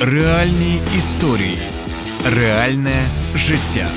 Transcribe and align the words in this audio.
реальні 0.00 0.80
історії, 0.98 1.58
реальне 2.26 3.08
життя. 3.34 3.90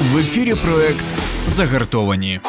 В 0.00 0.16
ефірі 0.16 0.54
проект 0.54 1.04
Загартовані. 1.46 2.40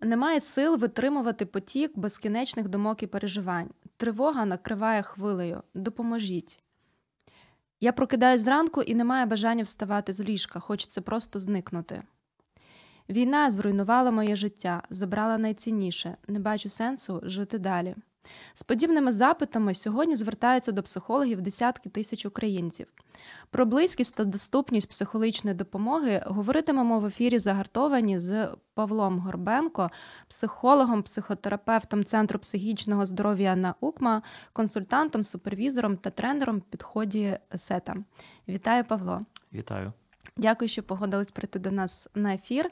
Немає 0.00 0.40
сил 0.40 0.76
витримувати 0.76 1.46
потік 1.46 1.92
безкінечних 1.98 2.68
думок 2.68 3.02
і 3.02 3.06
переживань. 3.06 3.70
Тривога 3.96 4.44
накриває 4.44 5.02
хвилею. 5.02 5.62
Допоможіть. 5.74 6.62
Я 7.80 7.92
прокидаюсь 7.92 8.42
зранку 8.42 8.82
і 8.82 8.94
немає 8.94 9.26
бажання 9.26 9.62
вставати 9.62 10.12
з 10.12 10.20
ліжка, 10.20 10.60
хочеться 10.60 11.00
просто 11.00 11.40
зникнути. 11.40 12.02
Війна 13.08 13.50
зруйнувала 13.50 14.10
моє 14.10 14.36
життя, 14.36 14.82
забрала 14.90 15.38
найцінніше, 15.38 16.16
не 16.28 16.38
бачу 16.38 16.68
сенсу 16.68 17.20
жити 17.22 17.58
далі. 17.58 17.94
З 18.54 18.62
подібними 18.62 19.12
запитами 19.12 19.74
сьогодні 19.74 20.16
звертаються 20.16 20.72
до 20.72 20.82
психологів 20.82 21.42
десятки 21.42 21.88
тисяч 21.88 22.26
українців. 22.26 22.86
Про 23.50 23.66
близькість 23.66 24.14
та 24.14 24.24
доступність 24.24 24.88
психологічної 24.88 25.56
допомоги 25.56 26.22
говоритимемо 26.26 27.00
в 27.00 27.06
ефірі 27.06 27.38
загартовані 27.38 28.18
з 28.18 28.48
Павлом 28.74 29.18
Горбенко, 29.18 29.90
психологом, 30.28 31.02
психотерапевтом 31.02 32.04
Центру 32.04 32.38
психічного 32.38 33.06
здоров'я 33.06 33.56
на 33.56 33.74
УКМА, 33.80 34.22
консультантом, 34.52 35.24
супервізором 35.24 35.96
та 35.96 36.10
тренером 36.10 36.60
підході 36.60 37.38
СЕТА. 37.56 37.96
Вітаю, 38.48 38.84
Павло! 38.84 39.20
Вітаю. 39.52 39.92
Дякую, 40.38 40.68
що 40.68 40.82
погодились 40.82 41.30
прийти 41.30 41.58
до 41.58 41.70
нас 41.70 42.08
на 42.14 42.34
ефір. 42.34 42.70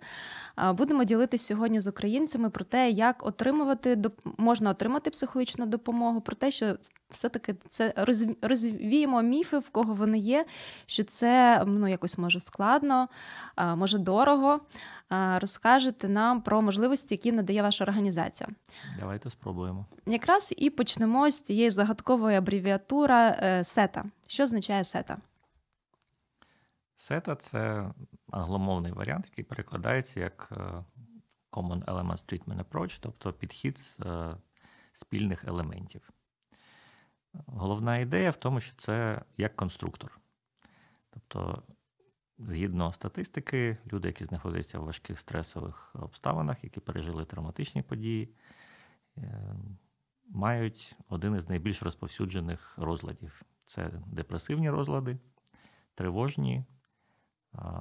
Будемо 0.72 1.04
ділитися 1.04 1.46
сьогодні 1.46 1.80
з 1.80 1.86
українцями 1.86 2.50
про 2.50 2.64
те, 2.64 2.90
як 2.90 3.26
отримувати 3.26 4.02
можна 4.38 4.70
отримати 4.70 5.10
психологічну 5.10 5.66
допомогу, 5.66 6.20
про 6.20 6.36
те, 6.36 6.50
що 6.50 6.76
все-таки 7.10 7.54
це 7.68 7.94
розвіємо 8.42 9.22
міфи, 9.22 9.58
в 9.58 9.70
кого 9.70 9.94
вони 9.94 10.18
є, 10.18 10.46
що 10.86 11.04
це 11.04 11.64
ну, 11.66 11.88
якось 11.88 12.18
може 12.18 12.40
складно, 12.40 13.08
може 13.76 13.98
дорого. 13.98 14.60
Розкажете 15.40 16.08
нам 16.08 16.40
про 16.40 16.62
можливості, 16.62 17.14
які 17.14 17.32
надає 17.32 17.62
ваша 17.62 17.84
організація. 17.84 18.48
Давайте 19.00 19.30
спробуємо. 19.30 19.86
Якраз 20.06 20.54
і 20.56 20.70
почнемо 20.70 21.30
з 21.30 21.40
цієї 21.40 21.70
загадкової 21.70 22.36
абревіатури 22.36 23.14
е, 23.14 23.64
сета. 23.64 24.04
Що 24.26 24.42
означає 24.42 24.84
сета? 24.84 25.16
Сета 26.96 27.36
це 27.36 27.90
англомовний 28.30 28.92
варіант, 28.92 29.26
який 29.30 29.44
перекладається 29.44 30.20
як 30.20 30.48
е, 30.52 30.84
Common 31.52 31.84
Elements 31.84 32.32
Treatment 32.32 32.64
Approach, 32.64 32.98
тобто 33.00 33.32
підхід 33.32 33.78
з 33.78 34.00
е, 34.00 34.36
спільних 34.92 35.44
елементів. 35.44 36.10
Головна 37.46 37.98
ідея 37.98 38.30
в 38.30 38.36
тому, 38.36 38.60
що 38.60 38.76
це 38.76 39.22
як 39.36 39.56
конструктор. 39.56 40.20
Тобто, 41.10 41.62
згідно 42.38 42.92
статистики, 42.92 43.78
люди, 43.92 44.08
які 44.08 44.24
знаходяться 44.24 44.78
в 44.78 44.84
важких 44.84 45.18
стресових 45.18 45.90
обставинах, 45.94 46.64
які 46.64 46.80
пережили 46.80 47.24
травматичні 47.24 47.82
події, 47.82 48.34
е, 49.18 49.56
мають 50.28 50.96
один 51.08 51.36
із 51.36 51.48
найбільш 51.48 51.82
розповсюджених 51.82 52.74
розладів: 52.78 53.42
це 53.64 53.90
депресивні 54.06 54.70
розлади, 54.70 55.18
тривожні 55.94 56.64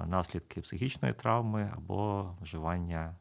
наслідки 0.06 0.60
психічної 0.60 1.14
травми 1.14 1.72
або 1.76 2.30
вживання 2.40 3.16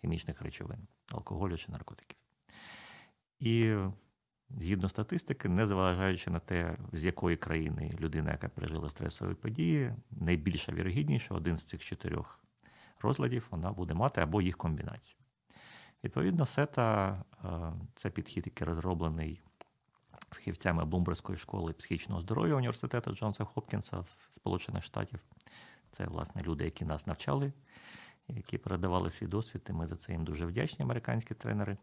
хімічних 0.00 0.42
речовин, 0.42 0.78
алкоголю 1.12 1.56
чи 1.56 1.72
наркотиків. 1.72 2.16
І 3.38 3.76
згідно 4.50 4.88
статистики, 4.88 5.48
незважаючи 5.48 6.30
на 6.30 6.38
те, 6.38 6.76
з 6.92 7.04
якої 7.04 7.36
країни 7.36 7.96
людина, 8.00 8.30
яка 8.30 8.48
пережила 8.48 8.88
стресові 8.88 9.34
події, 9.34 9.94
найбільша 10.10 10.72
вірогідність, 10.72 11.24
що 11.24 11.34
один 11.34 11.56
з 11.56 11.64
цих 11.64 11.84
чотирьох 11.84 12.40
розладів 13.00 13.46
вона 13.50 13.72
буде 13.72 13.94
мати 13.94 14.20
або 14.20 14.42
їх 14.42 14.56
комбінацію. 14.56 15.16
Відповідно, 16.04 16.46
сета 16.46 17.24
це 17.94 18.10
підхід, 18.10 18.46
який 18.46 18.66
розроблений 18.66 19.42
фахівцями 20.30 20.84
Блумберської 20.84 21.38
школи 21.38 21.72
психічного 21.72 22.20
здоров'я 22.20 22.54
університету 22.54 23.14
Джонса 23.14 23.44
Хопкінса 23.44 23.98
в 23.98 24.26
Сполучених 24.30 24.84
Штатів. 24.84 25.20
Це, 25.96 26.04
власне, 26.04 26.42
люди, 26.42 26.64
які 26.64 26.84
нас 26.84 27.06
навчали, 27.06 27.52
які 28.28 28.58
передавали 28.58 29.10
свій 29.10 29.26
досвід, 29.26 29.66
і 29.68 29.72
ми 29.72 29.86
за 29.86 29.96
це 29.96 30.12
їм 30.12 30.24
дуже 30.24 30.46
вдячні, 30.46 30.82
американські 30.82 31.34
тренери. 31.34 31.76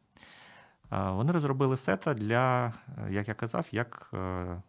Вони 0.90 1.32
розробили 1.32 1.78
сета 1.78 2.14
для, 2.14 2.74
як 3.10 3.28
я 3.28 3.34
казав, 3.34 3.68
як 3.72 4.10
е, 4.14 4.62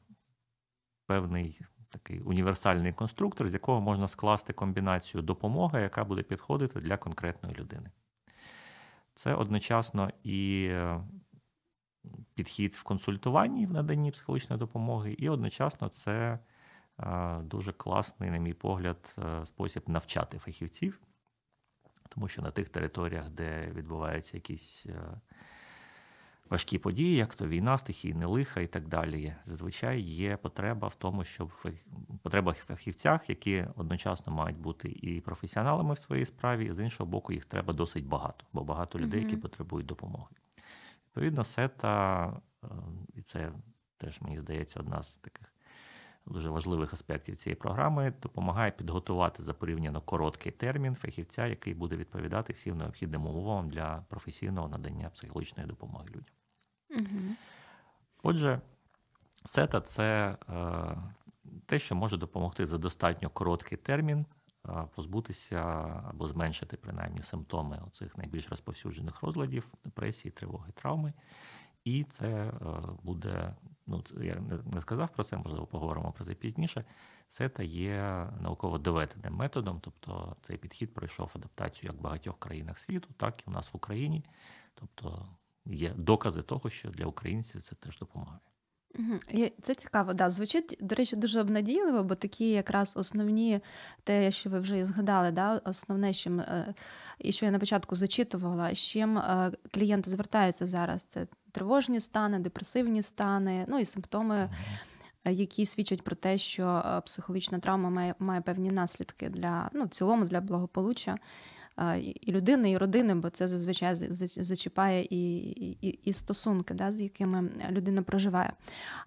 певний 1.07 1.61
такий 1.89 2.21
універсальний 2.21 2.93
конструктор, 2.93 3.49
з 3.49 3.53
якого 3.53 3.81
можна 3.81 4.09
скласти 4.09 4.53
комбінацію 4.53 5.23
допомоги, 5.23 5.81
яка 5.81 6.05
буде 6.05 6.23
підходити 6.23 6.81
для 6.81 6.97
конкретної 6.97 7.55
людини. 7.55 7.91
Це 9.15 9.35
одночасно 9.35 10.11
і 10.23 10.67
е, 10.71 11.01
підхід 12.35 12.75
в 12.75 12.83
консультуванні 12.83 13.67
в 13.67 13.73
наданні 13.73 14.11
психологічної 14.11 14.59
допомоги, 14.61 15.13
і 15.13 15.29
одночасно 15.29 15.89
це 15.89 16.39
дуже 17.43 17.73
класний, 17.73 18.31
на 18.31 18.39
мій 18.39 18.55
погляд, 18.55 19.17
е, 19.19 19.47
спосіб 19.47 19.83
навчати 19.87 20.39
фахівців, 20.39 21.01
тому 22.09 22.29
що 22.29 22.43
на 22.43 22.51
тих 22.51 22.69
територіях, 22.69 23.31
де 23.31 23.73
відбуваються 23.75 24.37
якісь 24.37 24.87
е, 24.87 25.21
важкі 26.51 26.79
події, 26.79 27.17
як 27.17 27.35
то 27.35 27.49
війна, 27.49 27.79
стихійне 27.79 28.27
лиха 28.27 28.61
і 28.61 28.67
так 28.67 28.89
далі, 28.89 29.35
зазвичай 29.45 30.01
є 30.01 30.37
потреба 30.37 30.89
в 30.89 30.95
тому, 30.95 31.25
щоб 31.25 31.53
потреба 32.23 32.53
в 32.53 32.55
фахівцях, 32.55 33.31
які 33.31 33.67
одночасно 33.77 34.33
мають 34.33 34.59
бути 34.59 34.89
і 34.89 35.21
професіоналами 35.21 35.95
в 35.95 35.99
своїй 35.99 36.25
справі, 36.25 36.67
і 36.67 36.73
з 36.73 36.81
іншого 36.81 37.11
боку, 37.11 37.33
їх 37.33 37.45
треба 37.45 37.73
досить 37.73 38.07
багато, 38.07 38.45
бо 38.53 38.65
багато 38.65 38.99
людей, 38.99 39.21
mm-hmm. 39.21 39.25
які 39.25 39.37
потребують 39.37 39.87
допомоги. 39.87 40.35
Відповідно, 41.07 41.45
сета, 41.45 42.27
е, 42.65 42.69
і 43.15 43.23
це 43.23 43.53
теж 43.97 44.21
мені 44.21 44.39
здається 44.39 44.81
одна 44.81 45.03
з 45.03 45.15
таких 45.15 45.52
дуже 46.27 46.50
важливих 46.50 46.93
аспектів 46.93 47.37
цієї 47.37 47.56
програми, 47.56 48.12
допомагає 48.22 48.71
підготувати 48.71 49.43
за 49.43 49.55
порівняно 49.55 50.00
короткий 50.00 50.53
термін 50.53 50.94
фахівця, 50.94 51.47
який 51.47 51.75
буде 51.75 51.97
відповідати 51.97 52.53
всім 52.53 52.78
необхідним 52.78 53.27
умовам 53.27 53.71
для 53.71 54.05
професійного 54.09 54.69
надання 54.69 55.11
психологічної 55.11 55.69
допомоги 55.69 56.05
людям. 56.09 56.34
Угу. 56.91 57.34
Отже, 58.22 58.61
сета 59.44 59.81
це 59.81 60.37
е, 60.49 60.97
те, 61.66 61.78
що 61.78 61.94
може 61.94 62.16
допомогти 62.16 62.66
за 62.66 62.78
достатньо 62.78 63.31
короткий 63.31 63.78
термін. 63.78 64.27
Е, 64.69 64.87
позбутися 64.94 65.61
або 66.09 66.28
зменшити 66.28 66.77
принаймні 66.77 67.22
симптоми 67.22 67.81
оцих 67.87 68.19
найбільш 68.19 68.49
розповсюджених 68.49 69.22
розладів, 69.22 69.69
депресії, 69.84 70.32
тривоги, 70.32 70.72
травми, 70.72 71.12
і 71.84 72.05
це 72.05 72.29
е, 72.29 72.52
буде 73.02 73.55
ну 73.87 74.05
я 74.20 74.43
не 74.75 74.81
сказав 74.81 75.08
про 75.08 75.25
це, 75.25 75.37
можливо, 75.37 75.67
поговоримо 75.67 76.12
про 76.12 76.25
це 76.25 76.34
пізніше. 76.34 76.84
Сета 77.29 77.62
є 77.62 78.29
науково 78.40 78.79
доведеним 78.79 79.34
методом, 79.34 79.81
тобто 79.82 80.37
цей 80.43 80.56
підхід 80.56 80.94
пройшов 80.94 81.32
адаптацію 81.34 81.90
як 81.93 82.00
в 82.00 82.02
багатьох 82.02 82.38
країнах 82.38 82.79
світу, 82.79 83.08
так 83.17 83.40
і 83.40 83.50
у 83.50 83.50
нас 83.50 83.73
в 83.73 83.76
Україні. 83.76 84.25
Тобто 84.75 85.29
є 85.67 85.94
докази 85.96 86.43
того, 86.43 86.70
що 86.70 86.90
для 86.90 87.06
українців 87.06 87.62
це 87.62 87.75
теж 87.75 87.99
допомагає. 87.99 88.40
Це 89.62 89.75
цікаво, 89.75 90.14
да. 90.14 90.31
Звучить, 90.31 90.78
до 90.81 90.94
речі, 90.94 91.17
дуже 91.17 91.40
обнадійливо, 91.40 92.05
бо 92.05 92.14
такі 92.14 92.50
якраз 92.50 92.96
основні, 92.96 93.61
те, 94.05 94.31
що 94.31 94.50
ви 94.50 94.61
вже 94.61 94.78
і 94.78 94.85
згадали, 94.85 95.31
да, 95.31 95.61
основне, 95.64 96.14
чим, 96.14 96.40
е, 96.40 96.75
і 97.19 97.32
що 97.32 97.46
я 97.46 97.52
на 97.52 97.58
початку 97.58 97.96
зачитувала, 97.96 98.75
з 98.75 98.78
чим 98.78 99.19
е, 99.19 99.52
клієнти 99.70 100.11
звертаються 100.11 100.67
зараз, 100.67 101.02
це 101.02 101.26
тривожні 101.52 102.00
стани, 102.00 102.38
депресивні 102.38 103.02
стани, 103.02 103.64
ну 103.69 103.78
і 103.78 103.84
симптоми, 103.84 104.50
е, 105.25 105.32
які 105.32 105.66
свідчать 105.66 106.02
про 106.02 106.16
те, 106.16 106.38
що 106.38 106.82
психологічна 107.06 107.58
травма 107.58 107.90
має 107.90 108.14
має 108.19 108.40
певні 108.40 108.70
наслідки 108.70 109.28
для 109.28 109.70
ну, 109.72 109.84
в 109.84 109.88
цілому 109.88 110.25
для 110.25 110.40
благополуччя 110.40 111.16
е, 111.78 112.00
і 112.00 112.32
людини, 112.32 112.70
і 112.70 112.78
родини, 112.78 113.14
бо 113.14 113.31
це 113.31 113.49
зазвичай 113.49 113.94
за- 113.94 114.10
за- 114.26 114.43
зачіпає 114.44 115.04
і, 115.10 115.37
і, 115.81 115.88
і 115.88 116.12
стосунки, 116.12 116.75
да, 116.75 116.93
з 116.93 117.00
якими 117.00 117.50
людина 117.70 118.02
проживає. 118.02 118.52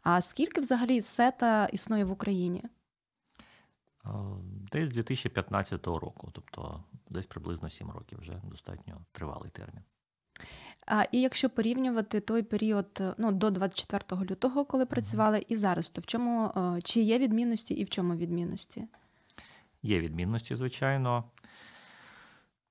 А 0.03 0.21
скільки 0.21 0.62
взагалі 0.62 1.01
сета 1.01 1.65
існує 1.65 2.03
в 2.06 2.12
Україні? 2.12 2.63
Е, 4.06 4.09
Десь 4.71 4.89
з 4.89 4.94
2015 4.94 5.88
року, 5.88 6.30
тобто 6.33 6.83
десь 7.09 7.25
приблизно 7.27 7.69
7 7.69 7.92
років, 7.92 8.19
вже 8.21 8.42
достатньо 8.44 9.01
тривалий 9.12 9.50
термін. 9.50 9.81
А 10.86 11.04
і 11.12 11.22
якщо 11.22 11.50
порівнювати 11.50 12.20
той 12.20 12.44
період 12.44 12.88
е, 13.00 13.14
ну, 13.18 13.32
до 13.32 13.52
24 13.52 14.22
лютого, 14.32 14.66
коли 14.66 14.86
працювали, 14.86 15.46
і 15.48 15.56
зараз, 15.56 15.90
то 15.90 16.02
в 16.02 16.06
чому 16.06 16.46
е, 16.46 16.82
чи 16.82 17.02
є 17.02 17.20
відмінності 17.20 17.74
і 17.74 17.84
в 17.84 17.90
чому 17.90 18.16
відмінності? 18.16 18.88
Є 19.84 20.00
відмінності, 20.00 20.56
звичайно. 20.56 21.24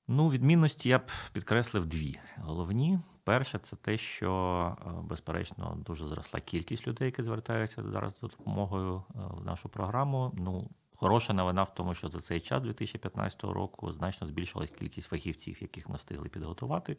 Ну, 0.08 0.28
відмінності 0.28 0.88
я 0.88 0.98
б 0.98 1.10
підкреслив 1.32 1.86
дві. 1.86 2.18
Головні. 2.36 2.98
Перше, 3.24 3.58
це 3.58 3.76
те, 3.76 3.96
що, 3.96 4.76
е, 4.80 4.90
безперечно, 5.02 5.78
дуже 5.86 6.08
зросла 6.08 6.40
кількість 6.40 6.86
людей, 6.86 7.06
які 7.06 7.22
звертаються 7.22 7.82
зараз 7.82 8.18
за 8.20 8.26
допомогою 8.26 9.02
в 9.14 9.44
нашу 9.44 9.68
програму. 9.68 10.32
Ну, 10.34 10.70
хороша 10.96 11.32
новина 11.32 11.62
в 11.62 11.74
тому, 11.74 11.94
що 11.94 12.08
за 12.08 12.18
цей 12.18 12.40
час 12.40 12.62
2015 12.62 13.44
року 13.44 13.92
значно 13.92 14.26
збільшилась 14.26 14.70
кількість 14.70 15.08
фахівців, 15.08 15.62
яких 15.62 15.88
ми 15.88 15.96
встигли 15.96 16.28
підготувати. 16.28 16.96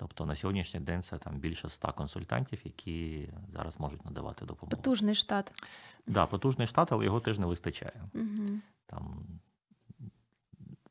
Тобто 0.00 0.26
на 0.26 0.36
сьогоднішній 0.36 0.80
день 0.80 1.02
це 1.02 1.18
там 1.18 1.38
більше 1.38 1.66
ста 1.66 1.92
консультантів, 1.92 2.60
які 2.64 3.28
зараз 3.48 3.80
можуть 3.80 4.04
надавати 4.04 4.44
допомогу. 4.46 4.76
Потужний 4.76 5.14
штат. 5.14 5.64
Да, 6.06 6.26
потужний 6.26 6.66
штат, 6.66 6.92
але 6.92 7.04
його 7.04 7.20
теж 7.20 7.38
не 7.38 7.46
вистачає. 7.46 8.02
Угу. 8.14 8.60
Там, 8.86 9.24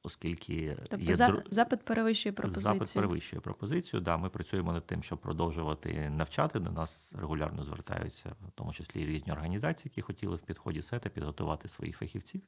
оскільки 0.03 0.77
Тобто 0.89 1.05
є 1.05 1.15
за, 1.15 1.43
запит 1.49 1.85
перевищує 1.85 2.33
пропозицію. 2.33 2.73
запит 2.73 2.93
перевищує 2.93 3.41
пропозицію. 3.41 4.01
Да, 4.01 4.17
ми 4.17 4.29
працюємо 4.29 4.73
над 4.73 4.85
тим, 4.85 5.03
щоб 5.03 5.19
продовжувати 5.19 6.09
навчати. 6.09 6.59
До 6.59 6.71
нас 6.71 7.13
регулярно 7.17 7.63
звертаються, 7.63 8.35
в 8.47 8.51
тому 8.51 8.73
числі 8.73 9.05
різні 9.05 9.31
організації, 9.31 9.91
які 9.91 10.01
хотіли 10.01 10.35
в 10.35 10.41
підході 10.41 10.81
сета 10.81 11.09
підготувати 11.09 11.67
своїх 11.67 11.97
фахівців. 11.97 12.41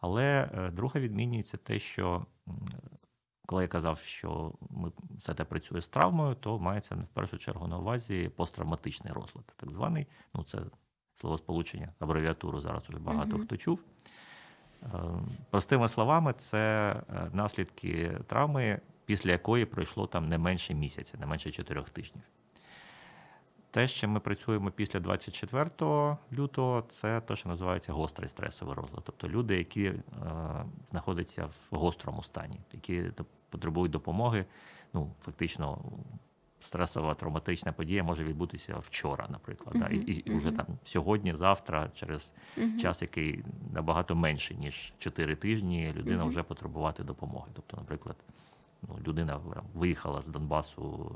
Але 0.00 0.50
е, 0.54 0.70
друга 0.70 1.00
відмінність 1.00 1.48
це 1.48 1.56
те, 1.56 1.78
що 1.78 2.26
коли 3.48 3.62
я 3.62 3.68
казав, 3.68 3.98
що 3.98 4.52
ми 4.70 4.92
сета 5.18 5.44
працює 5.44 5.80
з 5.80 5.88
травмою, 5.88 6.34
то 6.34 6.58
мається 6.58 6.94
в 6.94 7.08
першу 7.14 7.38
чергу 7.38 7.66
на 7.66 7.78
увазі 7.78 8.30
посттравматичний 8.36 9.12
розлад, 9.12 9.44
так 9.56 9.72
званий. 9.72 10.06
Ну, 10.34 10.42
це 10.42 10.58
словосполучення, 11.14 11.92
абревіатуру 11.98 12.60
зараз 12.60 12.90
уже 12.90 12.98
багато 12.98 13.36
Мгм. 13.36 13.46
хто 13.46 13.56
чув. 13.56 13.84
Е, 14.82 14.86
Простими 15.50 15.88
словами, 15.88 16.32
це 16.32 16.94
е, 17.10 17.30
наслідки 17.32 18.18
травми, 18.26 18.80
після 19.04 19.30
якої 19.30 19.64
пройшло 19.64 20.06
там 20.06 20.28
не 20.28 20.38
менше 20.38 20.74
місяця, 20.74 21.18
не 21.18 21.26
менше 21.26 21.50
чотирьох 21.50 21.90
тижнів. 21.90 22.24
Те, 23.70 23.88
чим 23.88 24.10
ми 24.10 24.20
працюємо 24.20 24.70
після 24.70 25.00
24 25.00 26.16
лютого, 26.32 26.82
це 26.88 27.20
те, 27.20 27.36
що 27.36 27.48
називається 27.48 27.92
гострий 27.92 28.28
стресовий 28.28 28.74
розлад. 28.74 29.02
Тобто 29.04 29.28
люди, 29.28 29.56
які 29.58 29.84
е, 29.84 29.94
знаходяться 30.90 31.46
в 31.46 31.76
гострому 31.76 32.22
стані, 32.22 32.60
які 32.72 33.02
потребують 33.50 33.92
допомоги. 33.92 34.44
Ну, 34.92 35.10
фактично, 35.20 35.78
стресова 36.60 37.14
травматична 37.14 37.72
подія 37.72 38.02
може 38.02 38.24
відбутися 38.24 38.78
вчора, 38.78 39.26
наприклад. 39.30 39.76
Да, 39.78 39.86
і, 39.86 39.96
і, 39.96 40.34
вже 40.34 40.52
там 40.52 40.66
сьогодні, 40.84 41.34
завтра, 41.36 41.90
через 41.94 42.32
Мгм. 42.56 42.78
час, 42.78 43.02
який 43.02 43.44
набагато 43.72 44.14
менший, 44.14 44.56
ніж 44.56 44.92
4 44.98 45.36
тижні, 45.36 45.92
людина 45.96 46.24
вже 46.24 46.42
потребувати 46.42 47.04
допомоги. 47.04 47.46
Тобто, 47.54 47.76
наприклад, 47.76 48.16
ну, 48.88 48.98
людина 49.06 49.40
виїхала 49.74 50.22
з 50.22 50.28
Донбасу 50.28 51.10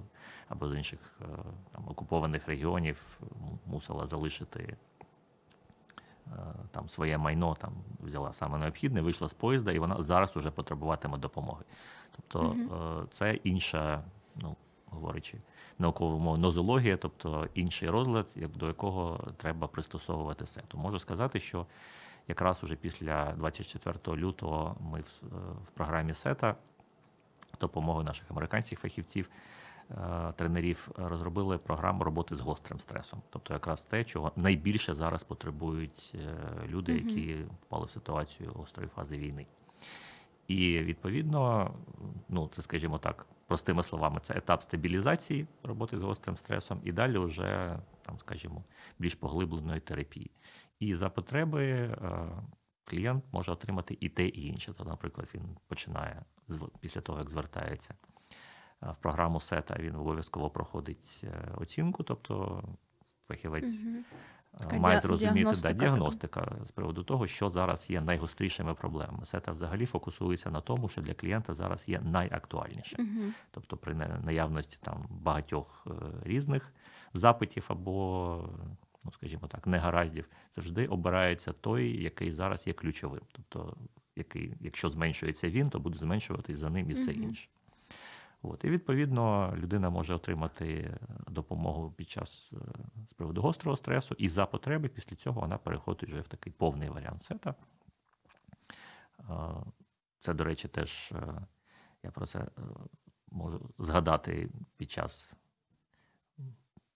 або 0.48 0.68
з 0.68 0.76
інших 0.76 0.98
е, 1.20 1.24
там, 1.72 1.88
окупованих 1.88 2.48
регіонів, 2.48 3.20
мусила 3.66 4.06
залишити 4.06 4.76
там 6.70 6.88
своє 6.88 7.18
майно, 7.18 7.56
там 7.60 7.72
взяла 8.00 8.32
саме 8.32 8.58
необхідне, 8.58 9.00
вийшла 9.00 9.28
з 9.28 9.34
поїзда, 9.34 9.72
і 9.72 9.78
вона 9.78 10.02
зараз 10.02 10.36
уже 10.36 10.50
потребуватиме 10.50 11.18
допомоги. 11.18 11.64
Тобто 12.16 12.56
е, 13.02 13.06
це 13.10 13.34
інша, 13.34 14.02
ну 14.36 14.56
говорячи 14.86 15.38
науковою 15.78 16.18
мовою, 16.18 16.42
нозологія, 16.42 16.96
тобто 16.96 17.48
інший 17.54 17.90
розлад, 17.90 18.28
як 18.36 18.50
до 18.50 18.66
якого 18.66 19.20
треба 19.36 19.66
пристосовувати 19.66 20.46
сету. 20.46 20.78
Можу 20.78 20.98
сказати, 20.98 21.40
що 21.40 21.66
якраз 22.28 22.64
уже 22.64 22.76
після 22.76 23.32
24 23.32 24.16
лютого 24.16 24.76
ми 24.80 25.00
в, 25.00 25.20
е, 25.22 25.26
в 25.64 25.70
програмі 25.70 26.14
сета 26.14 26.56
допомогою 27.60 28.04
наших 28.04 28.30
американських 28.30 28.78
фахівців. 28.78 29.30
Е, 29.92 30.32
Тренерів 30.36 30.88
е, 30.98 31.08
розробили 31.08 31.58
програму 31.58 32.04
роботи 32.04 32.34
з 32.34 32.40
гострим 32.40 32.80
стресом, 32.80 33.22
тобто 33.30 33.54
якраз 33.54 33.84
те, 33.84 34.04
чого 34.04 34.32
найбільше 34.36 34.94
зараз 34.94 35.22
потребують 35.22 36.12
е, 36.14 36.36
люди, 36.66 36.92
які 36.92 37.36
попали 37.60 37.86
в 37.86 37.90
ситуацію 37.90 38.52
гострої 38.54 38.88
фази 38.88 39.18
війни. 39.18 39.46
І 40.48 40.78
відповідно, 40.78 41.70
ну 42.28 42.48
це, 42.52 42.62
скажімо 42.62 42.98
так, 42.98 43.26
простими 43.46 43.82
словами, 43.82 44.20
це 44.22 44.34
етап 44.34 44.62
стабілізації 44.62 45.46
роботи 45.62 45.98
з 45.98 46.02
гострим 46.02 46.36
стресом, 46.36 46.80
і 46.84 46.92
далі 46.92 47.18
вже 47.18 47.78
там, 48.02 48.18
скажімо, 48.18 48.64
більш 48.98 49.14
поглибленої 49.14 49.80
терапії. 49.80 50.30
І 50.80 50.94
за 50.94 51.08
потреби 51.08 51.96
клієнт 52.84 53.24
може 53.32 53.52
отримати 53.52 53.96
і 54.00 54.08
те, 54.08 54.26
і 54.26 54.46
інше. 54.46 54.72
То, 54.72 54.84
наприклад, 54.84 55.28
він 55.34 55.56
починає 55.68 56.24
після 56.80 57.00
того, 57.00 57.18
як 57.18 57.30
звертається 57.30 57.94
в 58.90 58.96
програму 59.02 59.40
сета, 59.40 59.76
він 59.78 59.94
обов'язково 59.94 60.50
проходить 60.50 61.20
е, 61.24 61.48
оцінку, 61.56 62.02
тобто 62.02 62.62
фахівець 63.28 63.84
е, 64.70 64.78
має 64.78 65.00
зрозуміти 65.00 65.34
діагностика 65.38 65.68
да, 65.72 65.78
така. 65.78 65.84
діагностика 65.84 66.56
з 66.64 66.70
приводу 66.70 67.04
того, 67.04 67.26
що 67.26 67.48
зараз 67.48 67.90
є 67.90 68.00
найгострішими 68.00 68.74
проблемами. 68.74 69.24
Сета 69.24 69.52
взагалі 69.52 69.86
фокусується 69.86 70.50
на 70.50 70.60
тому, 70.60 70.88
що 70.88 71.00
для 71.00 71.14
клієнта 71.14 71.54
зараз 71.54 71.88
є 71.88 72.00
найактуальніше. 72.00 72.96
Мгм. 73.02 73.34
Тобто 73.50 73.76
при 73.76 73.94
на- 73.94 74.20
наявності 74.24 74.78
там 74.82 75.06
багатьох 75.10 75.86
е, 75.86 75.90
різних 76.24 76.72
запитів 77.14 77.64
або, 77.68 78.48
ну 79.04 79.12
скажімо 79.12 79.46
так, 79.48 79.66
негараздів, 79.66 80.28
завжди 80.54 80.86
обирається 80.86 81.52
той, 81.52 82.02
який 82.02 82.32
зараз 82.32 82.66
є 82.66 82.72
ключовим. 82.72 83.22
Тобто, 83.32 83.76
який, 84.16 84.54
якщо 84.60 84.88
зменшується 84.88 85.50
він, 85.50 85.70
то 85.70 85.80
буде 85.80 85.98
зменшуватись 85.98 86.56
за 86.56 86.70
ним 86.70 86.90
і 86.90 86.94
все 86.94 87.12
Мгм. 87.12 87.22
інше. 87.22 87.48
От. 88.42 88.64
І 88.64 88.70
відповідно 88.70 89.54
людина 89.56 89.90
може 89.90 90.14
отримати 90.14 90.96
допомогу 91.28 91.90
під 91.90 92.10
час 92.10 92.52
е, 92.52 92.56
з 93.08 93.12
приводу 93.12 93.42
гострого 93.42 93.76
стресу, 93.76 94.14
і 94.18 94.28
за 94.28 94.46
потреби 94.46 94.88
після 94.88 95.16
цього 95.16 95.40
вона 95.40 95.58
переходить 95.58 96.08
вже 96.08 96.20
в 96.20 96.28
такий 96.28 96.52
повний 96.52 96.88
варіант 96.88 97.22
сета. 97.22 97.54
Е, 99.20 99.24
Це, 100.18 100.34
до 100.34 100.44
речі, 100.44 100.68
теж 100.68 101.12
е, 101.12 101.46
я 102.02 102.10
про 102.10 102.26
це 102.26 102.46
можу 103.30 103.70
згадати 103.78 104.48
під 104.76 104.90
час 104.90 105.34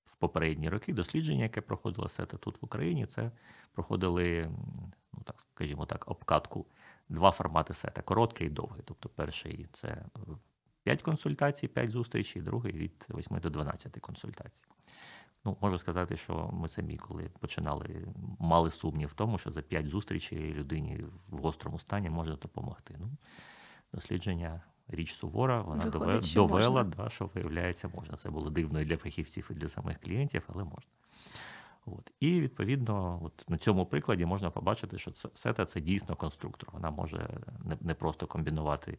в 0.05 0.15
попередні 0.15 0.69
роки 0.69 0.93
дослідження, 0.93 1.43
яке 1.43 1.61
проходило 1.61 2.09
сета 2.09 2.37
тут 2.37 2.63
в 2.63 2.65
Україні, 2.65 3.07
це 3.07 3.31
проходили, 3.73 4.51
ну 5.13 5.23
так 5.25 5.41
скажімо 5.41 5.87
так, 5.87 6.11
обкатку 6.11 6.67
два 7.09 7.31
формати 7.31 7.75
сета: 7.75 8.03
короткий 8.03 8.47
і 8.47 8.51
довгий. 8.51 8.83
Тобто, 8.85 9.09
перший 9.09 9.69
це 9.73 10.05
5 10.87 11.03
консультацій, 11.03 11.69
5 11.69 11.91
зустрічей, 11.91 12.43
другий 12.43 12.73
від 12.73 13.07
8 13.11 13.39
до 13.39 13.51
12 13.51 14.01
консультацій. 14.01 14.65
Ну, 15.45 15.57
можу 15.61 15.79
сказати, 15.79 16.17
що 16.17 16.51
ми 16.53 16.69
самі, 16.69 16.97
коли 16.97 17.31
починали, 17.41 18.09
мали 18.39 18.71
сумнів 18.71 19.09
в 19.09 19.13
тому, 19.13 19.39
що 19.39 19.51
за 19.51 19.63
5 19.63 19.87
зустрічей 19.87 20.55
людині 20.55 21.05
в 21.29 21.39
гострому 21.39 21.79
стані 21.79 22.11
може 22.11 22.37
допомогти. 22.37 22.97
Ну, 23.01 23.11
дослідження 23.93 24.61
річ 24.89 25.15
сувора, 25.15 25.63
вона 25.63 25.85
Виходить, 25.85 26.09
дове- 26.09 26.23
що 26.23 26.41
довела, 26.47 26.85
да, 26.85 27.09
що 27.09 27.31
виявляється, 27.35 27.89
можна. 27.89 28.17
Це 28.17 28.31
було 28.31 28.51
дивно 28.51 28.81
і 28.81 28.85
для 28.85 28.97
фахівців, 28.97 29.49
і 29.51 29.55
для 29.55 29.69
самих 29.69 30.01
клієнтів, 30.01 30.43
але 30.49 30.65
можна. 30.65 30.91
От. 31.87 32.13
І 32.21 32.41
відповідно, 32.41 33.21
от 33.23 33.45
на 33.49 33.59
цьому 33.59 33.87
прикладі 33.87 34.27
можна 34.27 34.51
побачити, 34.51 34.99
що 34.99 35.11
це- 35.11 35.29
сета 35.35 35.65
це 35.65 35.81
дійсно 35.81 36.17
конструктор. 36.17 36.71
Вона 36.73 36.91
може 36.91 37.41
не, 37.65 37.77
не 37.81 37.95
просто 37.95 38.27
комбінувати 38.27 38.99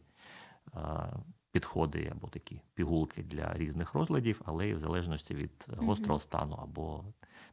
підходи 1.52 2.08
або 2.12 2.28
такі 2.28 2.60
пігулки 2.74 3.22
для 3.22 3.54
різних 3.54 3.94
розладів, 3.94 4.42
але 4.44 4.68
й 4.68 4.74
в 4.74 4.78
залежності 4.78 5.34
від 5.34 5.66
гострого 5.76 6.20
стану 6.20 6.58
або 6.62 7.04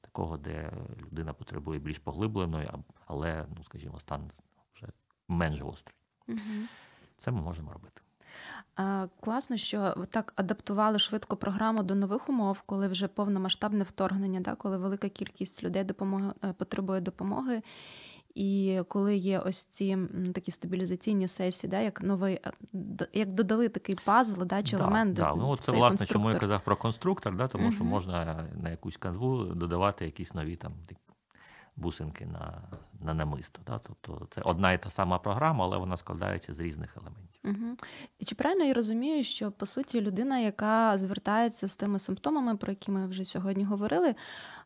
такого, 0.01 0.37
де 0.37 0.71
людина 1.01 1.33
потребує 1.33 1.79
більш 1.79 1.99
поглибленої, 1.99 2.69
але, 3.05 3.45
ну 3.57 3.63
скажімо, 3.63 3.99
стан 3.99 4.29
вже 4.73 4.87
менш 5.27 5.61
гострий. 5.61 5.95
Це 7.17 7.31
ми 7.31 7.41
можемо 7.41 7.73
робити. 7.73 8.01
Класно, 9.19 9.57
що 9.57 9.93
ви 9.97 10.05
так 10.05 10.33
адаптували 10.35 10.99
швидко 10.99 11.35
програму 11.35 11.83
до 11.83 11.95
нових 11.95 12.29
умов, 12.29 12.61
коли 12.65 12.87
вже 12.87 13.07
повномасштабне 13.07 13.83
вторгнення, 13.83 14.39
да, 14.39 14.55
коли 14.55 14.77
велика 14.77 15.09
кількість 15.09 15.63
людей 15.63 15.83
допомоги, 15.83 16.33
е, 16.43 16.53
потребує 16.53 17.01
допомоги. 17.01 17.61
І 18.35 18.81
коли 18.87 19.15
є 19.15 19.39
ось 19.39 19.63
ці 19.63 19.97
такі 20.33 20.51
стабілізаційні 20.51 21.27
сесії, 21.27 21.71
да, 21.71 21.79
як 21.79 22.01
новий, 22.01 22.39
е, 22.45 22.51
як 23.13 23.33
додали 23.33 23.69
такий 23.69 23.97
пазл, 24.05 24.43
да, 24.43 24.63
чи 24.63 24.77
Да, 24.77 24.83
елемент 24.83 25.13
да. 25.13 25.29
до 25.29 25.35
Ну, 25.35 25.57
це 25.57 25.71
власне, 25.71 26.05
чому 26.05 26.31
я 26.31 26.35
казав 26.35 26.61
про 26.61 26.77
конструктор, 26.77 27.35
да, 27.35 27.47
тому 27.47 27.71
що 27.71 27.83
можна 27.83 28.47
на 28.53 28.69
якусь 28.69 28.97
канву 28.97 29.43
додавати 29.43 30.05
якісь 30.05 30.33
нові 30.33 30.55
там 30.55 30.73
бусинки 31.75 32.25
на, 32.25 32.61
на 33.01 33.13
намисто. 33.13 33.61
Да? 33.67 33.79
Тобто 33.79 34.27
це 34.29 34.41
одна 34.41 34.73
і 34.73 34.81
та 34.81 34.89
сама 34.89 35.19
програма, 35.19 35.65
але 35.65 35.77
вона 35.77 35.97
складається 35.97 36.53
з 36.53 36.59
різних 36.59 36.97
елементів. 36.97 37.34
Угу. 37.45 37.77
Чи 38.25 38.35
правильно 38.35 38.65
я 38.65 38.73
розумію, 38.73 39.23
що 39.23 39.51
по 39.51 39.65
суті 39.65 40.01
людина, 40.01 40.39
яка 40.39 40.97
звертається 40.97 41.67
з 41.67 41.75
тими 41.75 41.99
симптомами, 41.99 42.55
про 42.55 42.71
які 42.71 42.91
ми 42.91 43.07
вже 43.07 43.25
сьогодні 43.25 43.63
говорили, 43.63 44.15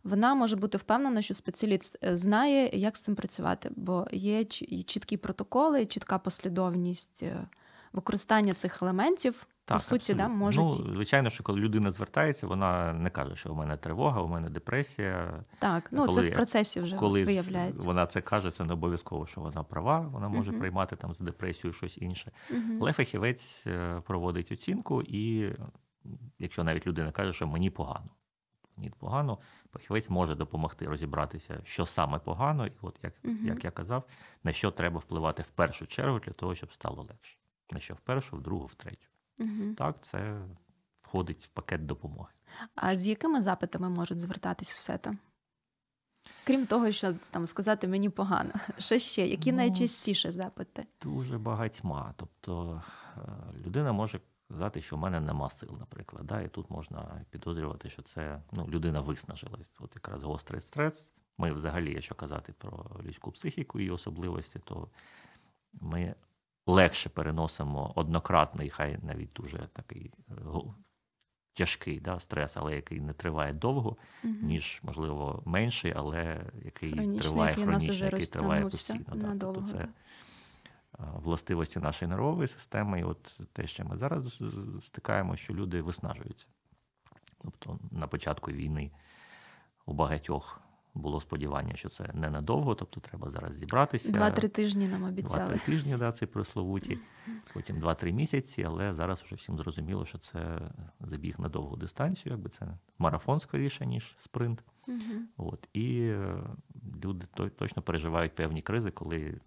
вона 0.03 0.36
може 0.36 0.55
бути 0.55 0.77
впевнена, 0.77 1.21
що 1.21 1.33
спеціаліст 1.33 1.98
е, 2.03 2.17
знає, 2.17 2.69
як 2.74 2.98
з 2.98 3.01
цим 3.01 3.15
працювати, 3.15 3.71
бо 3.75 4.07
є 4.12 4.45
чіткі 4.45 5.17
протоколи, 5.17 5.86
чітка 5.86 6.19
послідовність 6.19 7.24
е, 7.24 7.48
використання 7.93 8.53
цих 8.53 8.81
елементів. 8.81 9.48
По 9.75 9.79
суті, 9.79 10.13
да, 10.13 10.27
можуть 10.27 10.63
Ну, 10.63 10.71
звичайно, 10.93 11.29
що 11.29 11.43
коли 11.43 11.59
людина 11.59 11.91
звертається, 11.91 12.47
вона 12.47 12.93
не 12.93 13.09
каже, 13.09 13.35
що 13.35 13.51
у 13.51 13.55
мене 13.55 13.77
тривога, 13.77 14.21
у 14.21 14.27
мене 14.27 14.49
депресія. 14.49 15.43
так, 15.59 15.89
ну 15.91 16.07
це 16.13 16.21
в 16.21 16.33
процесі 16.33 16.79
вже 16.81 16.95
Коли 16.95 17.23
виявляється. 17.23 17.88
вона 17.88 18.05
це 18.05 18.21
каже, 18.21 18.51
це 18.51 18.65
не 18.65 18.73
обов'язково, 18.73 19.25
що 19.25 19.41
вона 19.41 19.63
права, 19.63 19.99
вона 19.99 20.29
може 20.29 20.51
Мгм. 20.51 20.59
приймати 20.59 20.95
там 20.95 21.13
за 21.13 21.23
депресію 21.23 21.73
щось 21.73 21.97
інше. 21.97 22.31
Мгм. 22.51 22.77
Але 22.81 22.93
фахівець 22.93 23.63
е, 23.67 24.01
проводить 24.05 24.51
оцінку, 24.51 25.01
і 25.01 25.53
якщо 26.39 26.63
навіть 26.63 26.88
людина 26.88 27.11
каже, 27.11 27.33
що 27.33 27.47
мені 27.47 27.69
погано, 27.69 28.09
мені 28.77 28.89
погано, 28.99 29.38
фахівець 29.73 30.09
може 30.09 30.35
допомогти 30.35 30.85
розібратися, 30.85 31.61
що 31.63 31.85
саме 31.85 32.19
погано, 32.19 32.67
і 32.67 32.71
от 32.81 32.99
як, 33.03 33.13
Мгм. 33.23 33.47
як 33.47 33.63
я 33.65 33.71
казав, 33.71 34.03
на 34.43 34.51
що 34.53 34.71
треба 34.71 34.99
впливати 34.99 35.43
в 35.43 35.49
першу 35.49 35.88
чергу 35.88 36.19
для 36.19 36.31
того, 36.31 36.55
щоб 36.55 36.73
стало 36.73 37.01
легше. 37.03 37.38
На 37.71 37.79
що 37.79 37.93
в 37.93 37.99
першу, 37.99 38.38
в 38.38 38.41
другу, 38.41 38.65
в 38.65 38.73
третю. 38.75 39.07
Мгм. 39.39 39.75
Так, 39.75 39.96
це 40.01 40.41
входить 41.01 41.46
в 41.46 41.48
пакет 41.48 41.86
допомоги. 41.86 42.29
А 42.75 42.96
з 42.96 43.08
якими 43.08 43.41
запитами 43.41 43.89
можуть 43.89 44.19
звертатись 44.19 44.72
все 44.72 44.98
там? 44.98 45.17
Крім 46.43 46.65
того, 46.65 46.91
що 46.91 47.13
там 47.13 47.48
сказати 47.48 47.88
мені 47.88 48.10
погано. 48.10 48.51
Що 48.77 49.00
ще? 49.00 49.27
Які 49.27 49.51
Ну, 49.51 49.58
найчастіше 49.58 50.31
запити? 50.31 50.86
Дуже 51.01 51.38
багатьма. 51.38 52.13
Тобто 52.17 52.81
е, 53.17 53.22
людина 53.65 53.91
може 53.91 54.19
сказати, 54.50 54.81
що 54.81 54.96
в 54.96 55.00
мене 55.00 55.19
нема 55.19 55.50
сил, 55.50 55.75
наприклад. 55.79 56.25
Да? 56.25 56.41
І 56.41 56.48
тут 56.48 56.69
можна 56.69 57.25
підозрювати, 57.29 57.89
що 57.89 58.01
це 58.01 58.41
ну, 58.51 58.67
людина 58.69 59.01
виснажилась. 59.01 59.77
От 59.79 59.91
якраз 59.96 60.24
гострий 60.24 60.62
стрес. 60.62 61.13
Ми 61.38 61.53
взагалі, 61.53 61.93
якщо 61.93 62.15
казати 62.15 62.53
про 62.58 62.86
людську 63.03 63.31
психіку 63.31 63.79
і 63.79 63.89
особливості, 63.89 64.60
то 64.60 64.88
ми 65.74 66.15
легше 66.69 67.09
переносимо 67.09 67.93
однократний, 67.95 68.69
хай 68.69 68.97
навіть 69.03 69.33
дуже 69.33 69.57
такий 69.73 70.11
е, 70.29 70.33
тяжкий 71.53 71.99
да, 71.99 72.19
стрес, 72.19 72.57
але 72.57 72.75
який 72.75 73.01
не 73.01 73.13
триває 73.13 73.53
довго, 73.53 73.97
Мгм. 74.23 74.39
ніж, 74.41 74.79
можливо, 74.83 75.43
менший, 75.45 75.93
але 75.95 76.45
який 76.65 76.93
Хронічний, 76.93 77.19
триває 77.19 77.49
який 77.49 77.63
хронічно, 77.63 78.05
який 78.05 78.25
триває 78.25 78.63
постійно. 78.63 79.05
Да. 79.13 79.35
Тобто 79.39 79.61
це 79.61 79.77
е, 79.77 79.88
властивості 80.99 81.79
нашої 81.79 82.09
нервової 82.09 82.47
системи. 82.47 82.99
І 82.99 83.03
от 83.03 83.39
те, 83.53 83.67
що 83.67 83.85
ми 83.85 83.97
зараз 83.97 84.41
стикаємо, 84.81 85.35
що 85.35 85.53
люди 85.53 85.81
виснажуються. 85.81 86.47
Тобто 87.41 87.79
на 87.91 88.07
початку 88.07 88.51
війни 88.51 88.91
у 89.85 89.93
багатьох 89.93 90.61
було 90.93 91.22
сподівання, 91.22 91.75
що 91.75 91.89
це 91.89 92.10
ненадовго, 92.13 92.75
тобто 92.75 93.00
треба 93.00 93.29
зараз 93.29 93.55
зібратися. 93.55 94.12
Два-три 94.12 94.48
тижні 94.48 94.88
нам 94.88 95.03
обіцяли. 95.03 95.46
Два-три 95.46 95.60
тижні, 95.60 95.96
да, 96.00 96.12
ці 96.12 96.25
прословуті, 96.25 96.98
потім 97.53 97.79
два-три 97.79 98.12
місяці, 98.12 98.63
але 98.63 98.93
зараз 98.93 99.22
вже 99.22 99.36
всім 99.36 99.58
зрозуміло, 99.58 100.05
що 100.05 100.17
це 100.17 100.60
забіг 101.00 101.39
на 101.39 101.50
довгу 101.50 101.77
дистанцію, 101.77 102.34
якби 102.34 102.50
це 102.50 102.77
марафон 103.00 103.39
скоріше, 103.39 103.86
ніж 103.86 104.15
спринт. 104.17 104.63
Мгм. 104.88 105.27
От. 105.38 105.69
І 105.74 106.00
е, 106.01 106.43
люди 107.03 107.27
точно 107.58 107.81
переживають 107.81 108.36
певні 108.36 108.62
кризи, 108.62 108.91
коли 108.91 109.39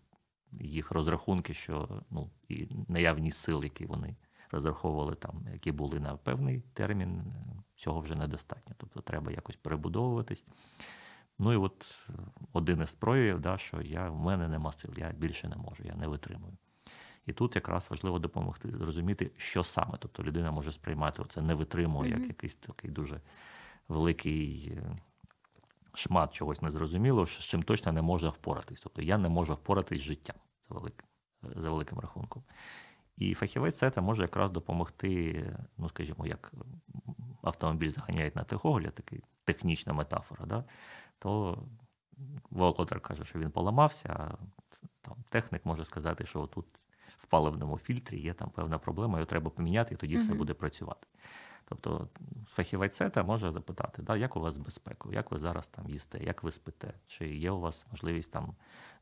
їх 0.61 0.91
розрахунки, 0.91 1.55
що 1.55 2.03
ну, 2.11 2.31
і 2.49 2.69
наявність 2.89 3.39
сил, 3.39 3.65
які 3.65 3.87
вони 3.87 4.17
розраховували 4.51 5.15
там, 5.15 5.47
які 5.53 5.73
були 5.73 6.01
на 6.01 6.17
певний 6.17 6.63
термін, 6.73 7.11
е, 7.11 7.63
цього 7.75 8.01
вже 8.01 8.15
недостатньо. 8.15 8.75
Тобто 8.79 9.01
треба 9.01 9.33
якось 9.33 9.57
перебудовуватись. 9.57 10.45
Ну 11.39 11.53
і 11.53 11.57
от 11.57 11.95
е, 12.09 12.13
один 12.53 12.83
із 12.83 12.95
проявів, 12.95 13.41
да, 13.41 13.59
що 13.59 13.83
я, 13.83 14.11
в 14.11 14.17
мене 14.17 14.49
нема 14.49 14.73
сил, 14.73 14.91
я 14.97 15.13
більше 15.13 15.49
не 15.49 15.57
можу, 15.57 15.85
я 15.85 15.95
не 15.95 16.07
витримую. 16.07 16.53
І 17.27 17.33
тут 17.33 17.57
якраз 17.57 17.91
важливо 17.91 18.19
допомогти 18.19 18.71
зрозуміти, 18.71 19.31
що 19.37 19.65
саме. 19.65 19.95
Тобто 19.99 20.23
людина 20.23 20.51
може 20.51 20.73
сприймати 20.73 21.23
це 21.29 21.43
не 21.43 21.55
витримує, 21.55 22.11
як 22.11 22.29
якийсь 22.29 22.55
такий 22.55 22.91
дуже 22.91 23.21
великий 23.89 24.73
е, 24.77 24.97
шмат 25.95 26.35
чогось 26.35 26.63
незрозумілого, 26.63 27.27
з 27.27 27.31
чим 27.31 27.63
точно 27.63 27.93
не 27.93 28.03
може 28.03 28.29
впоратись. 28.29 28.81
Тобто 28.81 29.03
я 29.03 29.19
не 29.19 29.29
можу 29.29 29.55
впоратись 29.55 30.01
з 30.01 30.05
життям 30.05 30.37
за 30.69 30.75
великим, 30.75 31.07
за 31.43 31.71
великим 31.71 31.99
рахунком. 31.99 32.43
І 33.17 33.35
фахівець 33.35 33.79
сета 33.79 34.01
може 34.01 34.23
якраз 34.23 34.51
допомогти, 34.51 35.45
ну 35.79 35.89
скажімо, 35.89 36.27
як 36.27 36.53
автомобіль 37.43 37.91
заганяють 37.91 38.37
на 38.37 38.45
техогляд, 38.45 38.95
такий 38.95 39.23
технічна 39.45 39.93
метафора, 39.93 40.47
да? 40.47 40.65
То 41.23 41.59
володар 42.51 43.01
каже, 43.01 43.25
що 43.25 43.39
він 43.39 43.51
поламався, 43.51 44.09
а 44.09 44.37
там 45.01 45.17
технік 45.29 45.67
може 45.67 45.85
сказати, 45.85 46.27
що 46.27 46.47
тут 46.47 46.67
в 47.19 47.27
паливному 47.27 47.79
фільтрі 47.79 48.21
є 48.21 48.35
там 48.35 48.51
певна 48.51 48.79
проблема, 48.79 49.19
його 49.19 49.27
треба 49.27 49.51
поміняти, 49.51 49.95
і 49.95 49.97
тоді 49.97 50.17
все 50.17 50.35
буде 50.35 50.55
працювати. 50.55 51.07
Тобто 51.65 52.09
фахівець 52.47 52.97
сета 52.97 53.23
може 53.23 53.51
запитати, 53.51 54.03
да, 54.03 54.17
як 54.17 54.37
у 54.37 54.41
вас 54.41 54.55
з 54.55 54.59
безпекою, 54.59 55.15
як 55.15 55.31
ви 55.31 55.39
зараз 55.39 55.69
там 55.69 55.89
їсте, 55.89 56.25
як 56.25 56.43
ви 56.43 56.53
спите, 56.53 56.95
чи 57.07 57.29
є 57.37 57.51
у 57.51 57.61
вас 57.61 57.87
можливість 57.91 58.33
там, 58.33 58.55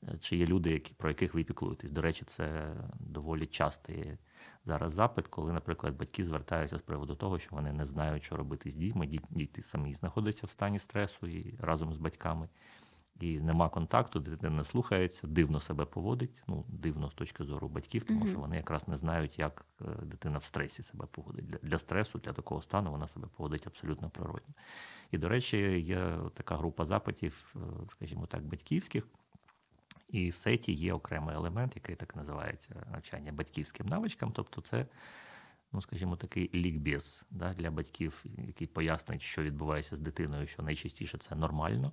е, 0.08 0.18
чи 0.18 0.36
є 0.36 0.46
люди, 0.46 0.70
які, 0.70 0.94
про 0.94 1.10
яких 1.10 1.34
ви 1.34 1.44
піклуєтесь. 1.44 1.90
До 1.90 2.02
речі, 2.02 2.24
це 2.24 2.74
доволі 2.94 3.46
частий 3.46 4.18
зараз 4.64 4.92
запит, 4.92 5.28
коли, 5.28 5.52
наприклад, 5.52 5.96
батьки 5.96 6.24
звертаються 6.24 6.78
з 6.78 6.82
приводу 6.82 7.14
того, 7.14 7.38
що 7.38 7.56
вони 7.56 7.72
не 7.72 7.86
знають, 7.86 8.24
що 8.24 8.36
робити 8.36 8.70
з 8.70 8.76
дітьми. 8.76 9.06
Діти 9.30 9.62
самі 9.62 9.94
знаходяться 9.94 10.46
в 10.46 10.50
стані 10.50 10.78
стресу 10.78 11.26
і 11.26 11.54
разом 11.60 11.94
з 11.94 11.98
батьками. 11.98 12.48
І 13.20 13.40
нема 13.40 13.68
контакту, 13.68 14.20
дитина 14.20 14.56
не 14.56 14.64
слухається, 14.64 15.26
дивно 15.26 15.60
себе 15.60 15.84
поводить. 15.84 16.30
Ну, 16.46 16.64
дивно 16.68 17.10
з 17.10 17.14
точки 17.14 17.44
зору 17.44 17.68
батьків, 17.68 18.04
тому 18.04 18.26
що 18.26 18.38
вони 18.38 18.56
якраз 18.56 18.88
не 18.88 18.96
знають, 18.96 19.38
як 19.38 19.64
е, 19.80 19.84
дитина 20.02 20.38
в 20.38 20.44
стресі 20.44 20.82
себе 20.82 21.06
поводить. 21.10 21.46
Для, 21.46 21.58
для 21.62 21.78
стресу, 21.78 22.18
для 22.18 22.32
такого 22.32 22.62
стану 22.62 22.90
вона 22.90 23.08
себе 23.08 23.28
поводить 23.36 23.66
абсолютно 23.66 24.10
природно. 24.10 24.54
І, 25.10 25.18
до 25.18 25.28
речі, 25.28 25.58
є 25.80 26.18
така 26.34 26.56
група 26.56 26.84
запитів, 26.84 27.54
е, 27.56 27.58
скажімо 27.88 28.26
так, 28.26 28.42
батьківських. 28.42 29.06
І 30.12 30.30
в 30.30 30.36
сеті 30.36 30.72
є 30.72 30.92
окремий 30.92 31.36
елемент, 31.36 31.76
який 31.76 31.96
так 31.96 32.16
називається 32.16 32.86
навчання 32.92 33.32
батьківським 33.32 33.86
навичкам. 33.86 34.32
Тобто, 34.32 34.60
це, 34.60 34.86
ну 35.72 35.82
скажімо, 35.82 36.16
такий 36.16 36.50
лікбез 36.54 37.24
да, 37.30 37.54
для 37.54 37.70
батьків, 37.70 38.24
який 38.46 38.66
пояснить, 38.66 39.22
що 39.22 39.42
відбувається 39.42 39.96
з 39.96 40.00
дитиною, 40.00 40.46
що 40.46 40.62
найчастіше 40.62 41.18
це 41.18 41.34
нормально. 41.34 41.92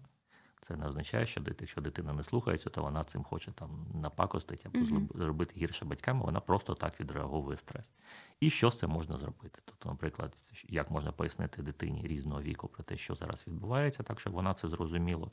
Це 0.61 0.75
не 0.75 0.87
означає, 0.87 1.25
що 1.25 1.41
якщо 1.59 1.81
дитина 1.81 2.13
не 2.13 2.23
слухається, 2.23 2.69
то 2.69 2.81
вона 2.81 3.03
цим 3.03 3.23
хоче 3.23 3.51
там 3.51 3.87
напакостити 3.93 4.63
або 4.65 4.79
злоб- 4.79 5.17
зробити 5.17 5.53
гірше 5.57 5.85
батьками. 5.85 6.21
Вона 6.25 6.39
просто 6.39 6.75
так 6.75 6.99
відреаговує 6.99 7.57
стрес. 7.57 7.91
І 8.39 8.49
що 8.49 8.71
з 8.71 8.79
цим 8.79 8.89
можна 8.89 9.17
зробити? 9.17 9.61
Тобто, 9.65 9.89
наприклад, 9.89 10.33
як 10.67 10.91
можна 10.91 11.11
пояснити 11.11 11.61
дитині 11.61 12.07
різного 12.07 12.41
віку 12.41 12.67
про 12.67 12.83
те, 12.83 12.97
що 12.97 13.15
зараз 13.15 13.47
відбувається, 13.47 14.03
так 14.03 14.19
щоб 14.19 14.33
вона 14.33 14.53
це 14.53 14.67
зрозуміла. 14.67 15.31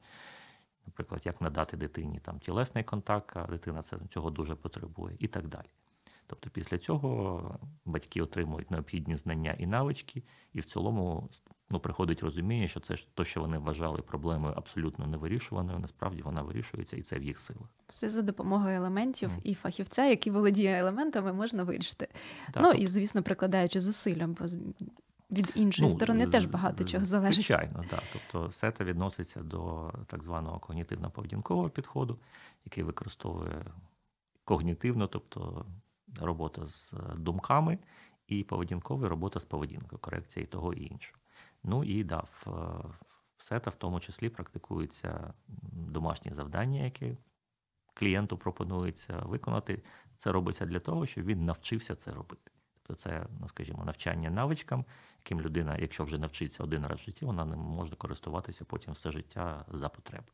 Наприклад, 0.86 1.22
як 1.24 1.40
надати 1.40 1.76
дитині 1.76 2.18
там 2.20 2.38
тілесний 2.38 2.84
контакт, 2.84 3.36
а 3.36 3.46
дитина 3.46 3.82
це 3.82 3.96
цього 4.10 4.30
дуже 4.30 4.54
потребує, 4.54 5.16
і 5.18 5.28
так 5.28 5.48
далі. 5.48 5.66
Тобто, 6.26 6.50
після 6.50 6.78
цього 6.78 7.58
батьки 7.84 8.22
отримують 8.22 8.70
необхідні 8.70 9.16
знання 9.16 9.56
і 9.58 9.66
навички, 9.66 10.22
і 10.52 10.60
в 10.60 10.64
цілому 10.64 11.28
ну, 11.70 11.80
приходить 11.80 12.22
розуміння, 12.22 12.68
що 12.68 12.80
це 12.80 12.96
то, 13.14 13.24
що 13.24 13.40
вони 13.40 13.58
вважали 13.58 14.02
проблемою 14.02 14.54
абсолютно 14.56 15.06
невирішуваною, 15.06 15.78
насправді 15.78 16.22
вона 16.22 16.42
вирішується, 16.42 16.96
і 16.96 17.02
це 17.02 17.18
в 17.18 17.22
їх 17.22 17.38
силах. 17.38 17.68
Все 17.88 18.08
за 18.08 18.22
допомогою 18.22 18.76
елементів 18.76 19.28
Мгм. 19.28 19.40
і 19.44 19.54
фахівця, 19.54 20.06
який 20.06 20.32
володіє 20.32 20.78
елементами, 20.78 21.32
можна 21.32 21.62
вирішити. 21.64 22.06
Так, 22.52 22.62
ну 22.62 22.68
тобто- 22.68 22.78
і 22.82 22.86
звісно, 22.86 23.22
прикладаючи 23.22 23.80
зусилля, 23.80 24.26
бо 24.26 24.48
з- 24.48 24.58
від 25.30 25.52
іншої 25.54 25.88
сторони 25.88 26.26
теж 26.26 26.44
багато 26.46 26.84
чого 26.84 27.04
залежить. 27.04 27.34
Звичайно, 27.34 27.84
так. 27.90 28.02
Тобто 28.12 28.52
сета 28.52 28.84
відноситься 28.84 29.42
до 29.42 29.92
так 30.06 30.22
званого 30.22 30.58
когнітивно-поведінкового 30.58 31.70
підходу, 31.70 32.18
який 32.64 32.84
використовує 32.84 33.64
когнітивно, 34.44 35.06
тобто 35.06 35.66
робота 36.20 36.66
з 36.66 36.94
думками, 37.16 37.78
і 38.26 38.44
поведінковий 38.44 39.08
робота 39.08 39.40
з 39.40 39.44
поведінкою, 39.44 39.98
корекція 39.98 40.44
і 40.44 40.46
того 40.46 40.72
і 40.72 40.84
іншого. 40.84 41.18
Ну 41.64 41.84
і 41.84 42.04
да, 42.04 42.16
в, 42.18 42.46
в 43.36 43.42
сета 43.42 43.70
в 43.70 43.76
тому 43.76 44.00
числі 44.00 44.28
практикуються 44.28 45.34
домашні 45.72 46.32
завдання, 46.32 46.84
які 46.84 47.16
клієнту 47.94 48.38
пропонується 48.38 49.18
виконати, 49.18 49.82
це 50.16 50.32
робиться 50.32 50.66
для 50.66 50.80
того, 50.80 51.06
щоб 51.06 51.24
він 51.24 51.44
навчився 51.44 51.94
це 51.94 52.12
робити. 52.12 52.50
Тобто 52.74 53.02
це, 53.02 53.26
ну 53.40 53.48
скажімо, 53.48 53.84
навчання 53.84 54.30
навичкам, 54.30 54.84
яким 55.24 55.40
людина, 55.40 55.76
якщо 55.78 56.04
вже 56.04 56.18
навчиться 56.18 56.64
один 56.64 56.86
раз 56.86 57.00
в 57.00 57.04
житті, 57.04 57.24
вона 57.24 57.44
не 57.44 57.56
може 57.56 57.96
користуватися 57.96 58.64
потім 58.64 58.92
все 58.92 59.10
життя 59.10 59.64
за 59.68 59.88
потреби. 59.88 60.26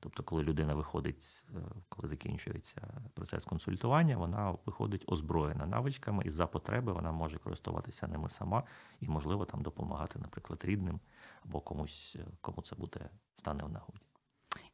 Тобто, 0.00 0.22
коли 0.22 0.42
людина 0.42 0.74
виходить, 0.74 1.44
е, 1.56 1.58
коли 1.88 2.08
закінчується 2.08 3.02
процес 3.14 3.44
консультування, 3.44 4.16
вона 4.16 4.56
виходить 4.66 5.04
озброєна 5.06 5.66
навичками, 5.66 6.24
і 6.24 6.30
за 6.30 6.46
потреби 6.46 6.92
вона 6.92 7.12
може 7.12 7.38
користуватися 7.38 8.06
ними 8.06 8.28
сама 8.28 8.62
і, 9.00 9.08
можливо, 9.08 9.44
там 9.44 9.62
допомагати, 9.62 10.18
наприклад, 10.18 10.64
рідним 10.64 11.00
або 11.44 11.60
комусь, 11.60 12.16
е, 12.20 12.26
кому 12.40 12.62
це 12.62 12.76
буде 12.76 13.10
стане 13.36 13.64
в 13.64 13.68
нагоді. 13.68 14.13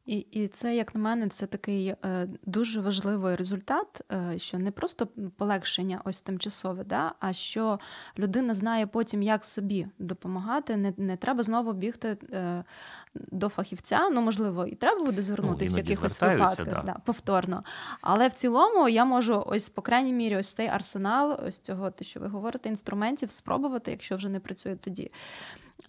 І 0.05 0.17
і 0.17 0.47
це, 0.47 0.75
як 0.75 0.95
на 0.95 1.01
мене, 1.01 1.29
це 1.29 1.47
такий 1.47 1.87
е, 1.87 2.27
дуже 2.45 2.81
важливий 2.81 3.35
результат, 3.35 4.01
е, 4.11 4.37
що 4.37 4.59
не 4.59 4.71
просто 4.71 5.07
полегшення 5.37 6.01
ось 6.05 6.21
тимчасове, 6.21 6.83
да, 6.83 7.13
а 7.19 7.33
що 7.33 7.79
людина 8.17 8.55
знає 8.55 8.87
потім, 8.87 9.21
як 9.21 9.45
собі 9.45 9.87
допомагати. 9.99 10.77
Не 10.77 10.93
не 10.97 11.17
треба 11.17 11.43
знову 11.43 11.73
бігти 11.73 12.17
е, 12.33 12.63
до 13.15 13.49
фахівця. 13.49 14.09
Ну, 14.09 14.21
можливо, 14.21 14.65
і 14.65 14.75
треба 14.75 15.05
буде 15.05 15.21
звернутися 15.21 15.75
ну, 15.77 15.83
в 15.83 15.85
якихось 15.85 16.21
випадках 16.21 16.67
да. 16.67 16.81
Да, 16.85 16.95
повторно. 17.05 17.63
Але 18.01 18.27
в 18.27 18.33
цілому 18.33 18.89
я 18.89 19.05
можу, 19.05 19.43
ось, 19.47 19.69
по 19.69 19.81
крайній 19.81 20.13
мірі, 20.13 20.37
ось 20.37 20.53
цей 20.53 20.67
арсенал, 20.67 21.39
ось 21.47 21.59
цього, 21.59 21.91
те, 21.91 22.03
що 22.03 22.19
ви 22.19 22.27
говорите, 22.27 22.69
інструментів 22.69 23.31
спробувати, 23.31 23.91
якщо 23.91 24.15
вже 24.15 24.29
не 24.29 24.39
працює 24.39 24.75
тоді 24.75 25.11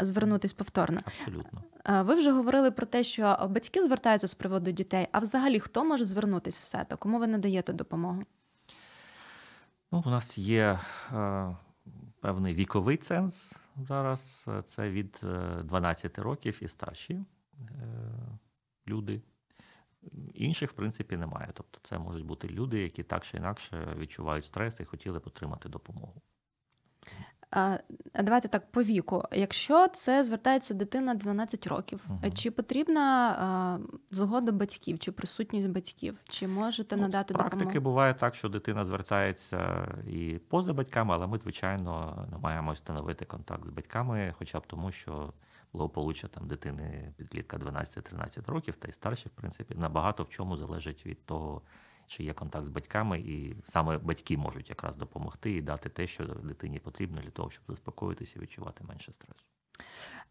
звернутись 0.00 0.52
повторно. 0.52 1.00
Абсолютно. 1.04 1.62
Ви 2.04 2.14
вже 2.14 2.32
говорили 2.32 2.70
про 2.70 2.86
те, 2.86 3.02
що 3.02 3.48
батьки 3.50 3.82
звертаються 3.82 4.26
з 4.26 4.34
приводу 4.34 4.70
дітей. 4.70 5.08
А 5.12 5.18
взагалі 5.18 5.60
хто 5.60 5.84
може 5.84 6.04
звернутись 6.04 6.60
в 6.60 6.64
СЕТО? 6.64 6.96
Кому 6.96 7.18
ви 7.18 7.26
надаєте 7.26 7.72
допомогу? 7.72 8.22
Ну, 9.92 10.02
У 10.06 10.10
нас 10.10 10.38
є 10.38 10.80
е, 11.12 11.56
певний 12.20 12.54
віковий 12.54 12.96
ценз 12.96 13.54
зараз. 13.76 14.48
Це 14.64 14.90
від 14.90 15.20
12 15.64 16.18
е, 16.18 16.22
років 16.22 16.58
і 16.62 16.68
старші 16.68 17.14
е, 17.14 17.24
люди. 18.88 19.22
Інших, 20.34 20.70
в 20.70 20.72
принципі, 20.72 21.16
немає. 21.16 21.50
Тобто, 21.54 21.80
це 21.82 21.98
можуть 21.98 22.24
бути 22.24 22.48
люди, 22.48 22.82
які 22.82 23.02
так 23.02 23.24
чи 23.24 23.36
інакше 23.36 23.96
відчувають 23.98 24.44
стрес 24.44 24.80
і 24.80 24.84
хотіли 24.84 25.18
б 25.18 25.22
отримати 25.26 25.68
допомогу. 25.68 26.22
Давайте 28.14 28.48
так 28.48 28.70
по 28.70 28.82
віку. 28.82 29.22
Якщо 29.32 29.88
це 29.88 30.24
звертається 30.24 30.74
дитина 30.74 31.14
12 31.14 31.66
років, 31.66 32.00
угу. 32.08 32.18
чи 32.34 32.50
потрібна 32.50 33.80
згода 34.10 34.52
батьків, 34.52 34.98
чи 34.98 35.12
присутність 35.12 35.68
батьків, 35.68 36.18
чи 36.28 36.48
можете 36.48 36.96
ну, 36.96 37.02
надати 37.02 37.34
з 37.34 37.36
практики 37.36 37.58
допомогу? 37.64 37.84
буває 37.84 38.14
так, 38.14 38.34
що 38.34 38.48
дитина 38.48 38.84
звертається 38.84 39.88
і 40.08 40.38
поза 40.48 40.72
батьками, 40.72 41.14
але 41.14 41.26
ми, 41.26 41.38
звичайно, 41.38 42.24
намагаємося 42.30 42.74
встановити 42.74 43.24
контакт 43.24 43.66
з 43.66 43.70
батьками, 43.70 44.34
хоча 44.38 44.58
б 44.58 44.66
тому, 44.66 44.92
що 44.92 45.32
благополуччя 45.72 46.28
там 46.28 46.46
дитини 46.46 47.12
підлітка 47.16 47.56
12-13 47.56 48.50
років, 48.50 48.76
та 48.76 48.88
й 48.88 48.92
старші, 48.92 49.28
в 49.28 49.30
принципі, 49.30 49.74
набагато 49.74 50.22
в 50.22 50.28
чому 50.28 50.56
залежить 50.56 51.06
від 51.06 51.26
того 51.26 51.62
чи 52.12 52.24
є 52.24 52.32
контакт 52.32 52.66
з 52.66 52.68
батьками, 52.68 53.20
і 53.20 53.56
саме 53.64 53.98
батьки 53.98 54.36
можуть 54.36 54.70
якраз 54.70 54.96
допомогти 54.96 55.52
і 55.52 55.62
дати 55.62 55.88
те, 55.88 56.06
що 56.06 56.24
дитині 56.24 56.78
потрібно 56.78 57.20
для 57.20 57.30
того, 57.30 57.50
щоб 57.50 57.64
заспокоїтися 57.68 58.38
і 58.38 58.42
відчувати 58.42 58.84
менше 58.84 59.12
стресу. 59.12 59.46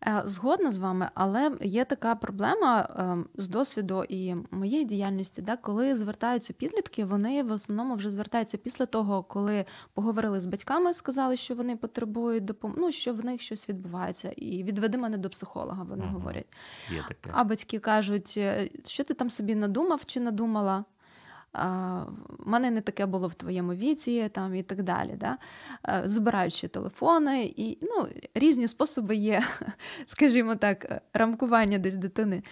Е, 0.07 0.21
згодна 0.25 0.71
з 0.71 0.77
вами, 0.77 1.09
але 1.13 1.57
є 1.61 1.85
така 1.85 2.15
проблема 2.15 2.89
ем, 2.97 3.25
з 3.35 3.47
досвіду 3.47 4.03
і 4.09 4.35
моєї 4.51 4.85
діяльності, 4.85 5.41
да, 5.41 5.57
коли 5.57 5.95
звертаються 5.95 6.53
підлітки, 6.53 7.05
вони 7.05 7.43
в 7.43 7.51
основному 7.51 7.95
вже 7.95 8.11
звертаються 8.11 8.57
після 8.57 8.85
того, 8.85 9.23
коли 9.23 9.65
поговорили 9.93 10.39
з 10.39 10.45
батьками, 10.45 10.93
сказали, 10.93 11.37
що 11.37 11.55
вони 11.55 11.77
потребують 11.77 12.45
допомоги, 12.45 12.81
ну, 12.81 12.91
що 12.91 13.13
в 13.13 13.25
них 13.25 13.41
щось 13.41 13.69
відбувається, 13.69 14.31
і 14.35 14.63
відведи 14.63 14.97
мене 14.97 15.17
до 15.17 15.29
психолога. 15.29 15.83
Вони 15.83 16.03
угу. 16.03 16.13
говорять. 16.13 16.47
Є 16.91 17.03
таке. 17.07 17.29
А 17.33 17.43
батьки 17.43 17.79
кажуть, 17.79 18.33
«Е, 18.37 18.69
що 18.85 19.03
ти 19.03 19.13
там 19.13 19.29
собі 19.29 19.55
надумав 19.55 20.05
чи 20.05 20.19
надумала? 20.19 20.85
В 21.53 22.05
мене 22.45 22.71
не 22.71 22.81
таке 22.81 23.05
було 23.05 23.27
в 23.27 23.33
твоєму 23.33 23.73
віці, 23.73 24.29
там 24.29 24.55
і 24.55 24.63
так 24.63 24.83
далі. 24.83 25.17
Да? 25.17 25.37
Збираючи 26.05 26.67
телефони, 26.67 27.53
і 27.57 27.77
ну, 27.81 28.07
різні 28.33 28.67
способи 28.67 29.15
є, 29.15 29.43
скажімо 30.05 30.55
так, 30.55 31.01
рамкування 31.13 31.77
десь 31.77 31.95
дитини. 31.95 32.43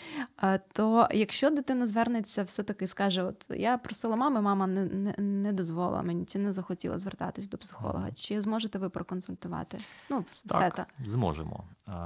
То 0.71 1.07
якщо 1.11 1.49
дитина 1.49 1.85
звернеться, 1.85 2.43
все-таки 2.43 2.87
скаже: 2.87 3.23
От 3.23 3.45
я 3.49 3.77
просила 3.77 4.15
мами, 4.15 4.41
мама 4.41 4.67
не 4.67 4.85
не, 4.85 5.13
не 5.17 5.53
дозволила 5.53 6.01
мені, 6.01 6.25
чи 6.25 6.39
не 6.39 6.51
захотіла 6.51 6.97
звертатись 6.97 7.47
до 7.47 7.57
психолога, 7.57 8.11
чи 8.11 8.41
зможете 8.41 8.79
ви 8.79 8.89
проконсультувати? 8.89 9.77
Ну, 10.09 10.25
так, 10.47 10.61
сета. 10.61 10.85
Зможемо. 11.05 11.63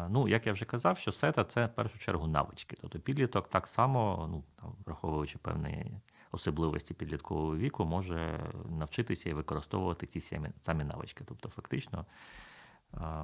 Ну, 0.10 0.28
як 0.28 0.48
я 0.48 0.54
вже 0.54 0.66
казав, 0.66 0.98
що 0.98 1.12
сета 1.12 1.44
це 1.44 1.66
в 1.66 1.76
першу 1.76 2.00
чергу 2.00 2.28
навички. 2.28 2.78
Тобто 2.82 3.00
підліток 3.00 3.50
так 3.50 3.68
само, 3.68 4.28
ну 4.32 4.44
там 4.62 4.76
враховуючи 4.86 5.38
певний 5.38 5.92
особливості 6.34 6.94
підліткового 6.94 7.58
віку 7.58 7.86
може 7.86 8.52
навчитися 8.70 9.30
і 9.30 9.34
використовувати 9.34 10.06
ті 10.06 10.22
самі, 10.62 10.84
навички. 10.84 11.24
Тобто, 11.28 11.50
фактично, 11.50 12.06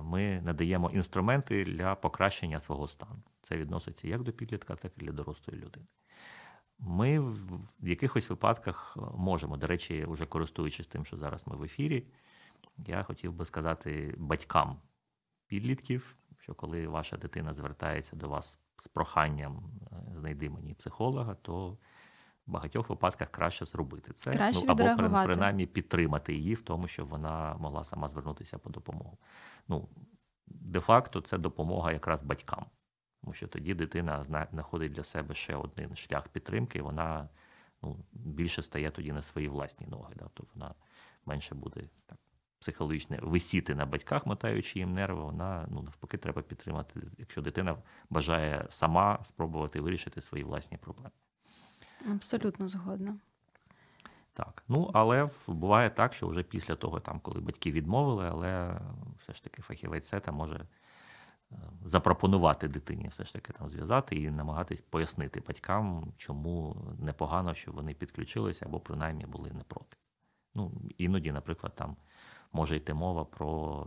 ми 0.04 0.42
надаємо 0.42 0.90
інструменти 0.90 1.66
для 1.66 1.96
покращення 1.96 2.60
свого 2.60 2.88
стану. 2.88 3.22
Це 3.42 3.58
відноситься 3.58 4.08
як 4.08 4.24
до 4.24 4.32
підлітка, 4.32 4.76
так 4.76 4.92
і 4.98 5.02
для 5.02 5.12
дорослої 5.12 5.60
людини. 5.60 5.86
Ми 6.80 7.20
в 7.20 7.88
якихось 7.88 8.30
випадках 8.30 8.98
можемо, 9.18 9.58
до 9.58 9.68
речі, 9.68 10.06
вже 10.08 10.26
користуючись 10.26 10.88
тим, 10.88 11.06
що 11.06 11.18
зараз 11.18 11.48
ми 11.48 11.56
в 11.56 11.64
ефірі, 11.64 12.08
я 12.78 13.04
хотів 13.04 13.34
би 13.34 13.46
сказати 13.46 14.16
батькам 14.18 14.78
підлітків, 15.48 16.16
що 16.38 16.54
коли 16.54 16.88
ваша 16.88 17.18
дитина 17.18 17.54
звертається 17.54 18.16
до 18.16 18.30
вас 18.30 18.60
з 18.78 18.88
проханням 18.88 19.64
е, 19.92 20.20
знайди 20.20 20.50
мені 20.50 20.74
психолога, 20.74 21.36
то 21.36 21.78
в 22.50 22.52
багатьох 22.52 22.90
випадках 22.90 23.30
краще 23.32 23.66
зробити 23.66 24.14
це 24.14 24.32
краще 24.32 24.66
ну, 24.66 24.72
або 24.72 25.24
принаймні 25.24 25.66
підтримати 25.66 26.34
її 26.34 26.54
в 26.54 26.62
тому, 26.62 26.88
щоб 26.88 27.08
вона 27.08 27.56
могла 27.60 27.84
сама 27.84 28.08
звернутися 28.08 28.58
по 28.58 28.70
допомогу. 28.70 29.18
Ну, 29.68 29.90
де-факто 30.48 31.22
це 31.22 31.38
допомога 31.38 31.92
якраз 31.92 32.24
батькам, 32.24 32.66
тому 33.22 33.34
що 33.34 33.48
тоді 33.48 33.74
дитина 33.74 34.24
знаходить 34.24 34.92
для 34.92 35.04
себе 35.04 35.36
ще 35.36 35.56
один 35.56 35.96
шлях 35.96 36.28
підтримки, 36.28 36.80
і 36.80 36.82
вона 36.82 37.30
ну, 37.82 37.98
більше 38.12 38.62
стає 38.62 38.92
тоді 38.92 39.12
на 39.12 39.22
свої 39.22 39.48
власні 39.48 39.88
ноги. 39.88 40.14
Да? 40.16 40.30
Тобто 40.34 40.52
вона 40.56 40.74
менше 41.26 41.56
буде 41.56 41.82
так 42.06 42.18
психологічно 42.60 43.18
висіти 43.22 43.76
на 43.76 43.86
батьках, 43.86 44.26
мотаючи 44.26 44.80
їм 44.80 44.94
нерви. 44.94 45.24
Вона 45.24 45.68
ну 45.70 45.82
навпаки 45.82 46.18
треба 46.18 46.42
підтримати, 46.42 47.02
якщо 47.18 47.42
дитина 47.42 47.78
бажає 48.10 48.66
сама 48.70 49.20
спробувати 49.24 49.82
вирішити 49.82 50.22
свої 50.22 50.44
власні 50.44 50.78
проблеми. 50.78 51.12
Абсолютно 52.06 52.68
згодна. 52.68 53.18
Так, 54.34 54.64
ну 54.68 54.92
але 54.94 55.30
буває 55.48 55.90
так, 55.90 56.14
що 56.14 56.28
вже 56.28 56.44
після 56.44 56.76
того, 56.76 57.00
там, 57.00 57.20
коли 57.20 57.42
батьки 57.42 57.72
відмовили, 57.72 58.30
але 58.30 58.82
все 59.20 59.34
ж 59.34 59.44
таки 59.44 59.62
фахівець 59.62 60.08
сета 60.08 60.32
може 60.32 60.66
е, 61.52 61.56
запропонувати 61.86 62.68
дитині 62.68 63.08
все 63.08 63.24
ж 63.24 63.34
таки 63.34 63.54
там 63.54 63.70
зв'язати 63.70 64.16
і 64.16 64.30
намагатись 64.30 64.82
пояснити 64.82 65.44
батькам, 65.48 66.14
чому 66.18 66.76
непогано, 67.00 67.54
що 67.54 67.72
вони 67.72 67.94
підключилися 67.94 68.66
або 68.66 68.80
принаймні 68.80 69.26
були 69.26 69.52
не 69.52 69.64
проти. 69.64 69.98
Ну, 70.56 70.72
іноді, 70.98 71.32
наприклад, 71.32 71.76
там 71.76 71.96
може 72.54 72.76
йти 72.76 72.94
мова 72.94 73.26
про 73.26 73.86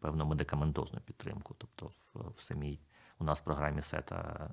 певну 0.00 0.26
медикаментозну 0.26 1.00
підтримку. 1.00 1.54
Тобто, 1.58 1.86
в, 1.86 2.32
в 2.36 2.42
самій 2.42 2.80
у 3.18 3.24
нас 3.24 3.40
в 3.40 3.44
програмі 3.44 3.82
сета 3.82 4.50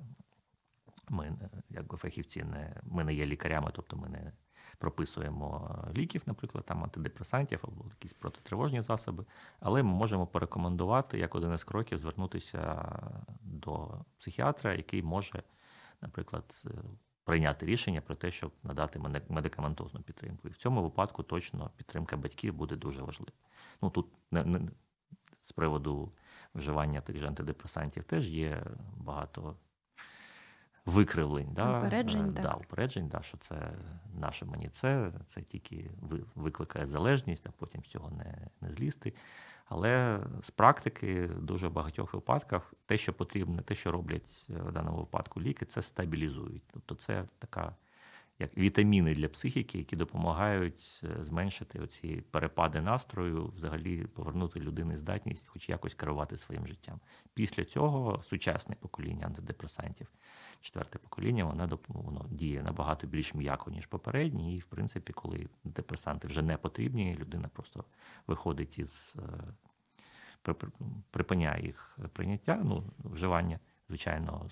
ми, 1.08 1.32
як 1.70 1.96
фахівці, 1.96 2.44
не 2.44 2.76
ми 2.82 3.04
не 3.04 3.14
є 3.14 3.26
лікарями, 3.26 3.70
тобто 3.74 3.96
ми 3.96 4.08
не 4.08 4.32
прописуємо 4.78 5.78
ліків, 5.96 6.22
наприклад, 6.26 6.64
там 6.64 6.84
антидепресантів 6.84 7.60
або 7.62 7.84
якісь 7.90 8.12
протитривожні 8.12 8.82
засоби, 8.82 9.24
але 9.60 9.82
ми 9.82 9.90
можемо 9.90 10.26
порекомендувати 10.26 11.18
як 11.18 11.34
один 11.34 11.54
із 11.54 11.64
кроків 11.64 11.98
звернутися 11.98 12.92
до 13.40 14.04
психіатра, 14.18 14.74
який 14.74 15.02
може, 15.02 15.42
наприклад, 16.00 16.64
прийняти 17.24 17.66
рішення 17.66 18.00
про 18.00 18.14
те, 18.14 18.30
щоб 18.30 18.52
надати 18.62 18.98
медикаментозну 19.28 20.00
підтримку. 20.00 20.48
І 20.48 20.50
в 20.50 20.56
цьому 20.56 20.82
випадку 20.82 21.22
точно 21.22 21.70
підтримка 21.76 22.16
батьків 22.16 22.54
буде 22.54 22.76
дуже 22.76 23.02
важлива. 23.02 23.32
Ну 23.82 23.90
тут 23.90 24.06
не, 24.30 24.44
не 24.44 24.60
з 25.42 25.52
приводу 25.52 26.12
вживання 26.54 27.00
тих 27.00 27.18
же 27.18 27.26
антидепресантів 27.26 28.04
теж 28.04 28.30
є 28.30 28.62
багато 28.96 29.56
викривлень. 30.86 31.48
Да, 31.52 31.78
Упереджень, 31.78 32.34
е, 32.38 32.42
да, 32.42 32.52
упереджень, 32.52 33.08
да, 33.08 33.22
що 33.22 33.38
це 33.38 33.72
наше 34.14 34.44
мені 34.44 34.68
це, 34.68 35.12
це 35.26 35.42
тільки 35.42 35.90
викликає 36.34 36.86
залежність, 36.86 37.46
а 37.46 37.50
потім 37.50 37.84
з 37.84 37.88
цього 37.88 38.10
не, 38.10 38.48
не 38.60 38.74
злізти. 38.74 39.12
Але 39.64 40.20
з 40.42 40.50
практики 40.50 41.30
дуже 41.40 41.68
в 41.68 41.72
багатьох 41.72 42.14
випадках 42.14 42.74
те, 42.86 42.98
що 42.98 43.12
потрібно, 43.12 43.62
те, 43.62 43.74
що 43.74 43.92
роблять 43.92 44.46
е, 44.50 44.54
в 44.54 44.72
даному 44.72 44.98
випадку 44.98 45.40
ліки, 45.40 45.66
це 45.66 45.82
стабілізують. 45.82 46.62
Тобто 46.72 46.94
це 46.94 47.24
така 47.38 47.76
як 48.38 48.58
вітаміни 48.58 49.14
для 49.14 49.28
психіки, 49.28 49.78
які 49.78 49.96
допомагають 49.96 51.00
е, 51.04 51.24
зменшити 51.24 51.78
оці 51.78 52.24
перепади 52.30 52.80
настрою, 52.80 53.52
взагалі 53.56 54.06
повернути 54.06 54.60
людини 54.60 54.96
здатність, 54.96 55.46
хоч 55.46 55.68
якось 55.68 55.94
керувати 55.94 56.36
своїм 56.36 56.66
життям. 56.66 57.00
Після 57.34 57.64
цього 57.64 58.22
сучасне 58.22 58.76
покоління 58.80 59.26
антидепресантів, 59.26 60.08
четверте 60.62 60.98
покоління, 60.98 61.44
доп- 61.44 61.78
воно 61.88 62.26
діє 62.30 62.62
набагато 62.62 63.06
більш 63.06 63.34
м'яко, 63.34 63.70
ніж 63.70 63.86
попередні. 63.86 64.56
І, 64.56 64.58
в 64.58 64.66
принципі, 64.66 65.12
коли 65.12 65.48
депресанти 65.64 66.28
вже 66.28 66.42
не 66.42 66.56
потрібні, 66.56 67.16
людина 67.16 67.48
просто 67.48 67.84
виходить 68.26 68.78
із 68.78 69.16
е, 69.18 69.54
при- 70.42 70.70
припиняє 71.10 71.66
їх 71.66 71.98
прийняття, 72.12 72.60
ну, 72.64 72.84
вживання, 73.04 73.58
звичайно, 73.88 74.48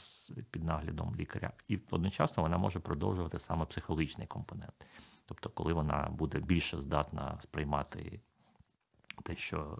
під 0.50 0.64
наглядом 0.64 1.16
лікаря, 1.16 1.52
і 1.68 1.78
одночасно 1.90 2.42
вона 2.42 2.58
може 2.58 2.80
продовжувати 2.80 3.38
саме 3.38 3.64
психологічний 3.64 4.26
компонент. 4.26 4.74
Тобто, 5.26 5.50
коли 5.50 5.72
вона 5.72 6.08
буде 6.10 6.40
більше 6.40 6.80
здатна 6.80 7.40
сприймати 7.40 8.20
те, 9.22 9.36
що 9.36 9.78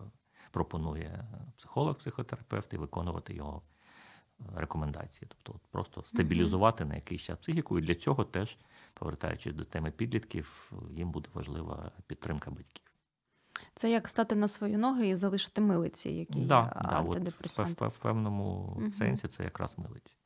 пропонує 0.50 1.28
психолог, 1.56 1.94
психотерапевт, 1.94 2.72
і 2.72 2.76
виконувати 2.76 3.34
його 3.34 3.62
рекомендації. 4.57 5.29
Тобто, 5.29 5.53
от 5.53 5.70
просто 5.70 6.03
стабілізувати 6.03 6.85
на 6.85 6.94
якийсь 6.94 7.22
час 7.22 7.38
психіку, 7.38 7.79
і 7.79 7.83
для 7.83 7.94
цього 7.94 8.24
теж, 8.24 8.59
повертаючись 8.94 9.55
до 9.55 9.64
теми 9.64 9.90
підлітків, 9.90 10.72
їм 10.90 11.11
буде 11.11 11.29
важлива 11.35 11.90
підтримка 12.07 12.50
батьків. 12.50 12.90
Це 13.74 13.90
як 13.90 14.09
стати 14.09 14.35
на 14.35 14.48
свої 14.48 14.76
ноги 14.76 15.09
і 15.09 15.14
залишити 15.14 15.61
милиці, 15.61 16.11
які 16.11 16.38
є 16.38 16.46
Да, 16.46 16.83
да, 16.90 17.00
от 17.00 17.18
в, 17.18 17.85
в, 17.85 17.88
в 17.88 17.98
певному 17.98 18.76
Мгм. 18.76 18.92
сенсі 18.92 19.29
це 19.29 19.44
якраз 19.44 19.79
милиці. 19.79 20.16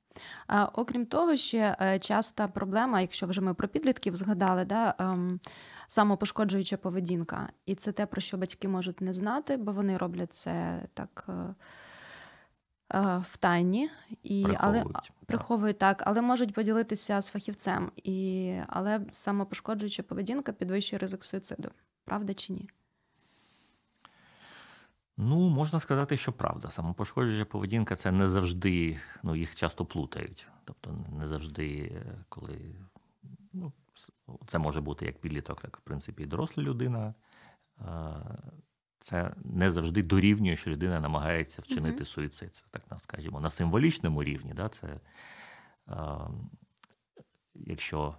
А, 0.46 0.64
окрім 0.64 1.06
того, 1.06 1.36
ще 1.36 1.76
е, 1.80 1.98
часта 1.98 2.48
проблема, 2.48 3.00
якщо 3.00 3.26
вже 3.26 3.40
ми 3.40 3.54
про 3.54 3.68
підлітків 3.68 4.16
згадали, 4.16 4.64
да, 4.64 4.94
ем, 4.98 5.40
самопошкоджуюча 5.88 6.76
поведінка. 6.76 7.48
І 7.66 7.74
це 7.74 7.92
те, 7.92 8.06
про 8.06 8.20
що 8.20 8.36
батьки 8.36 8.68
можуть 8.68 9.00
не 9.00 9.12
знати, 9.12 9.56
бо 9.56 9.72
вони 9.72 9.96
роблять 9.96 10.34
це 10.34 10.82
так 10.94 11.24
е, 11.28 11.54
в 13.00 13.36
тайні. 13.36 13.90
І, 14.22 14.44
але, 14.44 14.54
Приховують. 14.54 14.92
так. 14.92 15.26
приховують 15.26 15.78
так, 15.78 16.02
але 16.06 16.22
можуть 16.22 16.54
поділитися 16.54 17.20
з 17.20 17.28
фахівцем. 17.28 17.92
І, 17.96 18.54
але 18.68 19.00
самопошкоджуюча 19.12 20.02
поведінка 20.02 20.52
підвищує 20.52 20.98
ризик 20.98 21.24
суїциду. 21.24 21.70
Правда 22.04 22.34
чи 22.34 22.52
ні? 22.52 22.70
Ну, 25.16 25.48
можна 25.48 25.80
сказати, 25.80 26.16
що 26.16 26.32
правда. 26.32 26.70
Самопошкоджуюча 26.70 27.44
поведінка 27.44 27.96
це 27.96 28.12
не 28.12 28.28
завжди, 28.28 29.00
ну, 29.22 29.36
їх 29.36 29.54
часто 29.54 29.84
плутають. 29.84 30.46
Тобто 30.64 31.04
не 31.18 31.28
завжди, 31.28 31.92
е, 31.94 32.24
коли 32.28 32.74
ну, 33.52 33.72
це 34.46 34.58
може 34.58 34.80
бути 34.80 35.06
як 35.06 35.18
підліток, 35.18 35.60
так, 35.60 35.76
в 35.76 35.80
принципі, 35.80 36.22
і 36.22 36.26
доросла 36.26 36.62
людина. 36.62 37.14
Це 39.04 39.34
не 39.44 39.70
завжди 39.70 40.02
дорівнює, 40.02 40.56
що 40.56 40.70
людина 40.70 41.00
намагається 41.00 41.62
вчинити 41.62 41.96
Мгм. 41.96 42.04
суїцид. 42.04 42.54
Це 42.54 42.64
так, 42.70 43.00
скажімо, 43.00 43.40
на 43.40 43.50
символічному 43.50 44.24
рівні, 44.24 44.52
да, 44.54 44.68
це 44.68 45.00
е, 45.88 45.94
якщо 47.54 48.16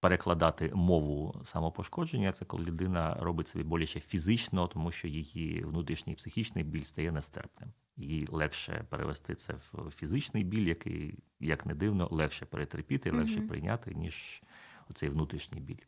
перекладати 0.00 0.70
мову 0.74 1.42
самопошкодження, 1.44 2.32
це 2.32 2.44
коли 2.44 2.64
людина 2.64 3.14
робить 3.14 3.48
собі 3.48 3.64
боляче 3.64 4.00
фізично, 4.00 4.68
тому 4.68 4.90
що 4.90 5.08
її 5.08 5.64
внутрішній 5.64 6.14
психічний 6.14 6.64
біль 6.64 6.84
стає 6.84 7.12
нестерпним. 7.12 7.72
Їй 7.96 8.26
легше 8.30 8.84
перевести 8.88 9.34
це 9.34 9.54
в 9.72 9.90
фізичний 9.90 10.44
біль, 10.44 10.66
який, 10.66 11.18
як 11.40 11.66
не 11.66 11.74
дивно, 11.74 12.08
легше 12.10 12.46
перетерпіти, 12.46 13.10
легше 13.10 13.38
Мгм. 13.38 13.48
прийняти, 13.48 13.94
ніж 13.94 14.42
оцей 14.90 15.08
внутрішній 15.08 15.60
біль. 15.60 15.84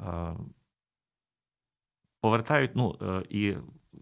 Е, 0.00 0.36
Повертають, 2.26 2.70
ну 2.74 2.96
е, 3.02 3.22
і 3.28 3.54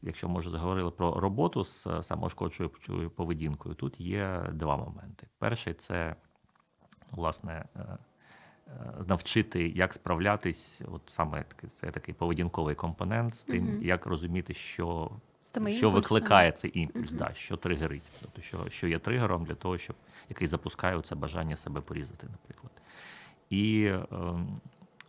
якщо 0.03 0.29
може 0.29 0.51
заговорили 0.51 0.91
про 0.91 1.21
роботу 1.21 1.65
з 1.65 1.87
е, 1.87 2.03
самошкоджуючою 2.03 3.11
поведінкою, 3.11 3.75
тут 3.75 4.01
є 4.01 4.43
два 4.53 4.77
моменти. 4.77 5.27
Перший 5.39 5.75
це 5.75 6.17
власне 7.11 7.65
е, 7.77 7.99
навчити, 9.09 9.69
як 9.69 9.95
справлятись, 9.95 10.83
от 10.93 11.03
саме 11.07 11.45
це 11.81 11.91
такий 11.91 12.15
поведінковий 12.15 12.75
компонент 12.75 13.35
з 13.35 13.45
тим, 13.45 13.65
Мгм. 13.65 13.83
як 13.83 14.07
розуміти, 14.07 14.55
що, 14.55 15.11
що 15.67 15.91
викликає 15.91 16.53
цей 16.53 16.79
імпульс, 16.81 17.11
Мгм. 17.11 17.19
да, 17.19 17.31
що 17.35 17.57
тригерить, 17.57 18.11
тобто 18.23 18.43
що, 18.43 18.59
що 18.69 18.89
є 18.89 18.99
тригером 18.99 19.45
для 19.45 19.55
того, 19.55 19.79
щоб 19.79 19.97
який 20.29 20.49
запускає 20.49 21.01
це 21.01 21.15
бажання 21.15 21.57
себе 21.57 21.81
порізати, 21.81 22.27
наприклад. 22.31 22.73
І 23.51 23.87
ем, 24.13 24.61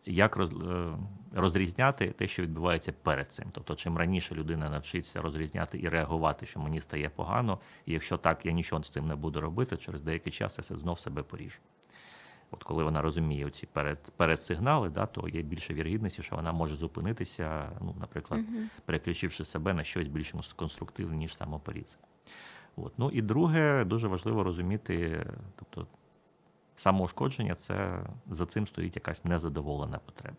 як 0.06 0.36
роз, 0.36 0.52
е, 0.52 0.98
розрізняти 1.34 2.08
те, 2.12 2.28
що 2.28 2.44
відбувається 2.44 2.92
перед 3.04 3.32
цим. 3.32 3.46
Тобто, 3.52 3.76
чим 3.76 3.98
раніше 3.98 4.36
людина 4.36 4.70
навчиться 4.70 5.22
розрізняти 5.22 5.80
і 5.80 5.90
реагувати, 5.90 6.46
що 6.46 6.60
мені 6.60 6.82
стає 6.82 7.10
погано, 7.10 7.60
і 7.86 7.94
якщо 7.94 8.18
так, 8.18 8.46
я 8.46 8.52
нічого 8.52 8.84
з 8.84 8.90
цим 8.90 9.08
не 9.08 9.16
буду 9.16 9.42
робити, 9.42 9.78
через 9.78 10.02
деякий 10.02 10.34
час 10.34 10.58
я 10.58 10.64
се- 10.64 10.78
знов 10.78 11.00
себе 11.00 11.24
поріжу. 11.24 11.60
От 12.52 12.64
коли 12.64 12.84
вона 12.84 13.02
розуміє 13.02 13.50
ці 13.50 13.66
перед, 13.66 14.12
передсигнали, 14.18 14.90
да, 14.90 15.06
то 15.06 15.28
є 15.28 15.42
більше 15.42 15.74
вірогідності, 15.74 16.24
що 16.24 16.36
вона 16.36 16.52
може 16.52 16.76
зупинитися, 16.76 17.72
ну, 17.82 17.96
наприклад, 18.00 18.42
Мгм. 18.42 18.70
переключивши 18.86 19.46
себе 19.46 19.74
на 19.74 19.84
щось 19.84 20.08
більш 20.08 20.34
конструктивне, 20.56 21.16
ніж 21.16 21.36
самопоріз. 21.38 22.00
От. 22.76 22.94
Ну 22.98 23.10
і 23.14 23.22
друге, 23.22 23.84
дуже 23.86 24.08
важливо 24.08 24.44
розуміти, 24.44 25.26
тобто 25.56 25.88
самоушкодження 26.76 27.56
це 27.56 28.06
за 28.30 28.46
цим 28.46 28.68
стоїть 28.68 28.96
якась 28.96 29.26
незадоволена 29.26 30.00
потреба. 30.00 30.38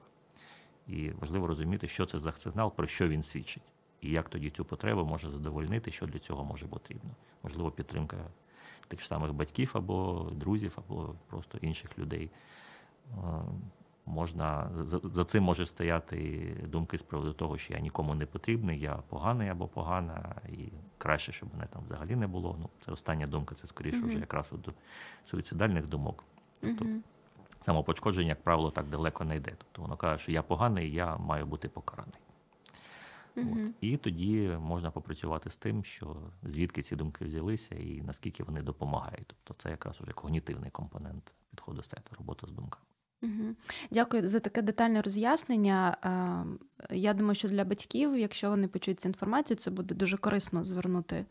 І 0.86 1.10
важливо 1.10 1.46
розуміти, 1.46 1.88
що 1.88 2.06
це 2.06 2.18
за 2.18 2.32
сигнал, 2.32 2.72
про 2.72 2.86
що 2.86 3.08
він 3.08 3.22
свідчить, 3.22 3.62
і 4.00 4.10
як 4.10 4.28
тоді 4.28 4.50
цю 4.50 4.64
потребу 4.64 5.04
може 5.04 5.30
задовольнити, 5.30 5.92
що 5.92 6.06
для 6.06 6.18
цього 6.18 6.44
може 6.44 6.66
потрібно. 6.66 7.10
Можливо, 7.42 7.70
підтримка 7.70 8.16
тих 8.88 9.02
самих 9.02 9.32
батьків 9.32 9.70
або 9.74 10.28
друзів, 10.32 10.78
або 10.88 11.14
просто 11.26 11.58
інших 11.58 11.98
людей. 11.98 12.30
Можна 14.06 14.70
за, 15.04 15.24
цим 15.24 15.44
може 15.44 15.66
стояти 15.66 16.46
думки 16.68 16.98
з 16.98 17.02
приводу 17.02 17.32
того, 17.32 17.58
що 17.58 17.74
я 17.74 17.80
нікому 17.80 18.14
не 18.14 18.26
потрібний, 18.26 18.80
я 18.80 18.92
поганий 18.94 19.48
або 19.48 19.68
погана, 19.68 20.34
і 20.48 20.68
краще, 20.98 21.32
щоб 21.32 21.48
мене 21.54 21.66
там 21.66 21.82
взагалі 21.82 22.16
не 22.16 22.26
було. 22.26 22.56
Ну, 22.60 22.70
це 22.84 22.92
остання 22.92 23.26
думка, 23.26 23.54
це 23.54 23.66
скоріше 23.66 23.98
Мгм. 23.98 24.08
вже 24.08 24.18
якраз 24.18 24.50
до 24.64 24.72
суїцидальних 25.24 25.86
думок. 25.86 26.24
Тобто 26.60 26.84
Мгм. 26.84 27.02
самопошкодження, 27.60 28.28
як 28.28 28.42
правило, 28.42 28.70
так 28.70 28.86
далеко 28.88 29.24
не 29.24 29.36
йде. 29.36 29.52
Тобто 29.58 29.82
воно 29.82 29.96
каже, 29.96 30.22
що 30.22 30.32
я 30.32 30.42
поганий, 30.42 30.92
я 30.92 31.16
маю 31.16 31.46
бути 31.46 31.68
покараний. 31.68 32.20
От. 33.36 33.74
І 33.80 33.96
тоді 33.96 34.48
можна 34.60 34.90
попрацювати 34.90 35.50
з 35.50 35.56
тим, 35.56 35.84
що 35.84 36.16
звідки 36.42 36.82
ці 36.82 36.96
думки 36.96 37.24
взялися 37.24 37.74
і 37.74 38.02
наскільки 38.02 38.42
вони 38.44 38.62
допомагають. 38.62 39.26
Тобто 39.26 39.62
це 39.62 39.70
якраз 39.70 40.00
уже 40.00 40.12
когнітивний 40.12 40.70
компонент 40.70 41.34
підходу 41.50 41.82
сета, 41.82 42.16
робота 42.18 42.46
з 42.46 42.50
думками. 42.50 42.84
Дякую 43.90 44.28
за 44.28 44.40
таке 44.40 44.62
детальне 44.62 45.02
роз'яснення. 45.02 45.96
Е, 46.90 46.96
Я 46.96 47.14
думаю, 47.14 47.34
що 47.34 47.48
для 47.48 47.64
батьків, 47.64 48.18
якщо 48.18 48.50
вони 48.50 48.68
почують 48.68 49.00
цю 49.00 49.08
інформацію, 49.08 49.56
це 49.56 49.70
буде 49.70 49.94
дуже 49.94 50.16
корисно 50.16 50.64
звернути, 50.64 51.26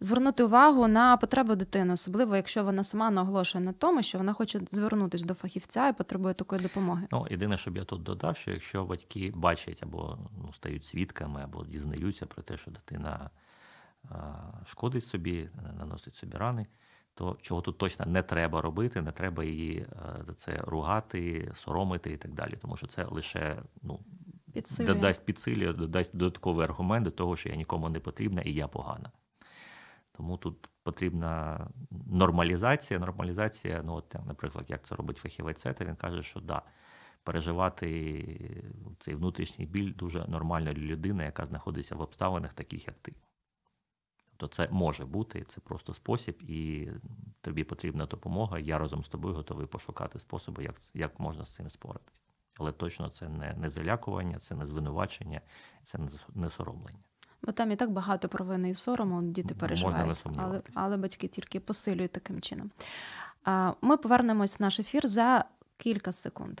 звернути 0.00 0.44
увагу 0.44 0.88
на 0.88 1.16
потребу 1.16 1.54
дитини, 1.54 1.92
особливо 1.92 2.36
якщо 2.36 2.64
вона 2.64 2.84
сама 2.84 3.10
наголошує 3.10 3.64
на 3.64 3.72
тому, 3.72 4.02
що 4.02 4.18
вона 4.18 4.32
хоче 4.32 4.60
звернутися 4.70 5.24
до 5.24 5.34
фахівця 5.34 5.88
і 5.88 5.92
потребує 5.96 6.34
такої 6.34 6.62
допомоги. 6.62 7.06
Ну, 7.12 7.26
єдине, 7.30 7.56
щоб 7.56 7.76
я 7.76 7.84
тут 7.84 8.02
додав, 8.02 8.36
що 8.36 8.50
якщо 8.50 8.84
батьки 8.84 9.32
бачать 9.34 9.82
або 9.82 10.18
ну, 10.42 10.52
стають 10.52 10.84
свідками, 10.84 11.40
або 11.44 11.64
дізнаються 11.64 12.26
про 12.26 12.42
те, 12.42 12.56
що 12.56 12.70
дитина 12.70 13.30
шкодить 14.66 15.04
собі, 15.04 15.48
наносить 15.78 16.14
собі 16.14 16.36
рани, 16.36 16.66
то 17.14 17.38
чого 17.40 17.60
тут 17.60 17.78
точно 17.78 18.06
не 18.06 18.22
треба 18.22 18.60
робити, 18.60 19.02
не 19.02 19.12
треба 19.12 19.44
її 19.44 19.86
за 20.20 20.34
це 20.34 20.56
ругати, 20.56 21.50
соромити 21.54 22.12
і 22.12 22.16
так 22.16 22.32
далі. 22.32 22.56
Тому 22.60 22.76
що 22.76 22.86
це 22.86 23.04
лише 23.04 23.62
ну, 23.82 24.00
Підсилює. 24.52 24.94
додасть 24.94 25.24
підсилює, 25.24 25.72
додасть 25.72 26.16
додатковий 26.16 26.64
аргумент 26.64 27.04
до 27.04 27.10
того, 27.10 27.36
що 27.36 27.48
я 27.48 27.54
нікому 27.54 27.88
не 27.88 28.00
потрібна 28.00 28.42
і 28.42 28.52
я 28.52 28.68
погана. 28.68 29.10
Тому 30.16 30.36
тут 30.36 30.68
потрібна 30.82 31.66
нормалізація. 32.06 33.00
Нормалізація, 33.00 33.82
ну 33.84 33.94
от, 33.94 34.14
наприклад, 34.26 34.64
як 34.68 34.82
це 34.82 34.94
робить 34.94 35.16
фахівець 35.16 35.60
сета, 35.60 35.84
він 35.84 35.96
каже, 35.96 36.22
що 36.22 36.40
да, 36.40 36.62
переживати 37.22 38.24
цей 38.98 39.14
внутрішній 39.14 39.66
біль 39.66 39.92
дуже 39.96 40.26
нормально 40.28 40.72
для 40.72 40.82
людини, 40.82 41.24
яка 41.24 41.44
знаходиться 41.44 41.94
в 41.94 42.00
обставинах, 42.00 42.52
таких 42.52 42.86
як 42.86 42.96
ти. 43.02 43.14
Тобто 44.44 44.56
це 44.56 44.68
може 44.70 45.04
бути, 45.04 45.44
це 45.48 45.60
просто 45.60 45.94
спосіб, 45.94 46.42
і 46.42 46.88
тобі 47.40 47.64
потрібна 47.64 48.06
допомога. 48.06 48.58
Я 48.58 48.78
разом 48.78 49.04
з 49.04 49.08
тобою 49.08 49.34
готовий 49.34 49.66
пошукати 49.66 50.18
способи, 50.18 50.64
як, 50.64 50.74
як 50.94 51.20
можна 51.20 51.44
з 51.44 51.54
цим 51.54 51.70
споратись. 51.70 52.22
Але 52.58 52.72
точно 52.72 53.08
це 53.08 53.28
не, 53.28 53.54
не 53.56 53.70
залякування, 53.70 54.38
це 54.38 54.54
не 54.54 54.66
звинувачення, 54.66 55.40
це 55.82 55.98
не, 56.34 56.50
соромлення. 56.50 56.98
Бо 57.42 57.52
там 57.52 57.70
і 57.70 57.76
так 57.76 57.90
багато 57.90 58.28
провини 58.28 58.70
і 58.70 58.74
сорому 58.74 59.22
діти 59.22 59.54
Можна 59.54 59.60
переживають, 59.60 60.26
не 60.26 60.32
але, 60.36 60.62
але 60.74 60.96
батьки 60.96 61.28
тільки 61.28 61.60
посилюють 61.60 62.12
таким 62.12 62.40
чином. 62.40 62.70
Ми 63.80 63.96
повернемось 63.96 64.60
в 64.60 64.62
наш 64.62 64.80
ефір 64.80 65.08
за 65.08 65.44
кілька 65.76 66.12
секунд. 66.12 66.60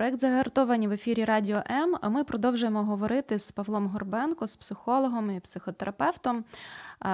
Проект 0.00 0.20
загартовані 0.20 0.88
в 0.88 0.92
ефірі 0.92 1.24
Радіо 1.24 1.62
М. 1.70 1.96
А 2.00 2.08
ми 2.08 2.24
продовжуємо 2.24 2.84
говорити 2.84 3.38
з 3.38 3.52
Павлом 3.52 3.86
Горбенко, 3.86 4.46
з 4.46 4.56
психологом 4.56 5.30
і 5.30 5.40
психотерапевтом, 5.40 6.44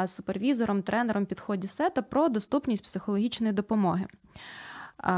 супервізором, 0.06 0.82
тренером 0.82 1.26
підході 1.26 1.68
сета 1.68 2.02
про 2.02 2.28
доступність 2.28 2.82
психологічної 2.82 3.52
допомоги. 3.52 4.06
У 5.04 5.08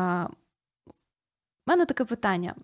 мене 1.66 1.85
таке 1.87 2.04
питання. 2.04 2.54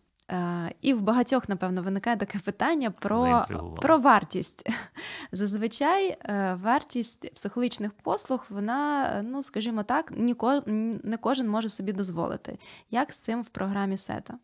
І 0.81 0.95
в 0.95 1.01
багатьох, 1.01 1.49
напевно, 1.49 1.83
виникає 1.83 2.17
таке 2.17 2.39
питання 2.39 2.91
про, 2.91 3.47
про 3.77 3.99
вартість. 3.99 4.71
Зазвичай 5.33 6.09
е, 6.09 6.55
вартість 6.63 7.35
психологічних 7.35 7.93
послуг, 7.93 8.47
вона, 8.49 9.23
ну 9.25 9.43
скажімо 9.43 9.83
так, 9.83 10.13
не 10.17 11.17
кожен 11.21 11.49
може 11.49 11.69
собі 11.69 11.93
дозволити. 11.93 12.59
Як 12.91 13.13
з 13.13 13.19
цим 13.19 13.43
в 13.43 13.49
програмі 13.49 13.97
сета? 13.97 14.39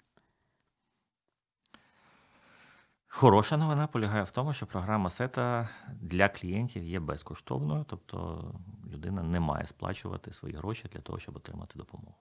Хороша 3.12 3.56
новина 3.56 3.86
полягає 3.86 4.22
в 4.22 4.30
тому, 4.30 4.54
що 4.54 4.66
програма 4.66 5.10
сета 5.10 5.68
для 6.00 6.28
клієнтів 6.28 6.84
є 6.84 7.00
безкоштовною, 7.00 7.84
тобто 7.88 8.44
людина 8.92 9.22
не 9.22 9.40
має 9.40 9.66
сплачувати 9.66 10.32
свої 10.32 10.54
гроші 10.54 10.88
для 10.92 11.00
того, 11.00 11.18
щоб 11.18 11.36
отримати 11.36 11.78
допомогу. 11.78 12.14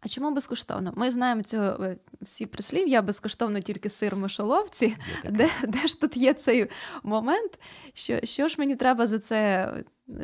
А 0.00 0.08
чому 0.08 0.34
безкоштовно? 0.34 0.92
Ми 0.96 1.10
знаємо 1.10 1.42
цього 1.42 1.84
е, 1.84 1.96
всі 2.20 2.46
прислів'я 2.46 3.02
безкоштовно 3.02 3.60
тільки 3.60 3.90
сир 3.90 4.14
в 4.14 4.18
мишоловці. 4.18 4.96
Де, 5.30 5.50
де 5.68 5.86
ж 5.86 6.00
тут 6.00 6.16
є 6.16 6.34
цей 6.34 6.70
момент? 7.02 7.58
Що, 7.92 8.20
що 8.24 8.48
ж 8.48 8.56
мені 8.58 8.76
треба 8.76 9.06
за 9.06 9.18
це? 9.18 9.72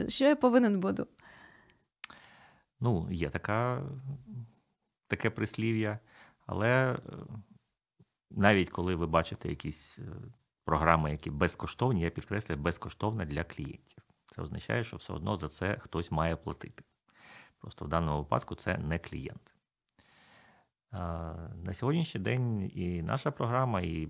Що 0.08 0.24
я 0.24 0.36
повинен 0.36 0.80
буду? 0.80 1.06
Ну, 2.80 3.08
є 3.10 3.30
така, 3.30 3.82
таке 5.06 5.30
прислів'я, 5.30 5.98
але 6.46 6.92
е, 6.92 6.98
навіть 8.30 8.70
коли 8.70 8.94
ви 8.94 9.06
бачите 9.06 9.48
якісь 9.48 9.98
е, 9.98 10.02
програми, 10.64 11.10
які 11.10 11.30
безкоштовні, 11.30 12.02
я 12.02 12.10
підкреслюю, 12.10 12.60
безкоштовне 12.60 13.26
для 13.26 13.44
клієнтів. 13.44 14.02
Це 14.26 14.42
означає, 14.42 14.84
що 14.84 14.96
все 14.96 15.12
одно 15.12 15.36
за 15.36 15.48
це 15.48 15.76
хтось 15.80 16.10
має 16.10 16.36
платити. 16.36 16.84
Просто 17.58 17.84
в 17.84 17.88
даному 17.88 18.18
випадку 18.18 18.54
це 18.54 18.78
не 18.78 18.98
клієнт. 18.98 19.54
На 21.54 21.72
сьогоднішній 21.72 22.20
день 22.20 22.70
і 22.74 23.02
наша 23.02 23.30
програма, 23.30 23.80
і 23.80 24.08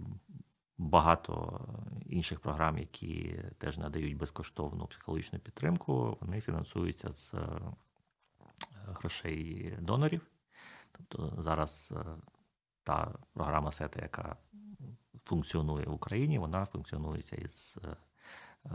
багато 0.78 1.60
інших 2.06 2.40
програм, 2.40 2.78
які 2.78 3.44
теж 3.58 3.78
надають 3.78 4.16
безкоштовну 4.16 4.86
психологічну 4.86 5.38
підтримку, 5.38 6.18
вони 6.20 6.40
фінансуються 6.40 7.12
з 7.12 7.34
е, 7.34 7.38
грошей 8.86 9.74
донорів. 9.80 10.26
Тобто 10.92 11.42
зараз 11.42 11.94
е, 11.96 12.04
та 12.90 13.12
програма 13.34 13.72
сета, 13.72 14.00
яка 14.02 14.36
функціонує 15.24 15.86
в 15.86 15.92
Україні, 15.92 16.38
вона 16.38 16.66
функціонується 16.66 17.36
із 17.36 17.78
е, 17.84 17.96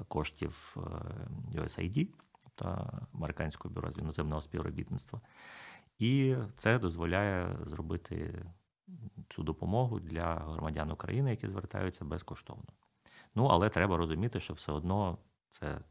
коштів 0.07 0.77
е, 0.77 1.59
USAID, 1.59 2.07
тобто 2.43 2.89
Американського 3.13 3.73
бюро 3.73 3.91
з 3.91 3.97
іноземного 3.97 4.41
співробітництва. 4.41 5.21
І 5.99 6.35
це 6.55 6.79
дозволяє 6.79 7.57
зробити 7.65 8.45
цю 9.29 9.43
допомогу 9.43 9.99
для 9.99 10.35
громадян 10.35 10.91
України, 10.91 11.29
які 11.29 11.47
звертаються 11.47 12.05
безкоштовно. 12.05 12.73
Ну, 13.35 13.45
але 13.45 13.69
треба 13.69 13.97
розуміти, 13.97 14.39
що 14.39 14.53
все 14.53 14.71
одно 14.71 15.17
це 15.47 15.67
е, 15.67 15.81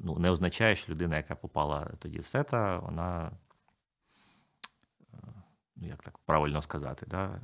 ну, 0.00 0.18
не 0.18 0.30
означає, 0.30 0.76
що 0.76 0.92
людина, 0.92 1.16
яка 1.16 1.34
попала 1.34 1.90
тоді 1.98 2.18
в 2.18 2.26
сета, 2.26 2.78
вона, 2.78 3.26
е, 3.26 3.30
ну 5.76 5.88
як 5.88 6.02
так 6.02 6.18
правильно 6.18 6.62
сказати, 6.62 7.06
да, 7.10 7.40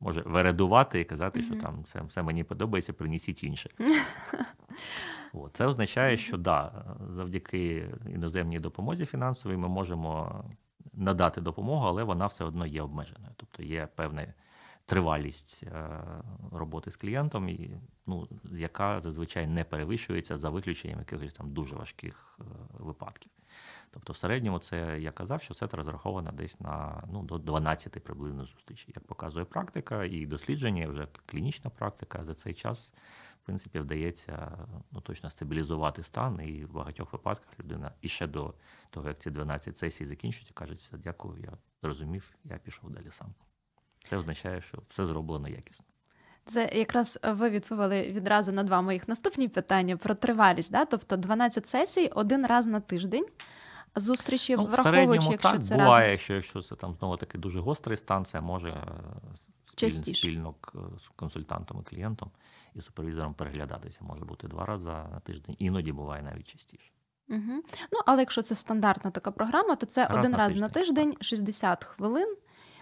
може 0.00 0.20
вередувати 0.20 1.00
і 1.00 1.04
казати, 1.04 1.42
що 1.42 1.56
там 1.56 1.82
все 1.82 2.02
все 2.02 2.22
мені 2.22 2.44
подобається, 2.44 2.92
принесіть 2.92 3.44
інше. 3.44 3.70
От. 5.32 5.56
Це 5.56 5.66
означає, 5.66 6.16
що 6.16 6.36
да, 6.36 6.84
завдяки 7.08 7.90
іноземній 8.08 8.60
допомозі 8.60 9.06
фінансовій 9.06 9.56
ми 9.56 9.68
можемо 9.68 10.44
надати 10.92 11.40
допомогу, 11.40 11.86
але 11.86 12.02
вона 12.02 12.26
все 12.26 12.44
одно 12.44 12.66
є 12.66 12.82
обмеженою. 12.82 13.32
Тобто 13.36 13.62
є 13.62 13.88
певна 13.94 14.26
тривалість 14.86 15.62
е, 15.62 16.00
роботи 16.52 16.90
з 16.90 16.96
клієнтом, 16.96 17.48
і, 17.48 17.70
ну, 18.06 18.28
яка 18.52 19.00
зазвичай 19.00 19.46
не 19.46 19.64
перевищується 19.64 20.38
за 20.38 20.50
виключенням 20.50 20.98
якихось 20.98 21.32
там 21.32 21.50
дуже 21.50 21.76
важких 21.76 22.38
е, 22.40 22.44
випадків. 22.78 23.32
Тобто, 23.90 24.12
в 24.12 24.16
середньому, 24.16 24.58
це 24.58 24.98
я 25.00 25.12
казав, 25.12 25.42
що 25.42 25.54
це 25.54 25.66
розраховано 25.66 26.32
десь 26.32 26.60
на 26.60 27.02
ну, 27.12 27.22
до 27.22 27.38
12 27.38 28.04
приблизно 28.04 28.44
зустрічей. 28.44 28.92
Як 28.96 29.04
показує 29.04 29.44
практика 29.44 30.04
і 30.04 30.26
дослідження, 30.26 30.82
і 30.82 30.86
вже 30.86 31.08
клінічна 31.26 31.70
практика 31.70 32.24
за 32.24 32.34
цей 32.34 32.54
час 32.54 32.92
в 33.42 33.46
принципі, 33.46 33.80
вдається 33.80 34.66
ну, 34.90 35.00
точно 35.00 35.30
стабілізувати 35.30 36.02
стан, 36.02 36.40
і 36.40 36.64
в 36.64 36.72
багатьох 36.72 37.12
випадках 37.12 37.60
людина 37.60 37.92
і 38.00 38.08
ще 38.08 38.26
до 38.26 38.54
того, 38.90 39.08
як 39.08 39.18
ці 39.18 39.30
12 39.30 39.78
сесій 39.78 40.04
закінчуються, 40.04 40.54
кажеться, 40.54 40.96
дякую, 40.96 41.42
я 41.42 41.52
зрозумів, 41.82 42.34
я 42.44 42.58
пішов 42.58 42.90
далі 42.90 43.10
сам. 43.10 43.34
Це 44.08 44.16
означає, 44.16 44.60
що 44.60 44.78
все 44.88 45.06
зроблено 45.06 45.48
якісно. 45.48 45.84
Це 46.44 46.70
якраз 46.72 47.18
ви 47.24 47.50
відповіли 47.50 48.02
відразу 48.02 48.52
на 48.52 48.62
два 48.62 48.82
моїх 48.82 49.08
наступні 49.08 49.48
питання 49.48 49.96
про 49.96 50.14
тривалість. 50.14 50.72
Да? 50.72 50.84
Тобто 50.84 51.16
12 51.16 51.68
сесій 51.68 52.06
один 52.14 52.46
раз 52.46 52.66
на 52.66 52.80
тиждень. 52.80 53.26
Зустрічі, 53.98 54.56
Ну, 54.56 54.64
враховуючи, 54.64 55.28
якщо 55.30 55.50
так 55.50 55.64
це 55.64 55.74
буває, 55.74 56.06
раз. 56.06 56.10
якщо, 56.10 56.34
якщо 56.34 56.62
це 56.62 56.74
там 56.74 56.94
знову 56.94 57.16
таки 57.16 57.38
дуже 57.38 57.60
гострий 57.60 57.96
стан, 57.96 58.24
це 58.24 58.40
може 58.40 58.68
е, 58.68 58.82
спіль, 59.64 59.90
спільно 59.90 60.54
з 60.98 61.08
консультантом 61.08 61.84
і 61.86 61.90
клієнтом 61.90 62.30
і 62.74 62.80
супервізором 62.80 63.34
переглядатися. 63.34 63.98
Може 64.02 64.24
бути 64.24 64.48
два 64.48 64.66
рази 64.66 64.88
на 64.88 65.20
тиждень, 65.24 65.56
іноді 65.58 65.92
буває 65.92 66.22
навіть 66.22 66.48
частіше. 66.48 66.90
Угу. 67.28 67.62
Ну, 67.92 68.00
але 68.06 68.22
якщо 68.22 68.42
це 68.42 68.54
стандартна 68.54 69.10
така 69.10 69.30
програма, 69.30 69.76
то 69.76 69.86
це 69.86 70.06
Раз 70.06 70.18
один 70.18 70.30
на 70.30 70.38
раз 70.38 70.56
на 70.56 70.68
тиждень, 70.68 70.94
тиждень, 70.94 71.16
60 71.20 71.84
хвилин. 71.84 72.36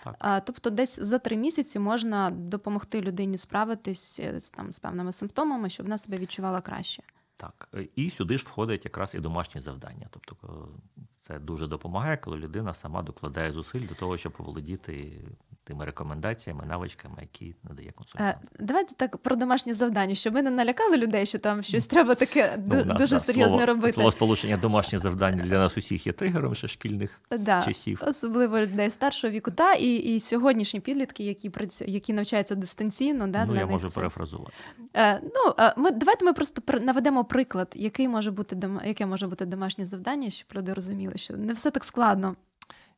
Так. 0.05 0.45
Тобто, 0.47 0.71
десь 0.71 1.01
за 1.01 1.19
три 1.19 1.37
місяці 1.37 1.79
можна 1.79 2.31
допомогти 2.31 3.01
людині 3.01 3.39
справитись 3.39 4.21
е, 4.21 4.39
там, 4.57 4.71
з 4.71 4.79
певними 4.79 5.13
симптомами, 5.13 5.69
щоб 5.69 5.87
вона 5.87 5.99
себе 5.99 6.19
відчувала 6.19 6.61
краще. 6.61 7.03
Так, 7.37 7.69
е, 7.75 7.89
і 7.97 8.11
сюди 8.11 8.39
ж 8.39 8.45
входить 8.45 8.85
якраз 8.85 9.15
і 9.15 9.21
домашні 9.21 9.61
завдання. 9.61 10.07
Тобто 10.11 10.37
е, 10.45 11.01
це 11.21 11.39
дуже 11.39 11.67
допомагає, 11.67 12.17
коли 12.17 12.37
людина 12.37 12.75
сама 12.75 13.03
докладає 13.03 13.53
зусиль 13.53 13.89
до 13.89 13.95
того, 13.95 14.17
щоб 14.17 14.35
володіти 14.39 15.21
тими 15.65 15.85
рекомендаціями, 15.85 16.65
навичками, 16.67 17.15
які 17.21 17.55
надає 17.63 17.89
Е, 17.89 17.93
консультант. 17.93 18.37
давайте 18.61 18.95
так 18.95 19.17
про 19.17 19.37
домашні 19.37 19.73
завдання, 19.73 20.15
щоб 20.15 20.35
ми 20.35 20.43
не 20.43 20.51
налякали 20.51 20.97
людей, 20.97 21.27
що 21.27 21.39
там 21.39 21.63
щось 21.63 21.87
треба 21.87 22.15
таке 22.15 22.59
Ну, 22.67 22.85
нас, 22.85 23.01
дуже 23.01 23.17
да, 23.17 23.21
серйозно 23.21 23.49
слово, 23.59 23.67
робити. 23.67 23.93
Слово 23.93 24.11
сполучення 24.11 24.57
домашні 24.57 24.99
завдання 24.99 25.43
для 25.43 25.59
нас 25.59 25.79
усіх 25.79 26.07
є 26.07 26.13
тригером 26.13 26.55
ще 26.55 26.69
шкільних 26.69 27.21
Да. 27.39 27.63
часів. 27.63 28.03
Особливо 28.07 28.61
людей 28.61 28.91
старшого 28.91 29.31
віку, 29.33 29.51
та 29.51 29.73
і, 29.73 29.95
і 29.97 30.21
сьогоднішні 30.21 30.81
підлітки, 30.81 31.25
які 31.25 31.51
працю... 31.51 31.85
які 31.89 32.13
навчаються 32.13 32.55
дистанційно, 32.55 33.27
да, 33.29 33.45
ну, 33.45 33.53
для 33.53 33.59
я 33.61 33.65
них 33.67 33.73
можу 33.73 33.89
це- 33.91 33.95
перефразувати. 34.01 34.53
Е, 34.97 35.21
ну, 35.23 35.55
е, 35.59 35.75
ми, 35.77 35.91
давайте 35.91 36.25
ми 36.25 36.33
просто 36.33 36.63
пр- 36.63 36.81
наведемо 36.85 37.25
приклад, 37.25 37.73
який 37.75 38.09
може 38.09 38.31
бути 38.31 38.57
дома... 38.57 38.83
яке 38.85 39.07
може 39.07 39.27
бути 39.27 39.47
домашнє 39.47 39.85
завдання, 39.85 40.31
щоб 40.31 40.49
люди 40.57 40.73
розуміли, 40.75 41.15
що 41.17 41.37
не 41.37 41.53
все 41.53 41.71
так 41.71 41.85
складно. 41.85 42.37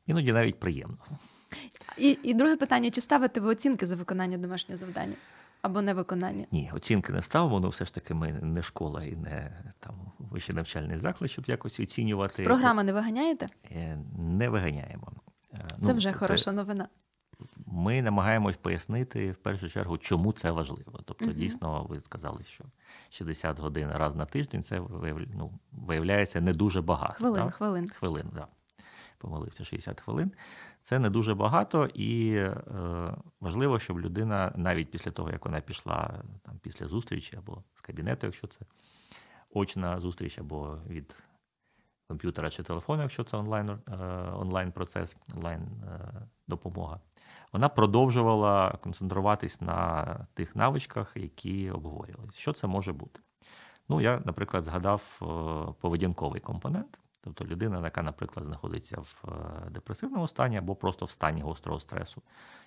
Іноді 0.06 0.32
навіть 0.32 0.60
приємно. 0.60 0.96
І, 1.98 2.18
і 2.22 2.34
друге 2.34 2.56
питання: 2.56 2.90
чи 2.90 3.00
ставите 3.00 3.40
ви 3.40 3.48
оцінки 3.48 3.86
за 3.86 3.96
виконання 3.96 4.38
домашнього 4.38 4.76
завдання 4.76 5.14
або 5.62 5.82
невиконання? 5.82 6.46
Ні, 6.52 6.70
оцінки 6.74 7.12
не 7.12 7.22
ставимо, 7.22 7.56
але 7.56 7.68
все 7.68 7.84
ж 7.84 7.94
таки 7.94 8.14
ми 8.14 8.32
не 8.32 8.62
школа 8.62 9.04
і 9.04 9.16
не 9.16 9.62
там 9.80 9.94
вищий 10.18 10.54
навчальний 10.54 10.98
заклад, 10.98 11.30
щоб 11.30 11.44
якось 11.48 11.80
оцінювати. 11.80 12.42
З 12.42 12.46
програми 12.46 12.84
не 12.84 12.92
виганяєте? 12.92 13.46
Е, 13.72 13.98
Не 14.18 14.48
виганяємо. 14.48 15.12
Е, 15.54 15.64
Це 15.68 15.92
ну, 15.92 15.94
вже 15.94 16.08
тобто 16.08 16.26
хороша 16.26 16.52
новина. 16.52 16.88
Ми 17.66 18.02
намагаємось 18.02 18.56
пояснити 18.56 19.32
в 19.32 19.36
першу 19.36 19.68
чергу, 19.68 19.98
чому 19.98 20.32
це 20.32 20.50
важливо. 20.50 21.00
Тобто, 21.04 21.24
Мгм. 21.24 21.34
дійсно, 21.34 21.86
ви 21.88 22.00
сказали, 22.00 22.44
що 22.44 22.64
60 23.10 23.58
годин 23.58 23.88
раз 23.92 24.16
на 24.16 24.26
тиждень 24.26 24.62
це 24.62 24.82
ну, 25.34 25.50
виявляється 25.72 26.40
не 26.40 26.52
дуже 26.52 26.82
багато. 26.82 27.14
Хвилин, 27.14 27.44
да? 27.44 27.50
хвилин. 27.50 27.88
Хвилин, 27.88 28.30
да. 28.34 28.46
Помилився 29.18 29.64
60 29.64 30.00
хвилин. 30.00 30.32
Це 30.86 30.98
не 30.98 31.10
дуже 31.10 31.34
багато, 31.34 31.86
і 31.94 32.34
е, 32.34 32.54
важливо, 33.40 33.78
щоб 33.78 34.00
людина, 34.00 34.52
навіть 34.56 34.90
після 34.90 35.10
того, 35.10 35.30
як 35.30 35.44
вона 35.44 35.60
пішла 35.60 36.22
там, 36.42 36.58
після 36.62 36.88
зустрічі 36.88 37.36
або 37.36 37.62
з 37.74 37.80
кабінету, 37.80 38.26
якщо 38.26 38.46
це, 38.46 38.60
очна 39.50 40.00
зустріч 40.00 40.38
або 40.38 40.78
від 40.88 41.16
комп'ютера 42.08 42.50
чи 42.50 42.62
телефону, 42.62 43.02
якщо 43.02 43.24
це 43.24 43.36
онлайн, 43.36 43.70
е, 43.70 43.96
онлайн 44.32 44.72
процес, 44.72 45.16
онлайн 45.36 45.62
е, 45.62 46.12
допомога. 46.48 47.00
Вона 47.52 47.68
продовжувала 47.68 48.78
концентруватись 48.82 49.60
на 49.60 50.04
тих 50.34 50.56
навичках, 50.56 51.12
які 51.16 51.70
обговорювалися. 51.70 52.38
Що 52.38 52.52
це 52.52 52.66
може 52.66 52.92
бути? 52.92 53.20
Ну, 53.88 54.00
я, 54.00 54.22
наприклад, 54.24 54.64
згадав 54.64 55.18
поведінковий 55.80 56.40
компонент. 56.40 57.00
Тобто 57.26 57.44
людина, 57.44 57.80
яка, 57.84 58.02
наприклад, 58.02 58.46
знаходиться 58.46 58.96
в 59.00 59.24
е, 59.28 59.70
депресивному 59.70 60.28
стані 60.28 60.56
або 60.56 60.74
просто 60.74 61.04
в 61.04 61.10
стані 61.10 61.42
гострого 61.42 61.80
стресу, 61.80 62.22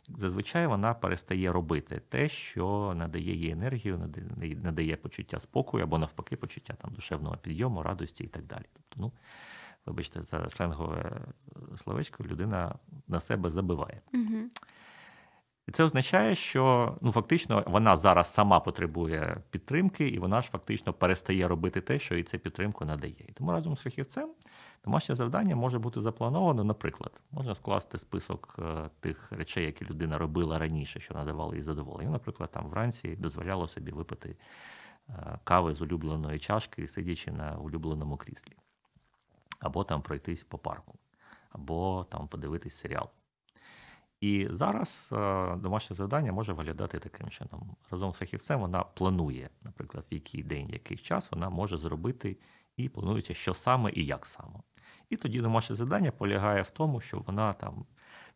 зазвичай 0.10 0.67
вона 0.67 0.93
перестає 0.93 1.52
робити 1.52 2.02
те, 2.10 2.30
що 2.30 2.93
надає 2.95 3.36
їй 3.36 3.52
енергію, 3.52 3.98
надає- 3.98 4.95
почуття 4.95 5.39
спокою 5.39 5.84
або 5.84 5.98
навпаки 5.98 6.36
почуття 6.36 6.74
там 6.82 6.91
душевного 6.93 7.38
підйому, 7.38 7.84
радості 7.84 8.24
і 8.24 8.28
так 8.28 8.43
далі. 8.45 8.65
Тобто, 8.74 8.95
ну, 8.98 9.12
вибачте, 9.86 10.22
за 10.22 10.50
сленгове 10.50 11.22
е, 11.74 11.78
словечко, 11.78 12.24
людина 12.24 12.76
на 13.08 13.19
себе 13.19 13.52
забиває. 13.52 14.02
Угу. 14.13 14.50
І 15.69 15.71
це 15.71 15.84
означає, 15.84 16.36
що 16.36 16.95
ну, 17.01 17.12
фактично 17.12 17.63
вона 17.67 17.97
зараз 17.97 18.34
сама 18.34 18.60
потребує 18.60 19.38
підтримки, 19.49 20.08
і 20.08 20.19
вона 20.19 20.41
ж 20.41 20.49
фактично 20.49 20.93
перестає 20.93 21.47
робити 21.47 21.82
те, 21.82 21.99
що 21.99 22.15
їй 22.15 22.23
цю 22.23 22.39
підтримку 22.39 22.86
надає. 22.86 23.25
І 23.27 23.32
тому 23.32 23.51
разом 23.51 23.77
з 23.77 23.82
фахівцем 23.82 24.29
домашнє 24.86 25.15
завдання 25.15 25.55
може 25.55 25.79
бути 25.79 26.01
заплановано. 26.01 26.63
Наприклад, 26.63 27.21
можна 27.32 27.55
скласти 27.55 27.99
список 27.99 28.55
е, 28.60 28.89
тих 28.99 29.32
речей, 29.32 29.65
які 29.65 29.86
людина 29.86 30.17
робила 30.17 30.60
раніше, 30.60 30.99
що 30.99 31.13
надавали 31.13 31.55
їй 31.55 31.62
задоволення. 31.62 32.12
Наприклад, 32.12 32.51
там 32.51 32.67
вранці 32.67 33.15
дозволяло 33.15 33.67
собі 33.67 33.91
випити 33.91 34.38
е, 35.10 35.39
кави 35.43 35.73
з 35.73 35.82
улюбленої 35.82 36.39
чашки, 36.39 36.88
сидячи 36.88 37.32
на 37.32 37.58
улюбленому 37.58 38.17
кріслі, 38.17 38.53
або 39.60 39.84
там 39.84 40.01
пройтись 40.01 40.43
по 40.43 40.58
парку, 40.58 40.99
або 41.51 42.05
там 42.10 42.27
подивитись 42.27 42.77
серіал. 42.77 43.10
І 44.21 44.47
зараз 44.51 45.10
е, 45.12 45.55
домашнє 45.55 45.95
завдання 45.95 46.32
може 46.32 46.53
виглядати 46.53 46.99
таким 46.99 47.29
чином. 47.29 47.75
Разом 47.91 48.13
з 48.13 48.17
фахівцем 48.17 48.60
вона 48.60 48.84
планує, 48.84 49.49
наприклад, 49.62 50.05
в 50.12 50.13
який 50.13 50.43
день, 50.43 50.69
який 50.69 50.97
час 50.97 51.32
вона 51.32 51.49
може 51.49 51.77
зробити 51.77 52.38
і 52.77 52.89
планується, 52.89 53.34
що 53.34 53.53
саме 53.53 53.91
і 53.93 54.05
як 54.05 54.25
саме. 54.25 54.60
І 55.10 55.15
тоді 55.15 55.39
домашнє 55.39 55.75
завдання 55.75 56.12
полягає 56.12 56.62
в 56.62 56.69
тому, 56.69 57.01
що 57.01 57.19
вона 57.19 57.53
там 57.53 57.86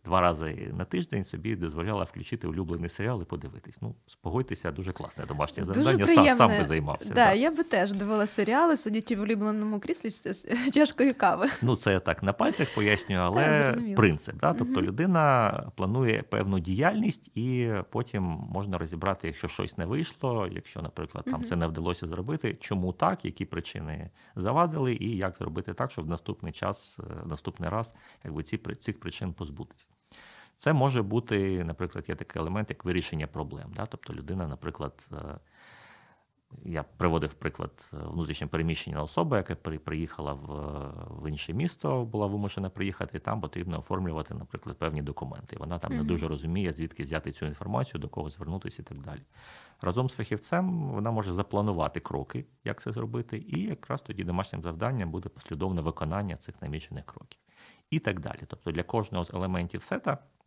два 0.06 0.22
рази 0.22 0.72
на 0.78 0.86
тиждень 0.86 1.24
собі 1.24 1.56
дозволяла 1.56 2.04
включити 2.04 2.48
улюблений 2.48 2.90
серіал 2.90 3.22
і 3.22 3.26
подивитись. 3.26 3.78
Ну, 3.82 3.96
спогодьтеся, 4.06 4.72
дуже 4.72 4.92
класне 4.92 5.26
домашнє 5.26 5.66
завдання. 5.66 6.08
Сам, 6.08 6.28
сам 6.36 6.50
би 6.60 6.66
займався. 6.66 7.10
Да, 7.10 7.16
да. 7.16 7.34
я 7.34 7.52
би 7.52 7.64
теж 7.64 7.92
дивилася 7.94 8.34
серіали, 8.34 8.78
сидячи 8.78 9.16
в 9.16 9.22
улюбленому 9.22 9.80
кріслі 9.80 10.10
з, 10.10 10.48
чашкою 10.74 11.16
кави. 11.18 11.48
Ну, 11.62 11.76
це 11.76 11.92
я 11.92 12.00
так 12.00 12.24
на 12.24 12.34
пальцях 12.34 12.76
пояснюю, 12.76 13.22
але 13.22 13.66
Так, 13.66 13.96
принцип. 13.96 14.36
Да? 14.36 14.54
Тобто 14.54 14.74
Мгм. 14.74 14.86
людина 14.86 15.52
планує 15.76 16.24
певну 16.24 16.60
діяльність, 16.60 17.38
і 17.38 17.72
потім 17.92 18.24
можна 18.24 18.78
розібрати, 18.78 19.28
якщо 19.28 19.48
щось 19.48 19.78
не 19.78 19.86
вийшло, 19.86 20.48
якщо, 20.52 20.82
наприклад, 20.82 21.26
там 21.26 21.34
Мгм. 21.34 21.44
це 21.44 21.56
не 21.56 21.68
вдалося 21.68 22.08
зробити, 22.08 22.58
чому 22.60 22.94
так, 22.94 23.26
які 23.26 23.46
причини 23.46 24.10
завадили, 24.36 24.94
і 24.96 25.18
як 25.18 25.38
зробити 25.38 25.74
так, 25.74 25.92
щоб 25.92 26.06
в 26.06 26.10
наступний 26.10 26.54
час, 26.54 27.00
е, 27.00 27.04
в 27.24 27.28
наступний 27.28 27.70
раз, 27.70 27.94
якби 28.24 28.44
ці 28.44 28.58
цих 28.58 29.00
причин 29.00 29.34
позбутися. 29.34 29.88
Це 30.56 30.74
може 30.74 31.02
бути, 31.02 31.64
наприклад, 31.64 32.06
є 32.10 32.16
такий 32.16 32.42
елемент, 32.42 32.70
як 32.70 32.86
вирішення 32.86 33.28
проблем. 33.28 33.72
Да? 33.76 33.86
Тобто 33.86 34.14
людина, 34.14 34.48
наприклад, 34.48 35.10
е, 35.12 35.40
я 36.66 36.84
приводив 36.84 37.34
приклад 37.34 37.92
е, 37.94 37.98
внутрішньо 37.98 38.48
переміщення 38.48 39.04
особи, 39.04 39.38
яка 39.38 39.56
приїхала 39.56 40.34
в, 40.34 40.48
в 41.22 41.30
інше 41.30 41.54
місто, 41.54 42.06
була 42.06 42.28
вимушена 42.28 42.70
приїхати, 42.70 43.18
і 43.18 43.20
там 43.20 43.42
потрібно 43.42 43.80
оформлювати, 43.80 44.34
наприклад, 44.34 44.78
певні 44.78 45.02
документи. 45.02 45.56
Вона 45.60 45.80
там 45.80 45.98
не 45.98 46.04
дуже 46.04 46.28
розуміє, 46.28 46.74
звідки 46.74 47.04
взяти 47.04 47.32
цю 47.32 47.46
інформацію, 47.46 48.02
до 48.02 48.10
кого 48.10 48.30
звернутися 48.30 48.82
і 48.82 48.86
так 48.86 49.02
далі. 49.02 49.22
Разом 49.82 50.10
з 50.10 50.16
фахівцем 50.16 50.92
вона 50.92 51.12
може 51.12 51.34
запланувати 51.34 52.00
кроки, 52.00 52.46
як 52.64 52.82
це 52.82 52.92
зробити, 52.92 53.44
і 53.48 53.62
якраз 53.62 54.02
тоді 54.02 54.24
домашнім 54.24 54.62
завданням 54.62 55.12
буде 55.12 55.30
послідовне 55.30 55.82
виконання 55.82 56.36
цих 56.36 56.62
намічених 56.62 57.06
кроків. 57.06 57.40
І 57.90 58.00
так 58.00 58.20
далі. 58.20 58.40
Тобто 58.48 58.72
для 58.72 58.84
кожного 58.84 59.26
з 59.26 59.34
елементів 59.34 59.84
сета 59.84 60.18
Е, 60.18 60.43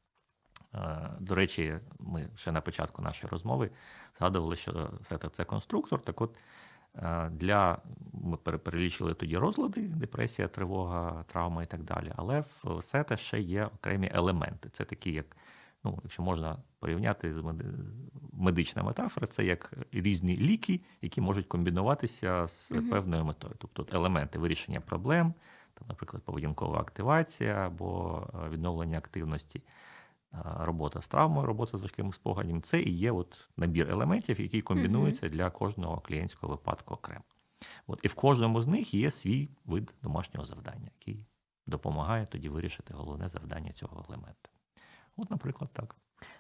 До 1.21 1.35
речі, 1.35 1.79
ми 1.99 2.29
ще 2.37 2.53
на 2.53 2.61
початку 2.61 3.03
нашої 3.03 3.31
розмови 3.31 3.71
згадували, 4.19 4.57
що 4.57 4.91
це 5.33 5.45
конструктор. 5.45 6.01
Так 6.01 6.21
от 6.21 6.37
е, 6.95 7.31
для 7.31 7.79
ми 8.13 8.37
перелічили 8.37 9.15
тоді 9.15 9.37
розлади, 9.37 9.81
депресія, 9.81 10.49
тривога, 10.49 11.25
травма 11.27 11.63
і 11.63 11.67
так 11.67 11.83
далі. 11.83 12.13
Але 12.17 12.41
в 12.41 12.83
сета 12.83 13.17
ще 13.17 13.41
є 13.41 13.65
окремі 13.65 14.11
елементи. 14.15 14.69
Це 14.69 14.85
такі, 14.85 15.13
як, 15.13 15.37
ну, 15.85 15.99
якщо 16.03 16.23
можна 16.23 16.57
порівняти 16.79 17.35
з 17.35 17.43
медична 18.33 18.83
метафора, 18.83 19.27
це 19.27 19.45
як 19.45 19.73
різні 19.93 20.37
ліки, 20.37 20.81
які 21.03 21.21
можуть 21.21 21.47
комбінуватися 21.47 22.47
з 22.47 22.73
певною 22.91 23.25
метою. 23.25 23.55
Тобто 23.59 23.87
елементи 23.97 24.39
вирішення 24.39 24.81
проблем, 24.81 25.35
там, 25.75 25.89
наприклад, 25.89 26.23
поведінкова 26.23 26.81
активація 26.81 27.55
або 27.55 28.23
е, 28.35 28.49
відновлення 28.49 28.99
активності 28.99 29.63
робота 30.45 31.03
з 31.03 31.09
травмою, 31.09 31.47
робота 31.47 31.79
з 31.79 31.81
важким 31.81 32.13
спогадом. 32.13 32.63
Це 32.63 32.81
і 32.83 32.91
є 32.91 33.13
от 33.13 33.49
набір 33.57 33.91
елементів, 33.91 34.41
які 34.41 34.63
комбінуються 34.63 35.29
для 35.29 35.51
кожного 35.51 36.01
клієнтського 36.01 36.53
випадку 36.53 36.95
окремо. 36.95 37.25
От, 37.87 38.01
і 38.03 38.09
в 38.09 38.15
кожному 38.15 38.63
з 38.63 38.67
них 38.67 38.95
є 38.95 39.11
свій 39.11 39.51
вид 39.65 39.95
домашнього 40.03 40.47
завдання, 40.47 40.91
який 41.01 41.27
допомагає 41.67 42.27
тоді 42.27 42.49
вирішити 42.49 42.95
головне 42.95 43.29
завдання 43.29 43.73
цього 43.73 44.05
елемента. 44.09 44.49
От, 45.17 45.31
наприклад, 45.31 45.71
так. 45.73 45.97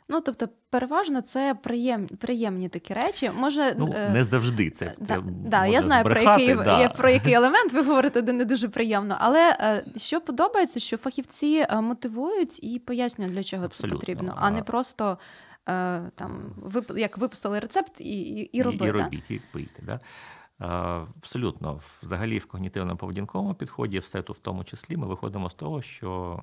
Ну, 0.08 0.20
тобто, 0.20 0.48
переважно 0.70 1.20
це 1.20 1.56
приєм, 1.62 2.06
приємні 2.06 2.68
такі 2.68 2.94
речі. 2.94 3.30
Може, 3.36 3.74
Ну, 3.78 3.94
е, 3.96 4.10
не 4.10 4.24
завжди 4.24 4.70
це. 4.70 4.94
Да, 4.98 5.22
да, 5.26 5.66
я 5.66 5.82
знаю 5.82 6.04
про 6.04 6.20
який, 6.20 6.54
да. 6.54 6.88
про 6.88 7.10
який 7.10 7.32
елемент 7.34 7.72
ви 7.72 7.82
говорите, 7.82 8.22
де 8.22 8.32
не 8.32 8.44
дуже 8.44 8.68
приємно. 8.68 9.16
Але 9.20 9.56
е, 9.60 9.84
що 9.96 10.20
подобається, 10.20 10.80
що 10.80 10.96
фахівці 10.96 11.66
е, 11.70 11.80
мотивують 11.80 12.64
і 12.64 12.78
пояснюють, 12.78 13.32
для 13.34 13.42
чого 13.42 13.64
Абсолютно. 13.64 13.98
це 13.98 14.00
потрібно, 14.00 14.34
а 14.38 14.50
не 14.50 14.62
просто 14.62 15.18
е, 15.68 16.00
там 16.14 16.54
вип, 16.56 16.84
як 16.96 17.18
випустили 17.18 17.58
рецепт 17.58 18.00
і, 18.00 18.04
і, 18.04 18.40
і 18.40 18.58
і, 18.58 18.62
робити. 18.62 18.86
і 18.86 18.90
робіть, 18.90 19.30
і 19.30 19.40
пийте. 19.52 19.82
Да? 19.82 20.00
Е, 20.60 20.66
Абсолютно, 20.66 21.80
взагалі, 22.02 22.38
в 22.38 22.46
когнітивно-поведінковому 22.46 23.54
підході, 23.54 23.98
в 23.98 24.04
сету 24.04 24.32
в 24.32 24.38
тому 24.38 24.64
числі, 24.64 24.96
ми 24.96 25.06
виходимо 25.06 25.50
з 25.50 25.54
того, 25.54 25.82
що 25.82 26.42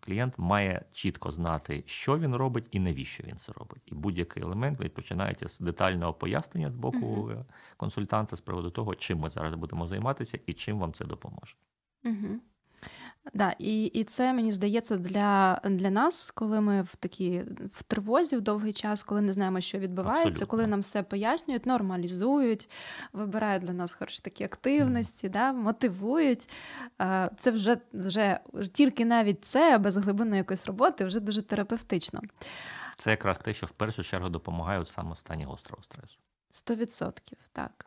клієнт 0.00 0.38
має 0.38 0.84
чітко 0.92 1.30
знати, 1.30 1.82
що 1.86 2.18
він 2.18 2.36
робить 2.36 2.66
і 2.70 2.80
навіщо 2.80 3.22
він 3.26 3.36
це 3.36 3.52
робить. 3.52 3.82
І 3.86 3.94
будь-який 3.94 4.42
елемент 4.42 4.80
відпочинається 4.80 5.48
з 5.48 5.60
детального 5.60 6.14
пояснення 6.14 6.70
з 6.70 6.74
боку 6.74 7.30
е, 7.30 7.44
консультанта 7.76 8.36
з 8.36 8.40
приводу 8.40 8.70
того, 8.70 8.94
чим 8.94 9.18
ми 9.18 9.28
зараз 9.28 9.54
будемо 9.54 9.86
займатися 9.86 10.38
і 10.46 10.52
чим 10.52 10.78
вам 10.78 10.92
це 10.92 11.04
допоможе. 11.04 11.56
Угу. 12.04 12.40
Да, 13.34 13.54
і, 13.58 13.84
і 13.84 14.04
це 14.04 14.32
мені 14.32 14.52
здається 14.52 14.96
для, 14.96 15.60
для 15.64 15.90
нас, 15.90 16.30
коли 16.30 16.60
ми 16.60 16.82
в 16.82 16.96
такі 16.96 17.42
в 17.74 17.82
тривозі 17.82 18.36
в 18.36 18.40
довгий 18.40 18.72
час, 18.72 19.02
коли 19.02 19.20
не 19.20 19.32
знаємо, 19.32 19.60
що 19.60 19.78
відбувається, 19.78 20.28
Абсолютно. 20.28 20.46
коли 20.46 20.66
нам 20.66 20.80
все 20.80 21.02
пояснюють, 21.02 21.66
нормалізують, 21.66 22.70
вибирають 23.12 23.62
для 23.64 23.72
нас 23.72 23.94
хороші 23.94 24.20
такі 24.22 24.44
активності, 24.44 25.28
да, 25.28 25.52
мотивують. 25.52 26.48
Е, 27.00 27.30
Це 27.38 27.50
вже, 27.50 27.78
вже 27.92 28.38
тільки 28.72 29.04
навіть 29.04 29.44
це 29.44 29.78
без 29.78 29.96
глибинної 29.96 30.38
якоїсь 30.38 30.66
роботи 30.66 31.04
вже 31.04 31.20
дуже 31.20 31.42
терапевтично. 31.42 32.20
Це 32.96 33.10
якраз 33.10 33.38
те, 33.38 33.54
що 33.54 33.66
в 33.66 33.70
першу 33.70 34.02
чергу 34.02 34.28
допомагає 34.28 34.80
от 34.80 34.88
саме 34.88 35.12
в 35.12 35.18
стані 35.18 35.44
гострого 35.44 35.82
стресу. 35.82 36.18
Сто 36.50 36.74
відсотків, 36.74 37.38
так. 37.52 37.86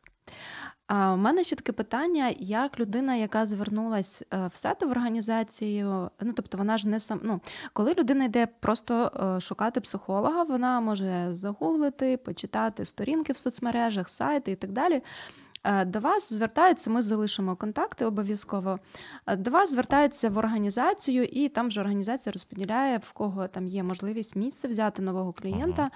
А 0.96 1.14
у 1.14 1.18
мене 1.18 1.44
ще 1.44 1.56
таке 1.56 1.72
питання, 1.72 2.34
як 2.40 2.80
людина, 2.80 3.16
яка 3.16 3.46
звернулась 3.46 4.24
е, 4.34 4.48
в 4.54 4.56
сету 4.56 4.88
в 4.88 4.92
організацію, 4.92 6.10
ну 6.22 6.34
тобто 6.34 6.58
вона 6.58 6.78
ж 6.78 6.88
не 6.88 7.00
сам. 7.00 7.20
Ну, 7.24 7.40
коли 7.74 7.94
людина 7.94 8.24
йде 8.26 8.48
просто 8.60 9.12
е, 9.38 9.40
шукати 9.40 9.82
психолога, 9.82 10.44
вона 10.44 10.80
може 10.80 11.28
загуглити, 11.32 12.18
почитати 12.18 12.86
сторінки 12.86 13.34
в 13.34 13.38
соцмережах, 13.38 14.10
сайти 14.10 14.52
і 14.52 14.56
так 14.56 14.72
далі. 14.72 15.02
Е, 15.64 15.86
До 15.86 16.00
вас 16.00 16.34
звертаються, 16.34 16.90
ми 16.90 17.02
залишимо 17.02 17.56
контакти 17.56 18.06
обов'язково. 18.06 18.80
До 19.38 19.52
вас 19.52 19.72
звертаються 19.72 20.30
в 20.30 20.38
організацію, 20.38 21.24
і 21.24 21.50
там 21.50 21.72
же 21.72 21.82
організація 21.82 22.34
розподіляє, 22.34 22.98
в 22.98 23.12
кого 23.12 23.48
там 23.48 23.68
є 23.68 23.84
можливість 23.84 24.36
місце 24.36 24.68
взяти 24.68 25.02
нового 25.02 25.34
клієнта. 25.34 25.82
на- 25.82 25.92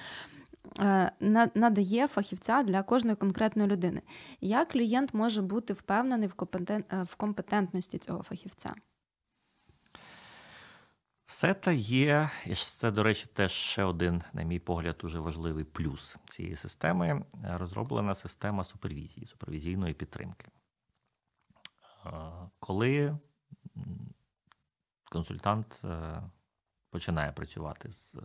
Надає 1.55 2.07
фахівця 2.07 2.63
для 2.63 2.83
кожної 2.83 3.15
конкретної 3.15 3.69
людини. 3.69 4.01
Як 4.41 4.69
клієнт 4.69 5.13
може 5.13 5.41
бути 5.41 5.73
впевнений 5.73 6.29
в 6.29 6.45
е, 6.69 7.05
компетентності 7.17 7.97
цього 7.97 8.23
фахівця? 8.23 8.75
Сета 11.29 11.71
є, 11.71 12.29
і 12.45 12.55
це, 12.55 12.91
до 12.91 13.03
речі, 13.03 13.27
теж 13.33 13.51
ще 13.51 13.83
один, 13.83 14.21
на 14.33 14.43
мій 14.43 14.59
погляд, 14.59 14.95
дуже 15.01 15.19
важливий 15.19 15.63
плюс 15.63 16.17
цієї 16.29 16.55
системи. 16.55 17.25
Розроблена 17.43 18.15
система 18.15 18.63
супервізії, 18.63 19.25
супервізійної 19.25 19.93
підтримки. 19.93 20.47
коли 22.59 23.17
консультант 25.11 25.81
е, 25.83 26.21
починає 26.89 27.31
працювати 27.31 27.91
з 27.91 28.15
е, 28.15 28.21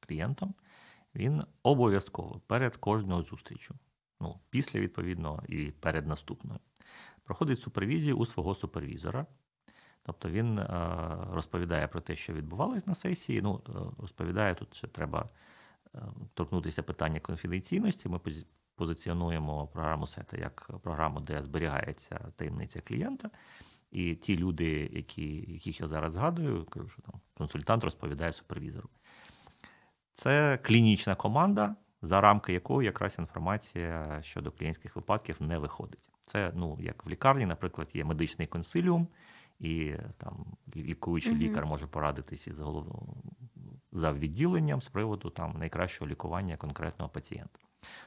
клієнтом, 0.00 0.54
він 1.14 1.44
обов'язково 1.62 2.40
перед 2.46 2.76
кожною 2.76 3.22
зустрічю, 3.22 3.74
ну, 4.20 4.40
після 4.50 4.80
відповідно 4.80 5.42
і 5.48 5.70
перед 5.70 6.06
наступною, 6.06 6.60
проходить 7.24 7.60
супервізію 7.60 8.16
у 8.16 8.26
свого 8.26 8.54
супервізора. 8.54 9.26
Тобто 10.02 10.28
він 10.28 10.58
е, 10.58 10.66
розповідає 11.30 11.88
про 11.88 12.00
те, 12.00 12.16
що 12.16 12.32
відбувалось 12.32 12.86
на 12.86 12.94
сесії. 12.94 13.42
Ну, 13.42 13.60
е, 13.68 13.72
розповідає, 13.98 14.54
тут 14.54 14.74
ще 14.74 14.86
треба 14.86 15.28
е, 15.94 15.98
торкнутися 16.34 16.82
питання 16.82 17.20
конфіденційності. 17.20 18.08
Ми 18.08 18.20
позиціонуємо 18.74 19.66
програму 19.66 20.06
сета 20.06 20.36
як 20.36 20.70
програму, 20.82 21.20
де 21.20 21.42
зберігається 21.42 22.32
таємниця 22.36 22.80
клієнта. 22.80 23.30
І 23.90 24.14
ті 24.14 24.36
люди, 24.36 24.90
які, 24.92 25.52
яких 25.52 25.80
я 25.80 25.86
зараз 25.86 26.12
згадую, 26.12 26.64
кажу, 26.64 26.88
що 26.88 27.02
там 27.02 27.20
консультант 27.34 27.84
розповідає 27.84 28.32
супервізору. 28.32 28.88
Це 30.18 30.58
клінічна 30.62 31.14
команда, 31.14 31.74
за 32.02 32.20
рамки 32.20 32.52
якої 32.52 32.86
якраз 32.86 33.18
інформація 33.18 34.18
щодо 34.22 34.50
клієнтських 34.52 34.96
випадків 34.96 35.36
не 35.40 35.58
виходить. 35.58 36.08
Це 36.26 36.52
ну, 36.54 36.78
як 36.80 37.06
в 37.06 37.08
лікарні, 37.08 37.46
наприклад, 37.46 37.90
є 37.94 38.04
медичний 38.04 38.46
консиліум, 38.46 39.08
і 39.60 39.94
там 40.16 40.46
лікуючий 40.76 41.32
Мгм. 41.32 41.42
лікар 41.42 41.66
може 41.66 41.86
порадитись 41.86 42.46
із 42.46 42.58
голов... 42.58 43.16
за 43.92 44.12
відділенням 44.12 44.82
з 44.82 44.88
приводу 44.88 45.30
там 45.30 45.54
найкращого 45.58 46.10
лікування 46.10 46.56
конкретного 46.56 47.08
пацієнта. 47.08 47.58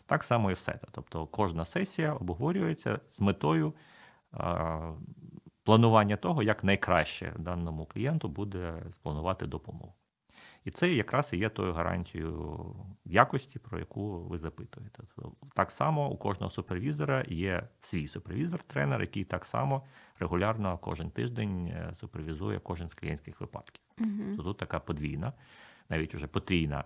Так 0.05 0.23
само 0.23 0.51
і 0.51 0.53
все. 0.53 0.79
Тобто 0.91 1.27
кожна 1.27 1.65
сесія 1.65 2.13
обговорюється 2.13 2.99
з 3.07 3.21
метою 3.21 3.73
планування 5.63 6.17
того, 6.17 6.43
як 6.43 6.63
найкраще 6.63 7.33
даному 7.37 7.85
клієнту 7.85 8.29
буде 8.29 8.83
спланувати 8.91 9.47
допомогу. 9.47 9.93
І 10.65 10.71
це 10.71 10.93
якраз 10.93 11.33
і 11.33 11.37
є 11.37 11.49
тою 11.49 11.73
гарантією 11.73 12.65
якості, 13.05 13.59
про 13.59 13.79
яку 13.79 14.19
ви 14.19 14.37
запитуєте. 14.37 15.03
Так 15.53 15.71
само 15.71 16.09
у 16.09 16.17
кожного 16.17 16.49
супервізора 16.49 17.25
є 17.27 17.67
свій 17.81 18.07
супервізор-тренер, 18.07 19.01
який 19.01 19.23
так 19.23 19.45
само 19.45 19.83
регулярно 20.19 20.77
кожен 20.77 21.09
тиждень 21.09 21.67
е, 21.67 21.95
супервізує 21.95 22.59
кожен 22.59 22.89
з 22.89 22.93
клієнтських 22.93 23.41
випадків. 23.41 23.83
Угу. 23.99 24.43
Тут 24.43 24.57
така 24.57 24.79
подвійна, 24.79 25.33
навіть 25.89 26.15
уже 26.15 26.27
потрійна 26.27 26.83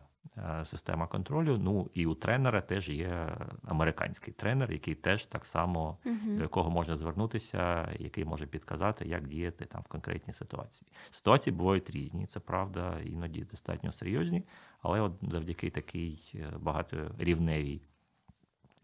система 0.63 1.07
контролю. 1.07 1.57
Ну 1.57 1.89
і 1.93 2.05
у 2.05 2.13
тренера 2.13 2.61
теж 2.61 2.89
є 2.89 3.37
американський 3.63 4.33
тренер, 4.33 4.71
який 4.71 4.95
теж 4.95 5.25
так 5.25 5.45
само 5.45 5.97
Мгм. 6.05 6.37
до 6.37 6.41
якого 6.41 6.69
можна 6.69 6.97
звернутися, 6.97 7.89
який 7.99 8.25
може 8.25 8.45
підказати, 8.45 9.05
як 9.05 9.27
діяти 9.27 9.65
там 9.65 9.81
в 9.81 9.87
конкретній 9.87 10.33
ситуації. 10.33 10.87
Ситуації 11.11 11.55
бувають 11.55 11.89
різні, 11.89 12.25
це 12.25 12.39
правда, 12.39 12.99
іноді 13.05 13.43
достатньо 13.43 13.91
серйозні, 13.91 14.43
але 14.81 15.01
от 15.01 15.13
завдяки 15.21 15.69
такій 15.69 16.19
е, 16.35 16.57
багаторівневій 16.59 17.81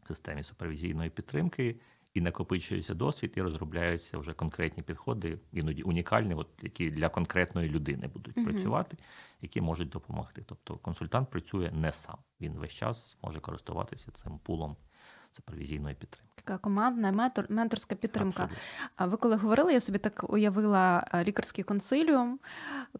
системі 0.07 0.43
супервізійної 0.43 1.09
підтримки 1.09 1.75
і 2.13 2.21
накопичується 2.21 2.93
досвід, 2.93 3.33
і 3.35 3.41
розробляються 3.41 4.17
вже 4.17 4.33
конкретні 4.33 4.83
підходи, 4.83 5.39
іноді 5.51 5.83
унікальні, 5.83 6.33
от 6.33 6.47
які 6.61 6.91
для 6.91 7.09
конкретної 7.09 7.69
людини 7.69 8.07
будуть 8.07 8.37
Мгм. 8.37 8.45
працювати, 8.45 8.97
які 9.41 9.61
можуть 9.61 9.89
допомогти. 9.89 10.43
Тобто 10.45 10.75
консультант 10.77 11.29
працює 11.29 11.71
не 11.73 11.91
сам, 11.91 12.17
він 12.41 12.53
весь 12.53 12.71
час 12.71 13.17
може 13.23 13.39
користуватися 13.39 14.11
цим 14.11 14.39
пулом 14.39 14.75
супервізійної 15.31 15.95
підтримки. 15.95 16.27
Така 16.35 16.57
командна 16.57 17.11
ментор, 17.11 17.45
менторська 17.49 17.95
підтримка. 17.95 18.49
А 18.95 19.05
ви 19.05 19.17
коли 19.17 19.35
говорили, 19.35 19.73
я 19.73 19.79
собі 19.79 19.97
так 19.97 20.29
уявила 20.29 21.07
лікарський 21.23 21.63
консиліум, 21.63 22.39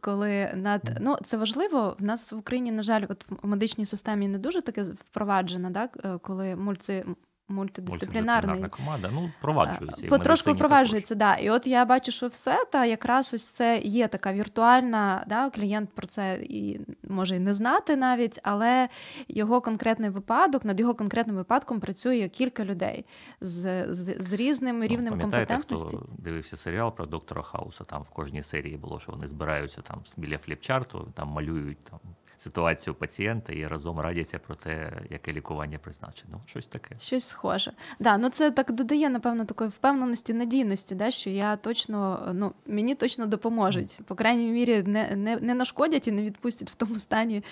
коли 0.02 0.52
над 0.56 0.98
ну 1.02 1.18
це 1.24 1.38
важливо. 1.38 1.96
В 2.00 2.04
нас 2.04 2.34
в 2.34 2.38
Україні, 2.38 2.72
на 2.72 2.84
жаль, 2.84 3.06
от 3.10 3.26
в 3.30 3.48
медичній 3.48 3.86
системі 3.86 4.28
не 4.28 4.38
дуже 4.38 4.62
таке 4.62 4.84
впроваджено, 4.84 5.72
так 5.72 5.98
е, 6.06 6.18
коли 6.18 6.56
мульти, 6.56 7.06
мультидисциплінарний 7.48 8.56
Мультидисциплінарна 8.56 8.70
команда, 8.70 9.10
ну, 9.14 9.32
впроваджується. 9.40 10.06
і 10.06 10.10
Потрошку 10.10 10.52
впроваджується, 10.52 11.16
да. 11.16 11.36
І 11.36 11.50
от 11.50 11.68
я 11.68 11.86
бачу, 11.86 12.12
що 12.12 12.28
все 12.28 12.66
та 12.72 12.86
якраз 12.86 13.34
ось 13.34 13.48
це 13.48 13.80
є 13.80 14.08
така 14.08 14.34
віртуальна, 14.34 15.24
да, 15.28 15.50
клієнт 15.50 15.90
про 15.94 16.08
це 16.08 16.40
і 16.42 16.80
може 17.10 17.36
і 17.36 17.40
не 17.40 17.54
знати 17.54 17.96
навіть, 17.96 18.40
але 18.44 18.90
його 19.28 19.62
конкретний 19.62 20.10
випадок, 20.10 20.66
над 20.66 20.80
його 20.80 20.96
конкретним 20.96 21.36
випадком 21.36 21.80
працює 21.80 22.30
кілька 22.30 22.66
людей 22.66 23.06
з, 23.42 23.86
з, 23.94 24.16
з 24.22 24.34
різним 24.34 24.84
рівнем 24.84 25.14
Ну, 25.16 25.22
компетентності. 25.22 25.98
хто 25.98 26.08
дивився 26.18 26.58
серіал 26.58 26.96
про 26.96 27.06
доктора 27.06 27.42
Хауса, 27.42 27.84
там 27.84 28.04
в 28.04 28.10
кожній 28.10 28.44
серії 28.44 28.78
було, 28.78 29.00
що 29.00 29.12
вони 29.12 29.28
збираються 29.28 29.82
там 29.82 30.02
біля 30.18 30.38
фліпчарту, 30.38 31.08
там 31.16 31.28
малюють 31.28 31.84
там 31.84 32.00
ситуацію 32.42 32.94
пацієнта 32.94 33.54
і 33.54 33.68
разом 33.68 34.00
радяться 34.00 34.40
про 34.40 34.56
те, 34.56 35.02
яке 35.10 35.34
лікування 35.34 35.78
призначено. 35.78 36.30
Ну, 36.34 36.42
Щось 36.46 36.66
таке. 36.66 36.96
Щось 37.00 37.24
схоже. 37.28 37.72
Да, 38.00 38.18
ну 38.18 38.30
це 38.30 38.52
так 38.52 38.72
додає, 38.72 39.10
напевно, 39.10 39.46
такої 39.46 39.70
впевненості, 39.70 40.34
надійності, 40.34 40.96
да, 40.96 41.12
що 41.12 41.30
я 41.30 41.56
точно, 41.56 42.30
ну, 42.34 42.52
мені 42.68 42.96
точно 42.96 43.26
допоможуть. 43.26 44.00
По 44.06 44.16
крайній 44.16 44.48
мірі, 44.52 44.84
не, 44.84 45.16
не, 45.16 45.38
не 45.38 45.54
нашкодять 45.54 46.08
і 46.08 46.12
не 46.12 46.24
відпустять 46.24 46.72
в 46.72 46.76
тому 46.76 47.00
стані, 47.00 47.44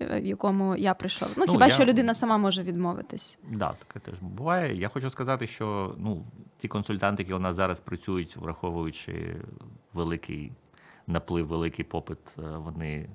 е, 0.00 0.20
в 0.20 0.26
якому 0.26 0.76
я 0.76 0.94
прийшов. 0.94 1.28
Ну, 1.36 1.44
Ну, 1.46 1.52
хіба 1.52 1.66
я- 1.66 1.72
що 1.72 1.84
людина 1.84 2.14
сама 2.14 2.38
може 2.38 2.62
відмовитись. 2.62 3.38
Да, 3.50 3.74
таке 3.86 4.00
теж 4.00 4.18
буває. 4.20 4.76
Я 4.76 4.88
хочу 4.88 5.10
сказати, 5.10 5.46
що 5.46 5.94
ну, 5.98 6.24
ті 6.58 6.68
консультанти, 6.68 7.22
які 7.22 7.34
у 7.34 7.38
нас 7.38 7.56
зараз 7.56 7.80
працюють, 7.80 8.36
враховуючи 8.36 9.36
великий 9.92 10.52
наплив, 11.06 11.46
великий 11.46 11.84
попит, 11.84 12.18
е, 12.38 12.42
вони 12.56 13.08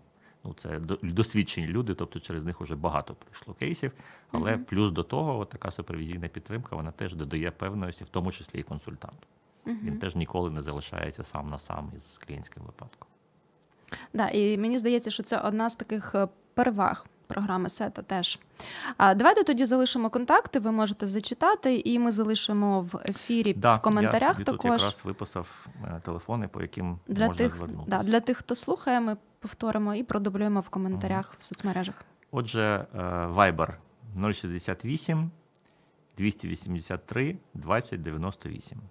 ну, 0.48 0.54
це 0.54 0.80
досвідчені 1.04 1.68
люди, 1.68 1.94
тобто 1.94 2.20
через 2.20 2.44
них 2.44 2.62
вже 2.62 2.76
багато 2.76 3.14
пройшло 3.14 3.54
кейсів. 3.54 3.92
Але 4.32 4.52
Мгм. 4.52 4.64
плюс 4.64 4.92
до 4.92 5.04
того, 5.04 5.40
от 5.40 5.50
така 5.50 5.72
супервізійна 5.72 6.28
підтримка, 6.28 6.76
вона 6.76 6.92
теж 6.92 7.14
додає 7.14 7.52
певності, 7.52 8.04
в 8.04 8.10
тому 8.10 8.32
числі 8.32 8.60
і 8.60 8.64
консультанту. 8.64 9.28
Він 9.66 10.00
теж 10.00 10.16
ніколи 10.16 10.50
не 10.50 10.62
залишається 10.62 11.24
сам 11.24 11.50
на 11.50 11.60
сам 11.60 11.92
із 11.98 12.20
клієнтським 12.28 12.64
випадком. 12.64 13.08
Да, 14.14 14.30
і 14.30 14.58
мені 14.58 14.78
здається, 14.78 15.12
що 15.12 15.24
це 15.24 15.40
одна 15.40 15.70
з 15.70 15.76
таких 15.76 16.16
е, 16.16 16.28
переваг 16.54 17.06
програми 17.28 17.70
сета 17.70 18.02
теж. 18.02 18.40
А 18.98 19.14
давайте 19.16 19.44
тоді 19.44 19.66
залишимо 19.66 20.10
контакти. 20.10 20.60
Ви 20.60 20.72
можете 20.72 21.08
зачитати, 21.08 21.78
і 21.86 22.00
ми 22.00 22.12
залишимо 22.12 22.82
в 22.82 23.02
ефірі 23.06 23.56
в 23.64 23.80
коментарях 23.82 24.30
я 24.30 24.34
собі 24.34 24.44
також. 24.44 24.62
тут 24.62 24.82
якраз 24.82 25.02
виписав 25.06 25.68
е, 25.84 26.02
телефони, 26.06 26.48
по 26.48 26.62
яким 26.62 27.00
Для 27.08 27.28
можна 27.28 27.44
тих, 27.44 27.56
звернутися. 27.58 27.98
да, 27.98 28.04
для 28.04 28.20
тих, 28.20 28.38
хто 28.38 28.56
слухає, 28.56 29.00
ми 29.00 29.18
повторимо 29.48 29.96
і 29.96 30.04
продублюємо 30.04 30.62
в 30.62 30.70
коментарях 30.70 31.36
в 31.40 31.44
соцмережах. 31.44 32.06
Отже, 32.32 32.88
е, 32.94 32.98
Viber 33.28 33.74
068 34.34 35.32
283 36.18 37.38
2098. 37.54 38.82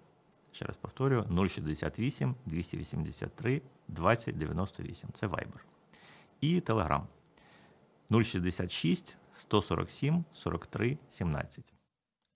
Ще 0.53 0.65
раз 0.65 0.77
повторюю: 0.77 1.49
068 1.49 2.35
283 2.47 3.63
2098. 3.89 5.11
Це 5.15 5.27
Viber. 5.27 5.61
І 6.41 6.61
Telegram 6.61 7.03
066 8.23 9.17
147 9.35 10.25
43 10.33 10.99
17. 11.11 11.73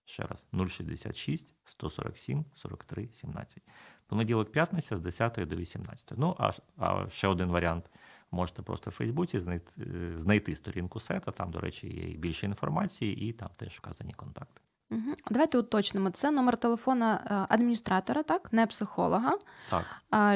Ще 0.05 0.23
раз 0.23 0.45
066 0.69 1.55
147 1.65 2.45
43 2.55 3.09
17. 3.13 3.63
Понеділок, 4.11 4.53
п'ятниця 4.53 4.97
з 4.97 5.01
10 5.01 5.33
до 5.47 5.57
18. 5.57 6.13
Ну, 6.17 6.37
а, 6.39 6.51
а 6.79 7.09
ще 7.11 7.29
один 7.29 7.49
варіант. 7.49 7.91
Можете 8.31 8.63
просто 8.63 8.91
в 8.91 8.93
Фейсбуці 8.93 9.41
знайти, 9.41 9.73
е, 9.83 10.19
знайти 10.19 10.57
сторінку 10.57 11.01
сета. 11.01 11.31
Там, 11.31 11.51
до 11.51 11.61
речі, 11.61 11.87
є 11.87 12.17
більше 12.17 12.47
інформації, 12.47 13.29
і 13.29 13.33
там 13.33 13.49
теж 13.57 13.79
вказані 13.79 14.13
контакти. 14.13 14.61
Угу. 14.91 15.15
Давайте 15.31 15.59
уточнимо. 15.59 16.11
Це 16.11 16.31
номер 16.31 16.57
телефона 16.57 17.25
е, 17.27 17.55
адміністратора, 17.55 18.23
так, 18.23 18.53
не 18.53 18.67
психолога. 18.67 19.39
Так, 19.71 19.85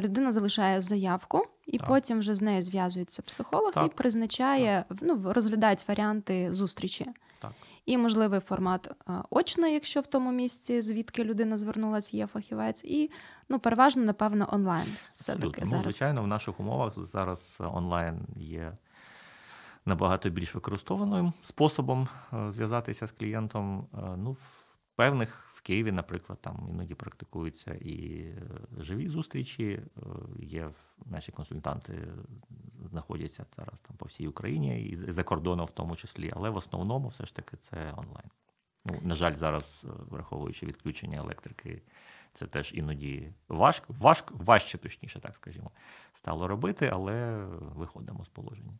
людина 0.04 0.32
залишає 0.32 0.80
заявку, 0.80 1.46
і 1.66 1.78
Так. 1.78 1.88
потім 1.88 2.18
вже 2.18 2.34
з 2.34 2.42
нею 2.42 2.62
зв'язується 2.62 3.22
психолог 3.22 3.70
і 3.70 3.74
Так. 3.74 3.94
призначає, 3.94 4.84
ну, 5.00 5.32
розглядають 5.32 5.88
варіанти 5.88 6.52
зустрічі. 6.52 7.06
так. 7.40 7.52
І 7.86 7.98
можливий 7.98 8.40
формат 8.40 8.90
е, 9.08 9.12
очно, 9.30 9.66
якщо 9.66 10.00
в 10.00 10.06
тому 10.06 10.32
місці, 10.32 10.80
звідки 10.82 11.24
людина 11.24 11.56
звернулася, 11.56 12.16
є 12.16 12.26
фахівець, 12.26 12.84
і 12.84 13.10
ну 13.48 13.58
переважно, 13.58 14.02
напевно, 14.04 14.48
онлайн. 14.52 14.86
Все 15.16 15.36
таки. 15.36 15.60
Ну, 15.60 15.66
зараз. 15.66 15.82
звичайно, 15.82 16.22
в 16.22 16.26
наших 16.26 16.60
умовах 16.60 16.92
зараз 16.96 17.58
онлайн 17.60 18.20
є 18.36 18.72
набагато 19.86 20.30
більш 20.30 20.54
використовуваним 20.54 21.32
способом 21.42 22.08
е, 22.32 22.50
зв'язатися 22.50 23.06
з 23.06 23.12
клієнтом. 23.12 23.86
Е, 23.94 23.98
Ну, 24.16 24.32
в 24.32 24.76
певних 24.96 25.53
Києві, 25.64 25.92
наприклад, 25.92 26.38
там 26.40 26.66
іноді 26.70 26.94
практикуються 26.94 27.74
і 27.74 28.20
е, 28.20 28.36
живі 28.78 29.08
зустрічі. 29.08 29.80
е, 29.96 30.00
Є 30.38 30.70
наші 31.06 31.32
консультанти 31.32 32.08
знаходяться 32.90 33.46
зараз 33.56 33.80
там 33.80 33.96
по 33.96 34.06
всій 34.06 34.28
Україні 34.28 34.82
і 34.82 34.96
за 34.96 35.22
кордоном 35.22 35.66
в 35.66 35.70
тому 35.70 35.96
числі, 35.96 36.32
але 36.36 36.50
в 36.50 36.56
основному 36.56 37.08
все 37.08 37.26
ж 37.26 37.36
таки 37.36 37.56
це 37.56 37.94
онлайн. 37.96 38.30
Ну, 38.84 38.94
на 39.02 39.14
жаль, 39.14 39.34
зараз, 39.34 39.86
е, 39.88 39.88
враховуючи 40.10 40.66
відключення 40.66 41.18
електрики, 41.18 41.82
Це 42.32 42.46
теж 42.46 42.72
іноді 42.74 43.32
важко, 43.48 43.94
важко, 43.98 44.34
важче, 44.38 44.78
точніше, 44.78 45.20
так 45.20 45.34
скажімо, 45.34 45.70
стало 46.12 46.48
робити, 46.48 46.90
але 46.92 47.44
виходимо 47.76 48.24
з 48.24 48.28
положення. 48.28 48.72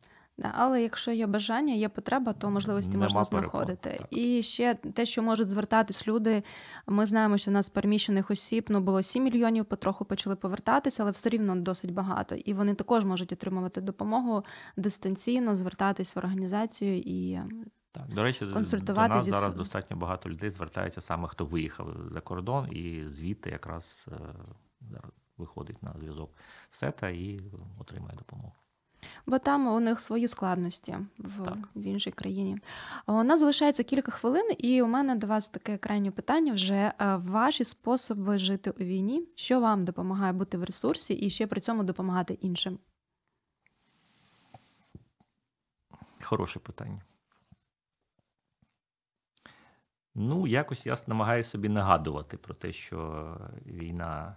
Але 0.43 0.83
якщо 0.83 1.11
є 1.11 1.27
бажання, 1.27 1.75
є 1.75 1.89
потреба, 1.89 2.33
то 2.33 2.51
можливості 2.51 2.93
Нема 2.93 3.03
можна 3.03 3.21
перепон, 3.25 3.41
знаходити. 3.41 3.97
так. 3.99 4.07
І 4.11 4.43
ще 4.43 4.75
те, 4.75 5.07
що 5.07 5.23
можуть 5.23 5.49
звертатись 5.49 6.09
люди. 6.09 6.43
Ми 6.87 7.07
знаємо, 7.07 7.39
що 7.39 7.51
в 7.51 7.55
нас 7.55 7.69
переміщених 7.69 8.31
осіб 8.31 8.67
ну 8.69 8.81
було 8.81 9.03
7 9.03 9.25
мільйонів, 9.25 9.65
потроху 9.65 10.05
почали 10.05 10.37
повертатися, 10.37 11.03
але 11.03 11.13
все 11.13 11.29
рівно 11.29 11.57
досить 11.57 11.93
багато. 11.93 12.35
І 12.35 12.55
вони 12.55 12.75
також 12.75 13.05
можуть 13.05 13.33
отримувати 13.33 13.81
допомогу 13.81 14.45
дистанційно, 14.77 15.55
звертатись 15.55 16.17
в 16.17 16.19
організацію 16.19 16.97
і 16.97 17.41
Так, 17.93 18.09
до 18.09 18.23
речі, 18.23 18.45
до 18.45 18.55
нас 18.55 19.25
зі 19.25 19.31
зараз 19.31 19.55
достатньо 19.55 19.97
багато 19.97 20.29
людей 20.29 20.51
звертається 20.51 21.01
саме 21.01 21.29
хто 21.29 21.45
виїхав 21.45 21.97
за 22.11 22.21
кордон, 22.21 22.69
і 22.73 23.05
звідти 23.07 23.51
якраз 23.51 24.07
е, 24.13 24.17
зараз 24.81 25.13
виходить 25.37 25.83
на 25.83 25.95
зв'язок 25.99 26.31
сета 26.71 27.09
і 27.09 27.41
отримає 27.79 28.17
допомогу. 28.19 28.53
Бо 29.27 29.39
там 29.39 29.67
у 29.67 29.81
них 29.81 30.01
свої 30.01 30.29
складності 30.29 30.97
в, 31.19 31.57
в 31.75 31.83
іншій 31.83 32.11
країні. 32.11 32.59
У 33.07 33.23
нас 33.23 33.41
залишається 33.41 33.83
кілька 33.83 34.13
хвилин, 34.13 34.51
і 34.59 34.83
у 34.83 34.87
мене 34.87 35.17
до 35.17 35.27
вас 35.27 35.49
таке 35.49 35.77
крайнє 35.77 36.11
питання: 36.11 36.53
вже 36.53 36.85
Е, 37.01 37.17
ваші 37.17 37.65
способи 37.65 38.39
жити 38.39 38.71
у 38.71 38.85
війні, 38.85 39.29
що 39.35 39.61
вам 39.61 39.85
допомагає 39.85 40.33
бути 40.33 40.59
в 40.59 40.65
ресурсі 40.65 41.15
і 41.15 41.31
ще 41.31 41.47
при 41.47 41.61
цьому 41.61 41.85
допомагати 41.85 42.35
іншим? 42.35 42.79
Хороше 46.23 46.59
питання. 46.59 47.03
Ну, 50.15 50.47
якось 50.47 50.87
я 50.87 50.97
намагаюся 51.07 51.51
собі 51.51 51.69
нагадувати 51.69 52.37
про 52.37 52.55
те, 52.55 52.73
що 52.73 53.37
війна 53.67 54.37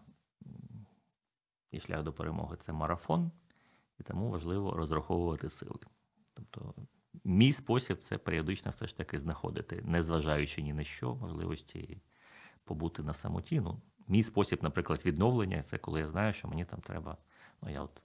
і 1.72 1.80
шлях 1.80 2.04
до 2.04 2.14
перемоги 2.14 2.58
це 2.58 2.74
марафон, 2.74 3.32
і 4.00 4.04
тому 4.04 4.30
важливо 4.30 4.72
розраховувати 4.72 5.50
сили. 5.50 5.80
Тобто, 6.34 6.74
мій 7.24 7.54
спосіб 7.54 7.98
це 7.98 8.18
періодично 8.18 8.72
все 8.72 8.88
ж 8.88 8.98
таки 8.98 9.20
знаходити, 9.20 9.82
незважаючи 9.86 10.62
ні 10.62 10.74
на 10.74 10.84
що, 10.84 11.16
можливості 11.16 12.02
побути 12.64 13.04
на 13.04 13.14
самоті. 13.14 13.60
Ну, 13.60 13.82
мій 14.08 14.24
спосіб, 14.24 14.60
наприклад, 14.62 15.06
відновлення 15.06 15.64
це 15.64 15.78
коли 15.78 16.00
я 16.00 16.10
знаю, 16.10 16.34
що 16.34 16.48
мені 16.48 16.66
там 16.66 16.80
треба. 16.80 17.18
Ну, 17.62 17.70
я 17.70 17.82
от 17.82 18.02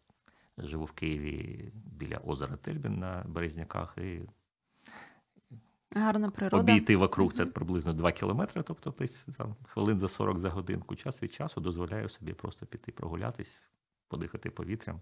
живу 0.59 0.85
в 0.85 0.93
Києві 0.93 1.71
біля 1.75 2.19
озера 2.19 2.57
Тельбін 2.57 2.99
на 2.99 3.25
Березняках, 3.29 3.99
і 3.99 4.23
Гарна 5.95 6.31
природа. 6.31 6.73
обійти 6.73 6.97
вокруг 6.97 7.33
це 7.33 7.47
приблизно 7.47 7.93
2 7.93 8.13
кілометри, 8.13 8.63
тобто 8.63 8.95
десь 8.99 9.25
там 9.25 9.57
хвилин 9.65 9.99
за 9.99 10.09
40 10.09 10.39
за 10.39 10.51
годинку. 10.51 10.97
Час 10.97 11.23
від 11.23 11.33
часу 11.33 11.61
дозволяю 11.61 12.09
собі 12.09 12.33
просто 12.33 12.67
піти 12.67 12.93
прогулятись, 12.93 13.63
подихати 14.09 14.51
повітрям 14.51 15.01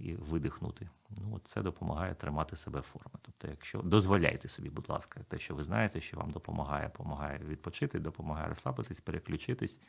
і 0.00 0.14
видихнути. 0.14 0.88
Ну, 1.10 1.40
це 1.44 1.62
допомагає 1.62 2.14
тримати 2.14 2.56
себе 2.56 2.80
в 2.80 2.82
формі. 2.82 3.14
Тобто, 3.22 3.48
якщо 3.48 3.82
дозволяйте 3.82 4.48
собі, 4.48 4.70
будь 4.70 4.88
ласка, 4.88 5.20
те, 5.28 5.38
що 5.38 5.54
ви 5.54 5.64
знаєте, 5.64 6.00
що 6.00 6.16
вам 6.16 6.30
допомагає, 6.30 6.88
допомагає 6.88 7.38
відпочити, 7.38 7.98
допомагає 7.98 8.48
розслабитись, 8.48 9.00
переключитись. 9.00 9.80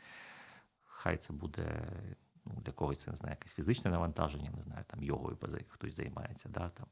Хай 0.84 1.16
це 1.16 1.32
буде 1.32 1.88
ну, 2.44 2.52
для 2.64 2.72
когось 2.72 3.00
це 3.00 3.10
не 3.10 3.16
знаю, 3.16 3.36
якесь 3.40 3.54
фізичне 3.54 3.90
навантаження, 3.90 4.50
не 4.56 4.62
знаю, 4.62 4.84
там 4.86 5.02
йогою 5.02 5.36
хтось 5.68 5.96
займається, 5.96 6.48
да, 6.48 6.68
там, 6.68 6.86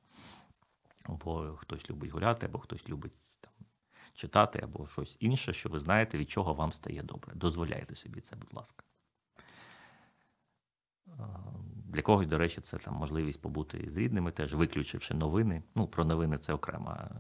або 1.03 1.57
хтось 1.57 1.91
любить 1.91 2.11
гуляти, 2.11 2.47
або 2.47 2.59
хтось 2.59 2.89
любить 2.89 3.13
там, 3.41 3.53
читати, 4.15 4.61
або 4.63 4.87
щось 4.87 5.17
інше, 5.21 5.53
що 5.53 5.69
ви 5.69 5.79
знаєте, 5.79 6.19
від 6.19 6.31
чого 6.31 6.55
вам 6.55 6.73
стає 6.73 7.03
добре. 7.03 7.35
Дозволяйте 7.35 7.95
собі 7.95 8.21
це, 8.21 8.37
будь 8.37 8.55
ласка. 8.55 8.85
Для 11.95 12.03
когось, 12.03 12.27
до 12.27 12.39
речі, 12.39 12.61
це 12.61 12.79
там 12.79 12.95
можливість 12.95 13.41
побути 13.41 13.85
з 13.91 13.97
рідними, 13.97 14.31
теж 14.31 14.55
виключивши 14.55 15.15
новини. 15.15 15.63
Ну, 15.75 15.87
про 15.87 16.05
новини 16.05 16.39
це 16.39 16.53
окрема, 16.53 17.11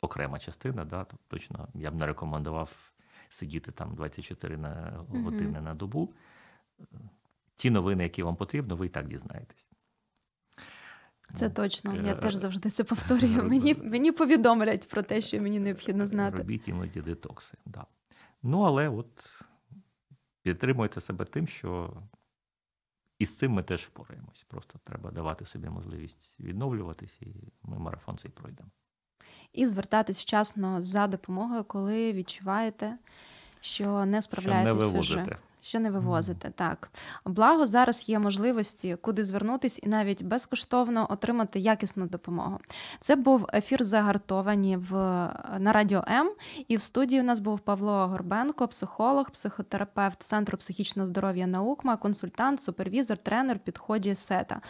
окрема 0.00 0.38
частина. 0.38 0.84
Да? 0.84 1.04
Тобто, 1.04 1.24
точно 1.28 1.68
я 1.74 1.90
б 1.90 1.94
не 1.94 2.06
рекомендував 2.06 2.92
сидіти 3.28 3.72
там 3.72 3.94
24 3.94 4.56
на 4.56 5.04
години 5.08 5.60
на 5.60 5.74
добу. 5.74 6.14
Ті 7.56 7.70
новини, 7.70 8.02
які 8.02 8.22
вам 8.22 8.36
потрібно, 8.36 8.76
ви 8.76 8.86
і 8.86 8.88
так 8.88 9.08
дізнаєтесь. 9.08 9.68
Це 11.34 11.48
Ну, 11.48 11.54
точно. 11.54 11.94
Я 11.96 12.12
е, 12.12 12.16
теж 12.16 12.34
завжди 12.34 12.70
це 12.70 12.84
повторюю. 12.84 13.42
Мені, 13.42 13.74
мені 13.74 14.12
повідомлять 14.12 14.88
про 14.88 15.02
те, 15.02 15.20
що 15.20 15.40
мені 15.40 15.60
необхідно 15.60 16.06
знати. 16.06 16.38
Робіть 16.38 16.68
іноді 16.68 17.00
детокси. 17.00 17.58
Да. 17.66 17.86
Ну, 18.42 18.60
але 18.60 18.88
от 18.88 19.42
підтримуйте 20.42 21.00
себе 21.00 21.24
тим, 21.24 21.46
що 21.46 22.02
і 23.18 23.26
з 23.26 23.36
цим 23.36 23.52
ми 23.52 23.62
теж 23.62 23.82
впораємось. 23.82 24.42
Просто 24.48 24.78
треба 24.84 25.10
давати 25.10 25.46
собі 25.46 25.68
можливість 25.68 26.40
відновлюватись, 26.40 27.18
і 27.22 27.34
ми 27.62 27.78
марафон 27.78 28.18
цей 28.18 28.30
пройдемо. 28.30 28.70
І 29.52 29.66
звертатись 29.66 30.20
вчасно 30.20 30.82
за 30.82 31.06
допомогою, 31.06 31.64
коли 31.64 32.12
відчуваєте, 32.12 32.98
що 33.60 34.04
не 34.04 34.22
Що 34.22 34.40
не 34.50 34.72
вивозите. 34.72 35.38
Що 35.66 35.80
не 35.80 35.90
вивозите, 35.90 36.50
так. 36.50 36.88
Благо 37.24 37.66
зараз 37.66 38.08
є 38.08 38.18
можливості, 38.18 38.96
куди 39.00 39.24
звернутись 39.24 39.80
і 39.82 39.88
навіть 39.88 40.22
безкоштовно 40.22 41.06
отримати 41.10 41.58
якісну 41.58 42.06
допомогу. 42.06 42.58
Це 43.00 43.16
був 43.16 43.46
ефір 43.54 43.84
загартовані 43.84 44.76
в 44.76 44.92
на 45.58 45.72
радіо 45.72 46.04
М. 46.08 46.30
І 46.68 46.76
в 46.76 46.80
студії 46.80 47.20
у 47.20 47.24
нас 47.24 47.40
був 47.40 47.60
Павло 47.60 48.06
Горбенко, 48.06 48.68
психолог, 48.68 49.30
психотерапевт 49.30 50.22
Центру 50.22 50.58
психічного 50.58 51.06
здоров'я 51.06 51.46
наукма, 51.46 51.96
консультант, 51.96 52.62
супервізор, 52.62 53.18
тренер 53.18 53.56
в 53.56 53.60
підході 53.60 54.14
сета. 54.14 54.60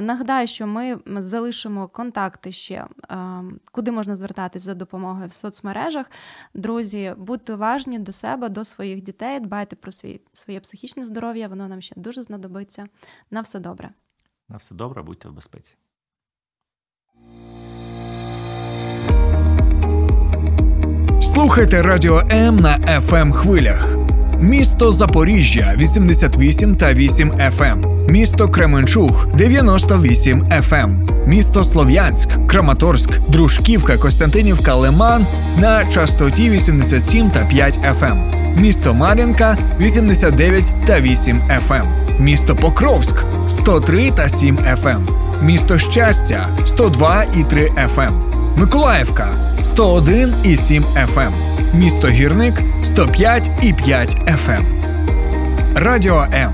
Нагадаю, 0.00 0.46
що 0.46 0.66
ми 0.66 0.98
залишимо 1.06 1.88
контакти 1.88 2.52
ще, 2.52 2.86
куди 3.72 3.90
можна 3.90 4.16
звертатись 4.16 4.62
за 4.62 4.74
допомогою 4.74 5.28
в 5.28 5.32
соцмережах. 5.32 6.10
Друзі, 6.54 7.14
будьте 7.16 7.54
уважні 7.54 7.98
до 7.98 8.12
себе, 8.12 8.48
до 8.48 8.64
своїх 8.64 9.02
дітей, 9.02 9.40
дбайте 9.40 9.76
про 9.76 9.92
свій, 9.92 10.20
своє 10.32 10.60
психічне 10.60 11.04
здоров'я, 11.04 11.48
воно 11.48 11.68
нам 11.68 11.80
ще 11.80 11.94
дуже 11.96 12.22
знадобиться. 12.22 12.86
На 13.30 13.40
все 13.40 13.58
добре. 13.58 13.90
На 14.48 14.56
все 14.56 14.74
добре, 14.74 15.02
будьте 15.02 15.28
в 15.28 15.32
безпеці. 15.32 15.76
Слухайте 21.22 21.82
Радіо 21.82 22.20
М 22.32 22.56
на 22.56 22.78
fm 22.78 23.32
хвилях. 23.32 24.09
Місто 24.40 24.92
Запоріжжя 24.92 25.74
88 25.76 26.76
та 26.76 26.94
8 26.94 27.32
FM. 27.32 28.10
Місто 28.10 28.48
Кременчуг 28.48 29.26
98 29.34 30.42
FM. 30.44 31.08
Місто 31.26 31.64
Слов'янськ, 31.64 32.28
Краматорськ, 32.46 33.10
Дружківка, 33.28 33.98
Костянтинівка, 33.98 34.74
Лиман 34.74 35.26
на 35.60 35.84
частоті 35.84 36.50
87 36.50 37.30
та 37.30 37.44
5 37.44 37.78
FM. 38.00 38.16
Місто 38.60 38.94
Мар'їнка 38.94 39.56
89 39.80 40.72
та 40.86 41.00
8 41.00 41.40
FM. 41.68 41.84
Місто 42.18 42.56
Покровськ 42.56 43.24
103 43.48 44.10
та 44.10 44.28
7 44.28 44.56
FM. 44.56 44.98
Місто 45.42 45.78
Щастя 45.78 46.48
102 46.64 47.24
і 47.36 47.44
3 47.44 47.68
FM. 47.96 48.29
Миколаївка 48.60 49.28
101 49.62 50.34
і 50.44 50.56
7 50.56 50.84
FM. 50.84 51.30
Місто 51.74 52.08
Гірник 52.08 52.54
105 52.82 53.50
і 53.62 53.72
5 53.72 54.16
FM. 54.16 54.60
Радіо 55.74 56.26
М. 56.34 56.52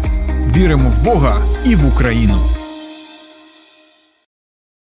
Віримо 0.57 0.91
в 0.91 1.05
Бога 1.05 1.37
і 1.65 1.75
в 1.77 1.87
Україну. 1.87 2.39